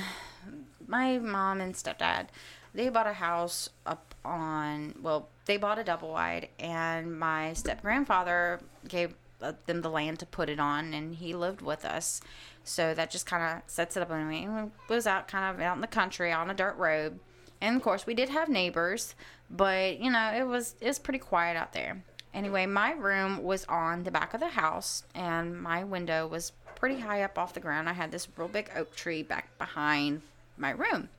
my 0.87 1.17
mom 1.17 1.61
and 1.61 1.73
stepdad 1.75 2.27
they 2.73 2.89
bought 2.89 3.07
a 3.07 3.13
house 3.13 3.69
up 3.85 4.13
on 4.25 4.93
well 5.01 5.29
they 5.45 5.57
bought 5.57 5.79
a 5.79 5.83
double 5.83 6.09
wide 6.11 6.47
and 6.59 7.17
my 7.19 7.53
step 7.53 7.81
grandfather 7.81 8.59
gave 8.87 9.13
uh, 9.41 9.53
them 9.65 9.81
the 9.81 9.89
land 9.89 10.19
to 10.19 10.25
put 10.25 10.49
it 10.49 10.59
on 10.59 10.93
and 10.93 11.15
he 11.15 11.33
lived 11.33 11.61
with 11.61 11.83
us 11.85 12.21
so 12.63 12.93
that 12.93 13.11
just 13.11 13.25
kind 13.25 13.43
of 13.43 13.69
sets 13.69 13.97
it 13.97 14.03
up. 14.03 14.11
And 14.11 14.29
we 14.29 14.93
was 14.93 15.07
out 15.07 15.27
kind 15.27 15.53
of 15.53 15.61
out 15.61 15.75
in 15.75 15.81
the 15.81 15.87
country 15.87 16.31
on 16.31 16.49
a 16.49 16.53
dirt 16.53 16.75
road. 16.77 17.19
And 17.61 17.75
of 17.75 17.81
course 17.81 18.05
we 18.05 18.13
did 18.13 18.29
have 18.29 18.49
neighbors 18.49 19.15
but 19.49 19.99
you 19.99 20.11
know 20.11 20.33
it 20.35 20.45
was 20.45 20.75
it 20.81 20.87
was 20.87 20.99
pretty 20.99 21.19
quiet 21.19 21.55
out 21.55 21.73
there. 21.73 22.03
Anyway 22.33 22.65
my 22.65 22.91
room 22.91 23.43
was 23.43 23.65
on 23.65 24.03
the 24.03 24.11
back 24.11 24.33
of 24.33 24.39
the 24.39 24.47
house 24.47 25.03
and 25.13 25.61
my 25.61 25.83
window 25.83 26.27
was 26.27 26.51
pretty 26.75 26.99
high 26.99 27.21
up 27.21 27.37
off 27.37 27.53
the 27.53 27.59
ground. 27.59 27.87
I 27.87 27.93
had 27.93 28.11
this 28.11 28.27
real 28.35 28.47
big 28.47 28.69
oak 28.75 28.95
tree 28.95 29.23
back 29.23 29.57
behind 29.57 30.21
my 30.57 30.71
room. 30.71 31.09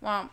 Well 0.00 0.30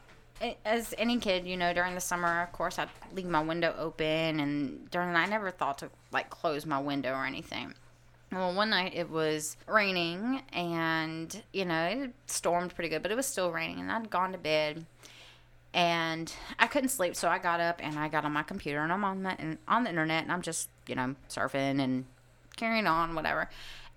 as 0.66 0.94
any 0.98 1.18
kid, 1.20 1.46
you 1.46 1.58
know, 1.58 1.74
during 1.74 1.96
the 1.96 2.02
summer, 2.02 2.44
of 2.44 2.52
course, 2.54 2.80
I'd 2.80 2.90
leave 3.14 3.26
my 3.26 3.44
window 3.44 3.76
open, 3.78 4.40
and 4.40 4.90
during 4.90 5.10
the 5.10 5.14
night, 5.14 5.28
I 5.28 5.30
never 5.30 5.52
thought 5.52 5.80
to 5.80 5.90
like 6.12 6.30
close 6.30 6.66
my 6.66 6.80
window 6.80 7.14
or 7.14 7.26
anything. 7.26 7.74
Well, 8.32 8.54
one 8.54 8.70
night 8.70 8.94
it 8.96 9.10
was 9.10 9.58
raining, 9.68 10.44
and 10.54 11.42
you 11.52 11.66
know, 11.66 11.86
it 11.86 12.14
stormed 12.28 12.76
pretty 12.76 12.90
good, 12.90 13.02
but 13.02 13.12
it 13.12 13.16
was 13.16 13.26
still 13.26 13.52
raining, 13.52 13.80
and 13.80 13.92
I'd 13.92 14.10
gone 14.12 14.34
to 14.34 14.38
bed, 14.38 14.86
and 15.74 16.32
I 16.60 16.68
couldn't 16.68 16.90
sleep, 16.90 17.16
so 17.16 17.28
I 17.28 17.40
got 17.40 17.60
up 17.60 17.80
and 17.82 17.98
I 17.98 18.08
got 18.08 18.26
on 18.26 18.32
my 18.32 18.44
computer, 18.44 18.80
and 18.80 18.94
I'm 18.94 19.04
on 19.04 19.24
the 19.24 19.40
and 19.40 19.58
on 19.68 19.84
the 19.84 19.90
internet, 19.90 20.24
and 20.24 20.32
I'm 20.32 20.44
just 20.44 20.70
you 20.86 20.96
know 20.96 21.16
surfing 21.28 21.82
and 21.82 22.06
carrying 22.56 22.86
on, 22.86 23.16
whatever, 23.16 23.50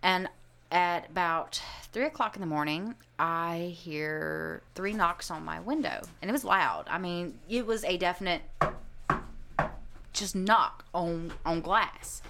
and 0.03 0.29
at 0.71 1.11
about 1.11 1.61
three 1.93 2.07
o'clock 2.07 2.35
in 2.35 2.41
the 2.41 2.47
morning, 2.47 2.95
I 3.19 3.75
hear 3.79 4.63
three 4.75 4.95
knocks 4.95 5.31
on 5.31 5.45
my 5.45 5.61
window, 5.61 6.01
and 6.23 6.31
it 6.31 6.33
was 6.33 6.45
loud. 6.45 6.87
I 6.89 6.97
mean, 6.99 7.39
it 7.51 7.67
was 7.67 7.85
a 7.85 7.99
definite 7.99 8.43
just 10.15 10.35
knock 10.35 10.87
on 10.95 11.33
on 11.45 11.61
glass, 11.61 12.23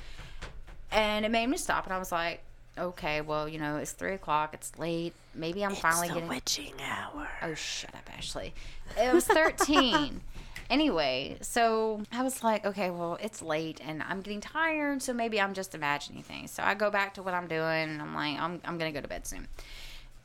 and 0.93 1.24
it 1.24 1.30
made 1.30 1.47
me 1.47 1.57
stop. 1.57 1.84
And 1.84 1.93
I 1.93 1.99
was 1.99 2.12
like, 2.12 2.40
okay, 2.78 3.20
well, 3.20 3.49
you 3.49 3.59
know, 3.59 3.76
it's 3.76 3.93
three 3.93 4.14
o'clock. 4.14 4.55
It's 4.55 4.78
late. 4.78 5.14
Maybe 5.34 5.64
I'm 5.64 5.74
finally 5.74 6.09
the 6.09 6.14
getting. 6.14 6.28
witching 6.28 6.74
hour. 6.80 7.28
Oh, 7.43 7.55
shut 7.55 7.95
up, 7.95 8.09
Ashley. 8.16 8.55
It 9.01 9.12
was 9.12 9.26
13. 9.26 10.20
anyway, 10.70 11.36
so 11.40 12.03
I 12.12 12.22
was 12.22 12.43
like, 12.43 12.64
okay, 12.64 12.90
well, 12.90 13.18
it's 13.20 13.43
late 13.43 13.80
and 13.84 14.03
I'm 14.03 14.20
getting 14.20 14.40
tired, 14.40 15.03
so 15.03 15.12
maybe 15.12 15.40
I'm 15.40 15.55
just 15.55 15.74
imagining 15.74 16.22
things. 16.22 16.51
So 16.51 16.62
I 16.62 16.74
go 16.74 16.90
back 16.90 17.14
to 17.14 17.22
what 17.22 17.34
I'm 17.34 17.47
doing 17.47 17.61
and 17.90 18.01
I'm 18.01 18.14
like, 18.14 18.40
I'm, 18.40 18.61
I'm 18.64 18.78
to 18.78 18.90
go 18.90 19.01
to 19.01 19.09
bed 19.09 19.26
soon. 19.26 19.49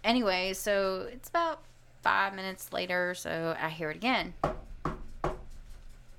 Anyway, 0.04 0.54
so 0.54 1.08
it's 1.12 1.30
about 1.30 1.62
five 2.02 2.34
minutes 2.34 2.72
later, 2.72 3.14
so 3.14 3.56
I 3.62 3.70
hear 3.70 3.92
it 3.92 3.98
again. 3.98 4.34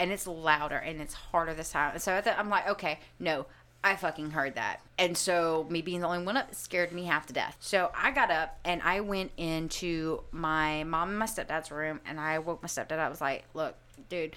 And 0.01 0.13
it's 0.13 0.27
louder 0.27 0.77
and 0.77 1.01
it's 1.01 1.15
harder 1.15 1.55
this 1.55 1.73
time. 1.73 1.99
So 1.99 2.13
I 2.15 2.35
I'm 2.39 2.49
like, 2.51 2.69
okay, 2.69 3.01
no, 3.19 3.47
I 3.89 3.97
fucking 3.97 4.33
heard 4.33 4.57
that. 4.57 4.81
And 4.99 5.17
so 5.17 5.67
me 5.71 5.81
being 5.81 6.01
the 6.01 6.07
only 6.07 6.23
one 6.23 6.37
up 6.37 6.55
scared 6.55 6.93
me 6.93 7.05
half 7.05 7.27
to 7.27 7.33
death. 7.33 7.57
So 7.59 7.91
I 7.97 8.11
got 8.11 8.31
up 8.31 8.59
and 8.63 8.83
I 8.83 9.01
went 9.01 9.31
into 9.39 10.21
my 10.31 10.85
mom 10.85 11.09
and 11.09 11.19
my 11.19 11.25
stepdad's 11.25 11.71
room 11.71 12.01
and 12.05 12.21
I 12.21 12.39
woke 12.39 12.61
my 12.63 12.69
stepdad. 12.69 12.93
Up, 12.93 13.07
I 13.07 13.09
was 13.09 13.23
like, 13.23 13.45
look, 13.55 13.77
dude, 14.11 14.37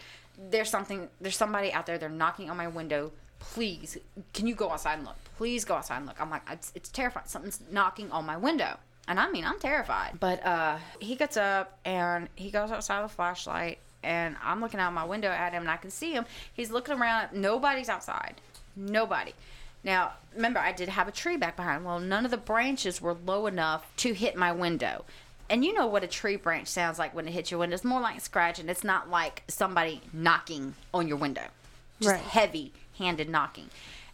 there's 0.50 0.70
something, 0.70 1.10
there's 1.20 1.36
somebody 1.36 1.74
out 1.74 1.86
there. 1.86 1.98
They're 1.98 2.08
knocking 2.08 2.50
on 2.50 2.56
my 2.56 2.70
window. 2.70 3.12
Please, 3.40 3.98
can 4.34 4.48
you 4.48 4.56
go 4.56 4.70
outside 4.70 5.00
and 5.00 5.06
look? 5.06 5.18
Please 5.36 5.66
go 5.66 5.76
outside 5.76 5.98
and 5.98 6.06
look. 6.06 6.22
I'm 6.22 6.30
like, 6.30 6.44
it's, 6.50 6.72
it's 6.74 6.88
terrifying. 6.90 7.26
Something's 7.28 7.60
knocking 7.70 8.10
on 8.12 8.26
my 8.26 8.38
window. 8.38 8.78
And 9.10 9.20
I 9.20 9.30
mean, 9.30 9.44
I'm 9.44 9.60
terrified. 9.60 10.18
But 10.18 10.46
uh, 10.46 10.78
he 11.02 11.16
gets 11.16 11.36
up 11.36 11.78
and 11.84 12.30
he 12.36 12.52
goes 12.52 12.72
outside 12.72 13.02
with 13.02 13.12
a 13.12 13.16
flashlight. 13.16 13.80
And 14.02 14.38
I'm 14.42 14.62
looking 14.62 14.80
out 14.80 14.94
my 14.94 15.04
window 15.04 15.28
at 15.28 15.52
him 15.52 15.64
and 15.64 15.70
I 15.70 15.78
can 15.78 15.92
see 15.92 16.14
him. 16.14 16.26
He's 16.54 16.72
looking 16.72 16.96
around. 16.96 17.34
Nobody's 17.34 17.90
outside. 17.90 18.36
Nobody. 18.76 19.34
Now, 19.84 20.14
remember, 20.36 20.60
I 20.60 20.72
did 20.72 20.90
have 20.90 21.08
a 21.08 21.12
tree 21.12 21.38
back 21.38 21.56
behind. 21.56 21.84
Well, 21.86 22.00
none 22.00 22.26
of 22.26 22.32
the 22.32 22.38
branches 22.38 23.02
were 23.02 23.14
low 23.14 23.48
enough 23.48 23.86
to 23.98 24.14
hit 24.14 24.36
my 24.36 24.52
window. 24.52 25.06
And 25.50 25.66
you 25.66 25.74
know 25.74 25.88
what 25.88 26.04
a 26.04 26.08
tree 26.08 26.36
branch 26.38 26.68
sounds 26.68 26.98
like 27.00 27.14
when 27.16 27.28
it 27.28 27.32
hits 27.32 27.52
your 27.52 27.60
window. 27.60 27.74
It's 27.74 27.84
more 27.84 28.00
like 28.00 28.22
scratching. 28.22 28.70
It's 28.70 28.84
not 28.84 29.10
like 29.10 29.44
somebody 29.48 30.02
knocking 30.14 30.76
on 30.94 31.08
your 31.08 31.18
window. 31.18 31.44
Just 32.00 32.14
Right. 32.16 32.22
heavy 32.24 32.74
handed 32.98 33.28
knocking. 33.30 33.70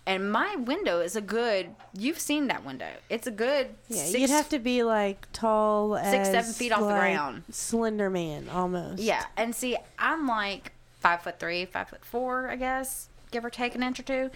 And 0.05 0.31
my 0.31 0.55
window 0.55 1.01
is 1.01 1.17
a 1.17 1.21
good, 1.21 1.75
you've 1.93 2.17
seen 2.19 2.47
that 2.47 2.63
window. 2.65 2.89
It's 3.09 3.27
a 3.27 3.31
good 3.31 3.75
Yeah, 3.89 4.03
six, 4.05 4.19
you'd 4.19 4.29
have 4.29 4.47
to 4.49 4.59
be 4.59 4.83
like 4.83 5.27
tall 5.33 5.97
Six, 6.01 6.29
seven 6.29 6.53
feet 6.53 6.71
off 6.71 6.79
the 6.79 6.85
ground. 6.87 7.43
Slender 7.51 8.09
Man 8.09 8.47
almost. 8.49 9.03
Yeah, 9.03 9.25
and 9.35 9.53
see, 9.53 9.75
I'm 9.99 10.25
like 10.25 10.71
five 11.01 11.21
foot 11.23 11.39
three, 11.41 11.65
five 11.65 11.89
foot 11.89 12.05
four, 12.05 12.47
I 12.49 12.55
guess, 12.55 13.09
give 13.31 13.45
or 13.45 13.49
take 13.49 13.75
an 13.75 13.83
inch 13.83 13.99
or 13.99 14.03
two. 14.03 14.29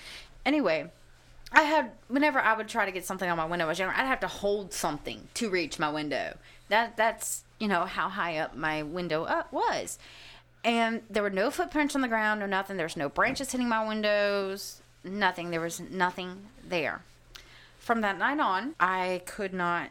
Anyway, 0.45 0.89
I 1.51 1.63
had 1.63 1.91
whenever 2.07 2.39
I 2.39 2.53
would 2.53 2.67
try 2.67 2.85
to 2.85 2.91
get 2.91 3.05
something 3.05 3.29
on 3.29 3.37
my 3.37 3.45
window 3.45 3.65
I 3.65 3.69
was 3.69 3.79
younger, 3.79 3.95
I'd 3.95 4.05
have 4.05 4.21
to 4.21 4.27
hold 4.27 4.73
something 4.73 5.27
to 5.35 5.49
reach 5.49 5.79
my 5.79 5.89
window. 5.89 6.37
That 6.69 6.95
that's 6.97 7.43
you 7.59 7.67
know 7.67 7.85
how 7.85 8.09
high 8.09 8.37
up 8.37 8.55
my 8.55 8.83
window 8.83 9.23
up 9.25 9.51
was, 9.51 9.99
and 10.63 11.01
there 11.09 11.23
were 11.23 11.29
no 11.29 11.51
footprints 11.51 11.95
on 11.95 12.01
the 12.01 12.07
ground, 12.07 12.41
or 12.41 12.47
nothing. 12.47 12.77
There 12.77 12.85
was 12.85 12.97
no 12.97 13.09
branches 13.09 13.51
hitting 13.51 13.67
my 13.69 13.85
windows, 13.85 14.81
nothing. 15.03 15.51
There 15.51 15.61
was 15.61 15.79
nothing 15.79 16.47
there. 16.67 17.01
From 17.79 18.01
that 18.01 18.17
night 18.17 18.39
on, 18.39 18.75
I 18.79 19.21
could 19.25 19.53
not. 19.53 19.89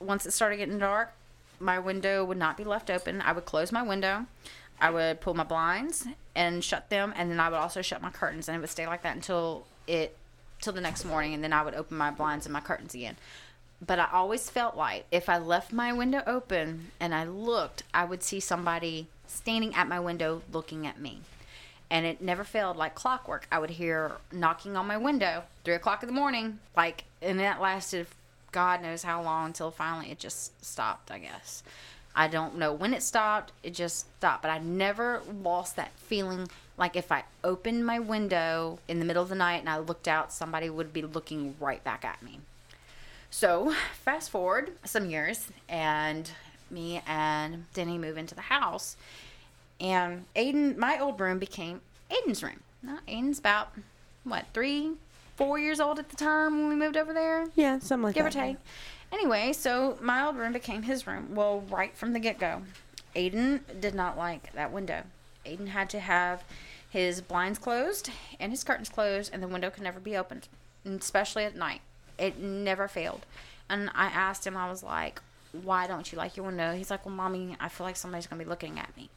Once 0.00 0.26
it 0.26 0.32
started 0.32 0.56
getting 0.56 0.78
dark, 0.78 1.12
my 1.60 1.78
window 1.78 2.24
would 2.24 2.36
not 2.36 2.56
be 2.56 2.64
left 2.64 2.90
open. 2.90 3.22
I 3.22 3.32
would 3.32 3.44
close 3.44 3.72
my 3.72 3.82
window. 3.82 4.26
I 4.82 4.90
would 4.90 5.20
pull 5.20 5.34
my 5.34 5.44
blinds 5.44 6.06
and 6.34 6.62
shut 6.62 6.90
them, 6.90 7.14
and 7.16 7.30
then 7.30 7.38
I 7.38 7.48
would 7.48 7.56
also 7.56 7.82
shut 7.82 8.02
my 8.02 8.10
curtains, 8.10 8.48
and 8.48 8.56
it 8.56 8.60
would 8.60 8.68
stay 8.68 8.86
like 8.86 9.02
that 9.02 9.14
until 9.14 9.64
it 9.86 10.16
till 10.60 10.72
the 10.72 10.80
next 10.80 11.04
morning, 11.04 11.34
and 11.34 11.42
then 11.42 11.52
I 11.52 11.62
would 11.62 11.74
open 11.74 11.96
my 11.96 12.10
blinds 12.10 12.46
and 12.46 12.52
my 12.52 12.60
curtains 12.60 12.94
again. 12.94 13.16
But 13.84 13.98
I 13.98 14.08
always 14.12 14.50
felt 14.50 14.76
like 14.76 15.06
if 15.10 15.28
I 15.28 15.38
left 15.38 15.72
my 15.72 15.92
window 15.92 16.22
open 16.26 16.90
and 17.00 17.14
I 17.14 17.24
looked, 17.24 17.82
I 17.94 18.04
would 18.04 18.22
see 18.22 18.38
somebody 18.38 19.06
standing 19.26 19.74
at 19.74 19.88
my 19.88 19.98
window 19.98 20.42
looking 20.52 20.86
at 20.86 21.00
me. 21.00 21.20
And 21.90 22.06
it 22.06 22.22
never 22.22 22.44
failed 22.44 22.76
like 22.76 22.94
clockwork. 22.94 23.46
I 23.50 23.58
would 23.58 23.70
hear 23.70 24.12
knocking 24.30 24.76
on 24.76 24.86
my 24.86 24.96
window, 24.96 25.44
three 25.64 25.74
o'clock 25.74 26.02
in 26.02 26.06
the 26.08 26.14
morning, 26.14 26.60
like, 26.76 27.04
and 27.20 27.40
that 27.40 27.60
lasted 27.60 28.06
God 28.52 28.82
knows 28.82 29.02
how 29.02 29.22
long 29.22 29.46
until 29.46 29.70
finally 29.70 30.10
it 30.10 30.18
just 30.18 30.64
stopped, 30.64 31.10
I 31.10 31.18
guess. 31.18 31.62
I 32.14 32.28
don't 32.28 32.58
know 32.58 32.72
when 32.72 32.92
it 32.94 33.02
stopped, 33.02 33.52
it 33.62 33.74
just 33.74 34.06
stopped. 34.18 34.42
But 34.42 34.50
I 34.50 34.58
never 34.58 35.22
lost 35.42 35.76
that 35.76 35.92
feeling 35.96 36.48
like 36.76 36.96
if 36.96 37.12
I 37.12 37.24
opened 37.44 37.86
my 37.86 37.98
window 37.98 38.78
in 38.88 38.98
the 38.98 39.04
middle 39.04 39.22
of 39.22 39.28
the 39.28 39.34
night 39.34 39.60
and 39.60 39.68
I 39.68 39.78
looked 39.78 40.08
out, 40.08 40.32
somebody 40.32 40.68
would 40.68 40.92
be 40.92 41.02
looking 41.02 41.54
right 41.60 41.82
back 41.84 42.04
at 42.04 42.22
me. 42.22 42.40
So, 43.30 43.74
fast 44.04 44.30
forward 44.30 44.72
some 44.84 45.08
years, 45.08 45.48
and 45.68 46.30
me 46.70 47.02
and 47.06 47.64
Denny 47.72 47.96
move 47.96 48.18
into 48.18 48.34
the 48.34 48.42
house, 48.42 48.96
and 49.80 50.26
Aiden, 50.36 50.76
my 50.76 50.98
old 50.98 51.18
room 51.18 51.38
became 51.38 51.80
Aiden's 52.10 52.42
room. 52.42 52.60
Now, 52.82 52.98
Aiden's 53.08 53.38
about, 53.38 53.72
what, 54.24 54.46
three, 54.52 54.92
four 55.36 55.58
years 55.58 55.80
old 55.80 55.98
at 55.98 56.08
the 56.10 56.16
time 56.16 56.58
when 56.58 56.68
we 56.68 56.74
moved 56.74 56.96
over 56.96 57.12
there? 57.12 57.46
Yeah, 57.54 57.78
something 57.78 58.04
like 58.04 58.14
give 58.14 58.26
or 58.26 58.30
that. 58.30 58.38
take. 58.38 58.56
Anyway, 59.12 59.52
so 59.52 59.98
my 60.00 60.24
old 60.24 60.36
room 60.36 60.52
became 60.52 60.82
his 60.82 61.06
room. 61.06 61.34
Well, 61.34 61.60
right 61.70 61.94
from 61.94 62.14
the 62.14 62.18
get 62.18 62.38
go, 62.38 62.62
Aiden 63.14 63.60
did 63.78 63.94
not 63.94 64.16
like 64.16 64.52
that 64.54 64.72
window. 64.72 65.02
Aiden 65.44 65.68
had 65.68 65.90
to 65.90 66.00
have 66.00 66.42
his 66.88 67.20
blinds 67.20 67.58
closed 67.58 68.10
and 68.40 68.50
his 68.50 68.64
curtains 68.64 68.88
closed, 68.88 69.30
and 69.32 69.42
the 69.42 69.48
window 69.48 69.70
could 69.70 69.82
never 69.82 70.00
be 70.00 70.16
opened, 70.16 70.48
especially 70.86 71.44
at 71.44 71.56
night. 71.56 71.82
It 72.18 72.38
never 72.38 72.88
failed. 72.88 73.26
And 73.68 73.90
I 73.94 74.06
asked 74.06 74.46
him, 74.46 74.56
I 74.56 74.68
was 74.68 74.82
like, 74.82 75.20
why 75.62 75.86
don't 75.86 76.10
you 76.10 76.18
like 76.18 76.36
your 76.36 76.46
window? 76.46 76.74
He's 76.74 76.90
like, 76.90 77.04
well, 77.04 77.14
mommy, 77.14 77.56
I 77.60 77.68
feel 77.68 77.86
like 77.86 77.96
somebody's 77.96 78.26
going 78.26 78.38
to 78.38 78.44
be 78.44 78.48
looking 78.48 78.78
at 78.78 78.96
me. 78.96 79.10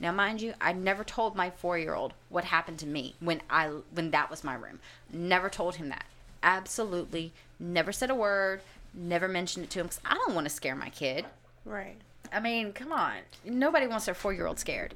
Now, 0.00 0.12
mind 0.12 0.40
you, 0.42 0.54
I 0.60 0.72
never 0.72 1.04
told 1.04 1.36
my 1.36 1.50
four-year-old 1.50 2.14
what 2.28 2.44
happened 2.44 2.78
to 2.80 2.86
me 2.86 3.14
when 3.20 3.42
I 3.48 3.68
when 3.94 4.10
that 4.10 4.30
was 4.30 4.42
my 4.42 4.54
room. 4.54 4.80
Never 5.12 5.48
told 5.48 5.76
him 5.76 5.88
that. 5.90 6.04
Absolutely, 6.42 7.32
never 7.60 7.92
said 7.92 8.10
a 8.10 8.14
word. 8.14 8.60
Never 8.94 9.28
mentioned 9.28 9.64
it 9.64 9.70
to 9.70 9.80
him 9.80 9.86
because 9.86 10.00
I 10.04 10.14
don't 10.14 10.34
want 10.34 10.46
to 10.46 10.50
scare 10.54 10.74
my 10.76 10.88
kid. 10.90 11.26
Right. 11.64 11.96
I 12.32 12.40
mean, 12.40 12.72
come 12.72 12.92
on. 12.92 13.14
Nobody 13.44 13.86
wants 13.86 14.06
their 14.06 14.14
four-year-old 14.14 14.58
scared. 14.58 14.94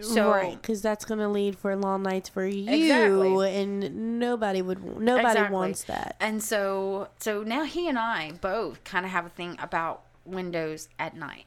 So 0.00 0.30
right, 0.30 0.60
because 0.60 0.82
that's 0.82 1.04
going 1.04 1.20
to 1.20 1.28
lead 1.28 1.56
for 1.56 1.76
long 1.76 2.02
nights 2.02 2.28
for 2.28 2.44
you, 2.44 2.68
Exactly. 2.68 3.56
and 3.56 4.18
nobody 4.18 4.60
would. 4.62 4.82
Nobody 4.98 5.28
Exactly. 5.28 5.54
wants 5.54 5.84
that. 5.84 6.16
And 6.20 6.42
so, 6.42 7.08
so 7.18 7.42
now 7.42 7.64
he 7.64 7.88
and 7.88 7.98
I 7.98 8.32
both 8.40 8.82
kind 8.82 9.04
of 9.04 9.12
have 9.12 9.26
a 9.26 9.30
thing 9.30 9.56
about 9.60 10.02
windows 10.24 10.88
at 10.98 11.14
night. 11.16 11.44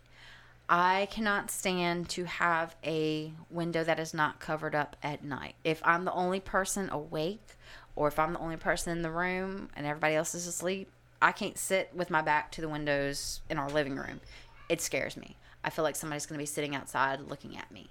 I 0.70 1.08
cannot 1.12 1.52
stand 1.52 2.08
to 2.10 2.24
have 2.24 2.76
a 2.86 3.34
window 3.50 3.84
that 3.84 4.00
is 4.00 4.14
not 4.14 4.40
covered 4.40 4.76
up 4.76 4.96
at 5.04 5.24
night. 5.24 5.56
If 5.64 5.82
I'm 5.84 6.06
the 6.06 6.14
only 6.14 6.40
person 6.40 6.90
awake, 6.90 7.58
or 7.96 8.08
if 8.08 8.18
I'm 8.18 8.34
the 8.34 8.40
only 8.40 8.58
person 8.58 8.92
in 8.96 9.02
the 9.02 9.12
room 9.12 9.70
and 9.76 9.86
everybody 9.86 10.16
else 10.16 10.34
is 10.34 10.48
asleep, 10.48 10.90
I 11.24 11.32
can't 11.32 11.58
sit 11.58 11.90
with 11.96 12.10
my 12.10 12.22
back 12.22 12.52
to 12.52 12.62
the 12.62 12.68
windows 12.68 13.40
in 13.50 13.58
our 13.58 13.70
living 13.70 13.96
room. 13.96 14.20
It 14.68 14.82
scares 14.82 15.16
me. 15.16 15.38
I 15.64 15.70
feel 15.70 15.84
like 15.84 15.96
somebody's 15.96 16.26
going 16.26 16.38
to 16.38 16.42
be 16.42 16.46
sitting 16.46 16.76
outside 16.76 17.22
looking 17.22 17.58
at 17.58 17.72
me. 17.72 17.88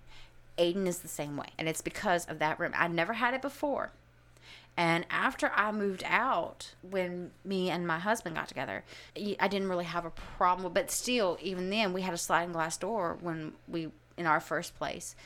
Aiden 0.59 0.87
is 0.87 0.99
the 0.99 1.09
same 1.09 1.39
way. 1.39 1.47
And 1.59 1.67
it's 1.67 1.81
because 1.81 2.27
of 2.27 2.39
that 2.41 2.61
room. 2.61 2.73
I 2.77 2.89
never 2.89 3.15
had 3.15 3.33
it 3.33 3.41
before. 3.41 3.91
And 4.77 5.07
after 5.11 5.51
I 5.55 5.73
moved 5.73 6.05
out, 6.07 6.75
when 6.83 7.31
me 7.43 7.71
and 7.71 7.87
my 7.87 7.99
husband 7.99 8.37
got 8.37 8.49
together, 8.49 8.85
I 9.17 9.49
didn't 9.49 9.69
really 9.69 9.87
have 9.87 10.05
a 10.05 10.11
problem. 10.11 10.71
But 10.75 10.91
still, 10.91 11.39
even 11.41 11.71
then, 11.71 11.95
we 11.95 12.03
had 12.03 12.13
a 12.13 12.19
sliding 12.19 12.53
glass 12.53 12.77
door 12.77 13.17
when 13.21 13.53
we 13.67 13.89
in 14.19 14.27
our 14.27 14.41
first 14.41 14.77
place, 14.77 15.17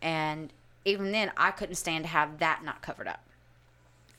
and 0.00 0.52
even 0.84 1.10
then, 1.10 1.32
I 1.36 1.50
couldn't 1.50 1.74
stand 1.74 2.04
to 2.04 2.10
have 2.10 2.38
that 2.38 2.62
not 2.64 2.80
covered 2.80 3.08
up. 3.08 3.24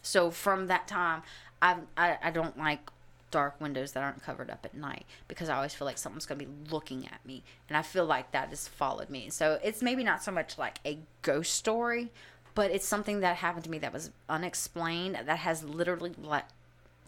So 0.01 0.31
from 0.31 0.67
that 0.67 0.87
time, 0.87 1.23
I 1.61 1.77
I, 1.95 2.17
I 2.23 2.31
don't 2.31 2.57
like 2.57 2.89
dark 3.31 3.59
windows 3.59 3.91
that 3.91 4.03
aren't 4.03 4.23
covered 4.23 4.49
up 4.49 4.65
at 4.65 4.73
night 4.73 5.05
because 5.27 5.49
I 5.49 5.55
always 5.57 5.73
feel 5.73 5.85
like 5.85 5.97
someone's 5.97 6.25
going 6.25 6.39
to 6.39 6.45
be 6.45 6.71
looking 6.71 7.05
at 7.05 7.25
me, 7.25 7.43
and 7.67 7.77
I 7.77 7.81
feel 7.81 8.05
like 8.05 8.31
that 8.31 8.49
has 8.49 8.67
followed 8.67 9.09
me. 9.09 9.29
So 9.29 9.59
it's 9.63 9.81
maybe 9.81 10.03
not 10.03 10.23
so 10.23 10.31
much 10.31 10.57
like 10.57 10.79
a 10.85 10.99
ghost 11.21 11.53
story, 11.53 12.11
but 12.55 12.71
it's 12.71 12.87
something 12.87 13.19
that 13.19 13.37
happened 13.37 13.65
to 13.65 13.69
me 13.69 13.77
that 13.79 13.93
was 13.93 14.11
unexplained 14.29 15.15
that 15.15 15.39
has 15.39 15.63
literally 15.63 16.13
le- 16.17 16.43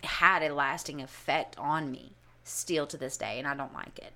had 0.03 0.43
a 0.43 0.53
lasting 0.53 1.01
effect 1.01 1.57
on 1.57 1.91
me 1.91 2.11
still 2.43 2.85
to 2.87 2.97
this 2.97 3.17
day, 3.17 3.39
and 3.39 3.47
I 3.47 3.55
don't 3.55 3.73
like 3.73 3.97
it. 3.99 4.13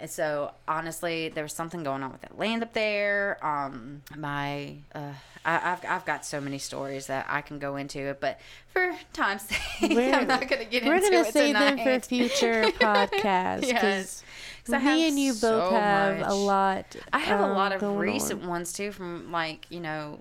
And 0.00 0.10
so, 0.10 0.52
honestly, 0.66 1.28
there 1.28 1.44
was 1.44 1.52
something 1.52 1.82
going 1.82 2.02
on 2.02 2.10
with 2.10 2.22
that 2.22 2.38
land 2.38 2.62
up 2.62 2.72
there. 2.72 3.38
Um, 3.44 4.02
my, 4.16 4.76
uh, 4.94 5.12
I, 5.44 5.52
have 5.58 5.84
I've 5.86 6.04
got 6.06 6.24
so 6.24 6.40
many 6.40 6.58
stories 6.58 7.06
that 7.08 7.26
I 7.28 7.42
can 7.42 7.58
go 7.58 7.76
into 7.76 7.98
it, 7.98 8.20
but 8.20 8.40
for 8.72 8.94
time's 9.12 9.42
sake, 9.80 9.90
we're, 9.94 10.14
I'm 10.14 10.26
not 10.26 10.48
going 10.48 10.64
to 10.64 10.70
get 10.70 10.82
into 10.82 10.94
it 10.94 11.02
We're 11.02 11.10
going 11.10 11.24
to 11.24 11.32
save 11.32 11.54
them 11.54 11.78
for 11.78 12.00
future 12.06 12.62
podcasts. 12.80 13.66
yes. 13.66 14.24
Me 14.68 15.08
and 15.08 15.18
you 15.18 15.32
both 15.32 15.40
so 15.40 15.70
have 15.72 16.20
much. 16.20 16.30
a 16.30 16.34
lot. 16.34 16.96
I 17.12 17.18
have 17.18 17.40
um, 17.40 17.50
a 17.50 17.54
lot 17.54 17.72
of 17.72 17.82
recent 17.82 18.42
on. 18.42 18.48
ones 18.48 18.72
too, 18.72 18.92
from 18.92 19.32
like 19.32 19.66
you 19.68 19.80
know 19.80 20.20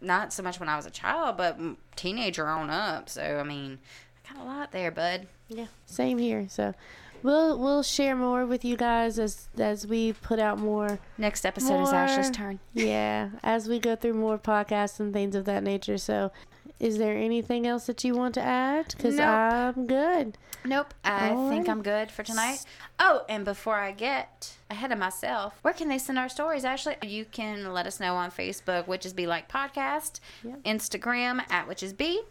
not 0.00 0.32
so 0.32 0.42
much 0.42 0.60
when 0.60 0.68
I 0.68 0.76
was 0.76 0.86
a 0.86 0.90
child, 0.90 1.36
but 1.36 1.58
teenager 1.96 2.46
on 2.46 2.70
up. 2.70 3.08
So 3.08 3.22
I 3.22 3.42
mean, 3.42 3.78
I 4.24 4.34
got 4.34 4.42
a 4.42 4.46
lot 4.46 4.72
there, 4.72 4.90
bud. 4.90 5.26
Yeah, 5.48 5.66
same 5.86 6.18
here. 6.18 6.46
So 6.48 6.74
we'll 7.22 7.58
we'll 7.58 7.82
share 7.82 8.16
more 8.16 8.46
with 8.46 8.64
you 8.64 8.76
guys 8.76 9.18
as 9.18 9.48
as 9.58 9.86
we 9.86 10.12
put 10.12 10.38
out 10.38 10.58
more. 10.58 10.98
Next 11.16 11.44
episode 11.44 11.74
more, 11.74 11.82
is 11.82 11.92
Ashley's 11.92 12.30
turn. 12.30 12.60
Yeah, 12.74 13.30
as 13.42 13.68
we 13.68 13.78
go 13.78 13.96
through 13.96 14.14
more 14.14 14.38
podcasts 14.38 15.00
and 15.00 15.12
things 15.12 15.34
of 15.34 15.44
that 15.46 15.62
nature. 15.62 15.98
So 15.98 16.32
is 16.80 16.98
there 16.98 17.16
anything 17.16 17.66
else 17.66 17.86
that 17.86 18.04
you 18.04 18.14
want 18.14 18.34
to 18.34 18.40
add? 18.40 18.94
Because 18.96 19.16
nope. 19.16 19.26
I'm 19.26 19.86
good. 19.86 20.38
Nope. 20.64 20.94
I 21.04 21.30
All 21.30 21.48
think 21.48 21.66
right. 21.66 21.72
I'm 21.72 21.82
good 21.82 22.10
for 22.10 22.22
tonight. 22.22 22.64
Oh, 23.00 23.24
and 23.28 23.44
before 23.44 23.76
I 23.76 23.90
get 23.92 24.56
ahead 24.70 24.92
of 24.92 24.98
myself, 24.98 25.58
where 25.62 25.74
can 25.74 25.88
they 25.88 25.98
send 25.98 26.18
our 26.18 26.28
stories, 26.28 26.64
Ashley? 26.64 26.96
You 27.02 27.24
can 27.24 27.72
let 27.72 27.86
us 27.86 27.98
know 27.98 28.14
on 28.14 28.30
Facebook, 28.30 28.86
Witches 28.86 29.12
Be 29.12 29.26
Like 29.26 29.50
Podcast, 29.50 30.20
yep. 30.44 30.62
Instagram 30.62 31.42
at 31.50 31.66
Witches 31.66 31.92
Be. 31.92 32.22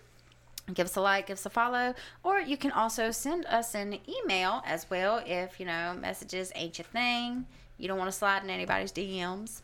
Give 0.74 0.86
us 0.86 0.96
a 0.98 1.02
like, 1.02 1.28
give 1.28 1.38
us 1.38 1.46
a 1.46 1.50
follow, 1.50 1.96
or 2.24 2.40
you 2.40 2.58
can 2.58 2.72
also 2.72 3.10
send 3.12 3.46
us 3.46 3.74
an 3.74 4.00
email 4.08 4.62
as 4.66 4.90
well 4.90 5.24
if 5.26 5.60
you 5.60 5.66
know 5.66 5.96
messages 6.00 6.52
ain't 6.56 6.78
your 6.78 6.86
thing 6.86 7.46
you 7.78 7.88
don't 7.88 7.98
want 7.98 8.12
to 8.12 8.18
slide 8.18 8.44
in 8.44 8.50
anybody's 8.50 8.92
DMs. 8.92 9.62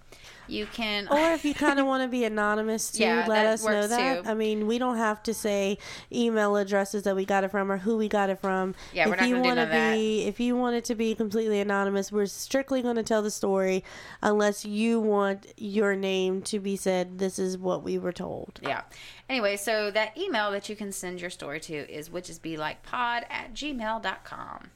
You 0.47 0.65
can, 0.65 1.07
or 1.09 1.33
if 1.33 1.45
you 1.45 1.53
kind 1.53 1.79
of 1.79 1.85
want 1.85 2.03
to 2.03 2.09
be 2.09 2.25
anonymous 2.25 2.91
too, 2.91 3.03
yeah, 3.03 3.25
let 3.27 3.45
us 3.45 3.65
know 3.65 3.87
that. 3.87 4.23
Too. 4.23 4.29
I 4.29 4.33
mean, 4.33 4.67
we 4.67 4.77
don't 4.77 4.97
have 4.97 5.23
to 5.23 5.33
say 5.33 5.77
email 6.11 6.57
addresses 6.57 7.03
that 7.03 7.15
we 7.15 7.25
got 7.25 7.43
it 7.43 7.51
from 7.51 7.71
or 7.71 7.77
who 7.77 7.97
we 7.97 8.09
got 8.09 8.29
it 8.29 8.39
from. 8.39 8.75
Yeah, 8.93 9.03
if 9.03 9.09
we're 9.09 9.15
not 9.15 9.29
you 9.29 9.39
want 9.39 9.59
to 9.59 9.67
be, 9.67 10.25
if 10.25 10.39
you 10.39 10.57
want 10.57 10.75
it 10.75 10.85
to 10.85 10.95
be 10.95 11.15
completely 11.15 11.59
anonymous, 11.59 12.11
we're 12.11 12.25
strictly 12.25 12.81
going 12.81 12.97
to 12.97 13.03
tell 13.03 13.21
the 13.21 13.31
story, 13.31 13.83
unless 14.21 14.65
you 14.65 14.99
want 14.99 15.47
your 15.57 15.95
name 15.95 16.41
to 16.43 16.59
be 16.59 16.75
said. 16.75 17.19
This 17.19 17.39
is 17.39 17.57
what 17.57 17.83
we 17.83 17.97
were 17.97 18.13
told. 18.13 18.59
Yeah. 18.61 18.81
Anyway, 19.29 19.55
so 19.55 19.89
that 19.91 20.17
email 20.17 20.51
that 20.51 20.67
you 20.67 20.75
can 20.75 20.91
send 20.91 21.21
your 21.21 21.29
story 21.29 21.59
to 21.61 21.73
is 21.73 22.09
witchesbelikepod 22.09 22.75
at 22.93 23.53
gmail.com. 23.53 24.69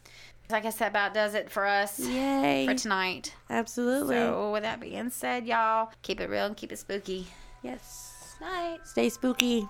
I 0.49 0.59
guess 0.61 0.75
that 0.77 0.89
about 0.89 1.13
does 1.13 1.33
it 1.33 1.49
for 1.49 1.65
us 1.65 1.99
Yay. 1.99 2.65
for 2.65 2.73
tonight. 2.73 3.33
Absolutely. 3.49 4.15
So, 4.15 4.51
with 4.53 4.63
that 4.63 4.79
being 4.79 5.09
said, 5.09 5.45
y'all, 5.45 5.91
keep 6.03 6.21
it 6.21 6.29
real 6.29 6.45
and 6.45 6.55
keep 6.55 6.71
it 6.71 6.79
spooky. 6.79 7.27
Yes. 7.63 8.35
Night. 8.39 8.79
Stay 8.85 9.09
spooky. 9.09 9.67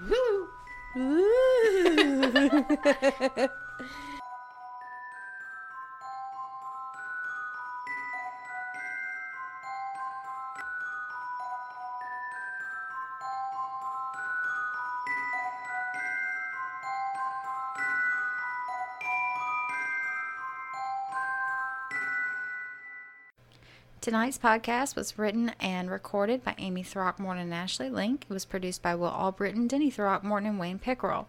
Woo. 0.00 0.48
Woo. 0.96 2.32
Tonight's 24.04 24.36
podcast 24.36 24.96
was 24.96 25.18
written 25.18 25.52
and 25.58 25.90
recorded 25.90 26.44
by 26.44 26.54
Amy 26.58 26.82
Throckmorton 26.82 27.44
and 27.44 27.54
Ashley 27.54 27.88
Link. 27.88 28.26
It 28.28 28.34
was 28.34 28.44
produced 28.44 28.82
by 28.82 28.94
Will 28.94 29.08
Albritton, 29.08 29.66
Denny 29.66 29.88
Throckmorton, 29.90 30.46
and 30.46 30.58
Wayne 30.58 30.78
Pickerel. 30.78 31.26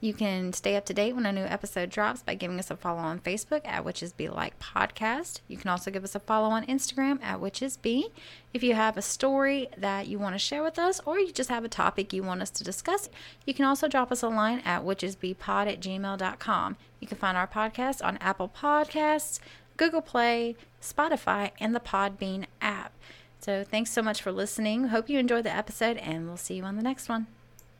You 0.00 0.14
can 0.14 0.54
stay 0.54 0.76
up 0.76 0.86
to 0.86 0.94
date 0.94 1.14
when 1.14 1.26
a 1.26 1.32
new 1.32 1.44
episode 1.44 1.90
drops 1.90 2.22
by 2.22 2.34
giving 2.34 2.58
us 2.58 2.70
a 2.70 2.76
follow 2.76 3.00
on 3.00 3.20
Facebook 3.20 3.60
at 3.66 3.84
Witches 3.84 4.14
Be 4.14 4.30
Like 4.30 4.58
Podcast. 4.58 5.40
You 5.46 5.58
can 5.58 5.68
also 5.68 5.90
give 5.90 6.04
us 6.04 6.14
a 6.14 6.20
follow 6.20 6.48
on 6.48 6.64
Instagram 6.64 7.22
at 7.22 7.38
Witches 7.38 7.76
Be. 7.76 8.08
If 8.54 8.62
you 8.62 8.72
have 8.72 8.96
a 8.96 9.02
story 9.02 9.68
that 9.76 10.06
you 10.06 10.18
want 10.18 10.34
to 10.34 10.38
share 10.38 10.62
with 10.62 10.78
us 10.78 11.02
or 11.04 11.18
you 11.18 11.32
just 11.32 11.50
have 11.50 11.66
a 11.66 11.68
topic 11.68 12.14
you 12.14 12.22
want 12.22 12.40
us 12.40 12.50
to 12.52 12.64
discuss, 12.64 13.10
you 13.44 13.52
can 13.52 13.66
also 13.66 13.88
drop 13.88 14.10
us 14.10 14.22
a 14.22 14.28
line 14.28 14.62
at 14.64 14.84
witchesbepod 14.84 15.66
at 15.70 15.80
gmail.com. 15.80 16.76
You 16.98 17.06
can 17.06 17.18
find 17.18 17.36
our 17.36 17.46
podcast 17.46 18.02
on 18.02 18.16
Apple 18.22 18.50
Podcasts, 18.58 19.38
Google 19.76 20.02
Play, 20.02 20.56
Spotify, 20.80 21.52
and 21.60 21.74
the 21.74 21.80
Podbean 21.80 22.46
app. 22.60 22.92
So 23.38 23.64
thanks 23.64 23.90
so 23.90 24.02
much 24.02 24.22
for 24.22 24.32
listening. 24.32 24.88
Hope 24.88 25.08
you 25.08 25.18
enjoyed 25.18 25.44
the 25.44 25.54
episode, 25.54 25.98
and 25.98 26.26
we'll 26.26 26.36
see 26.36 26.54
you 26.54 26.64
on 26.64 26.76
the 26.76 26.82
next 26.82 27.08
one. 27.08 27.26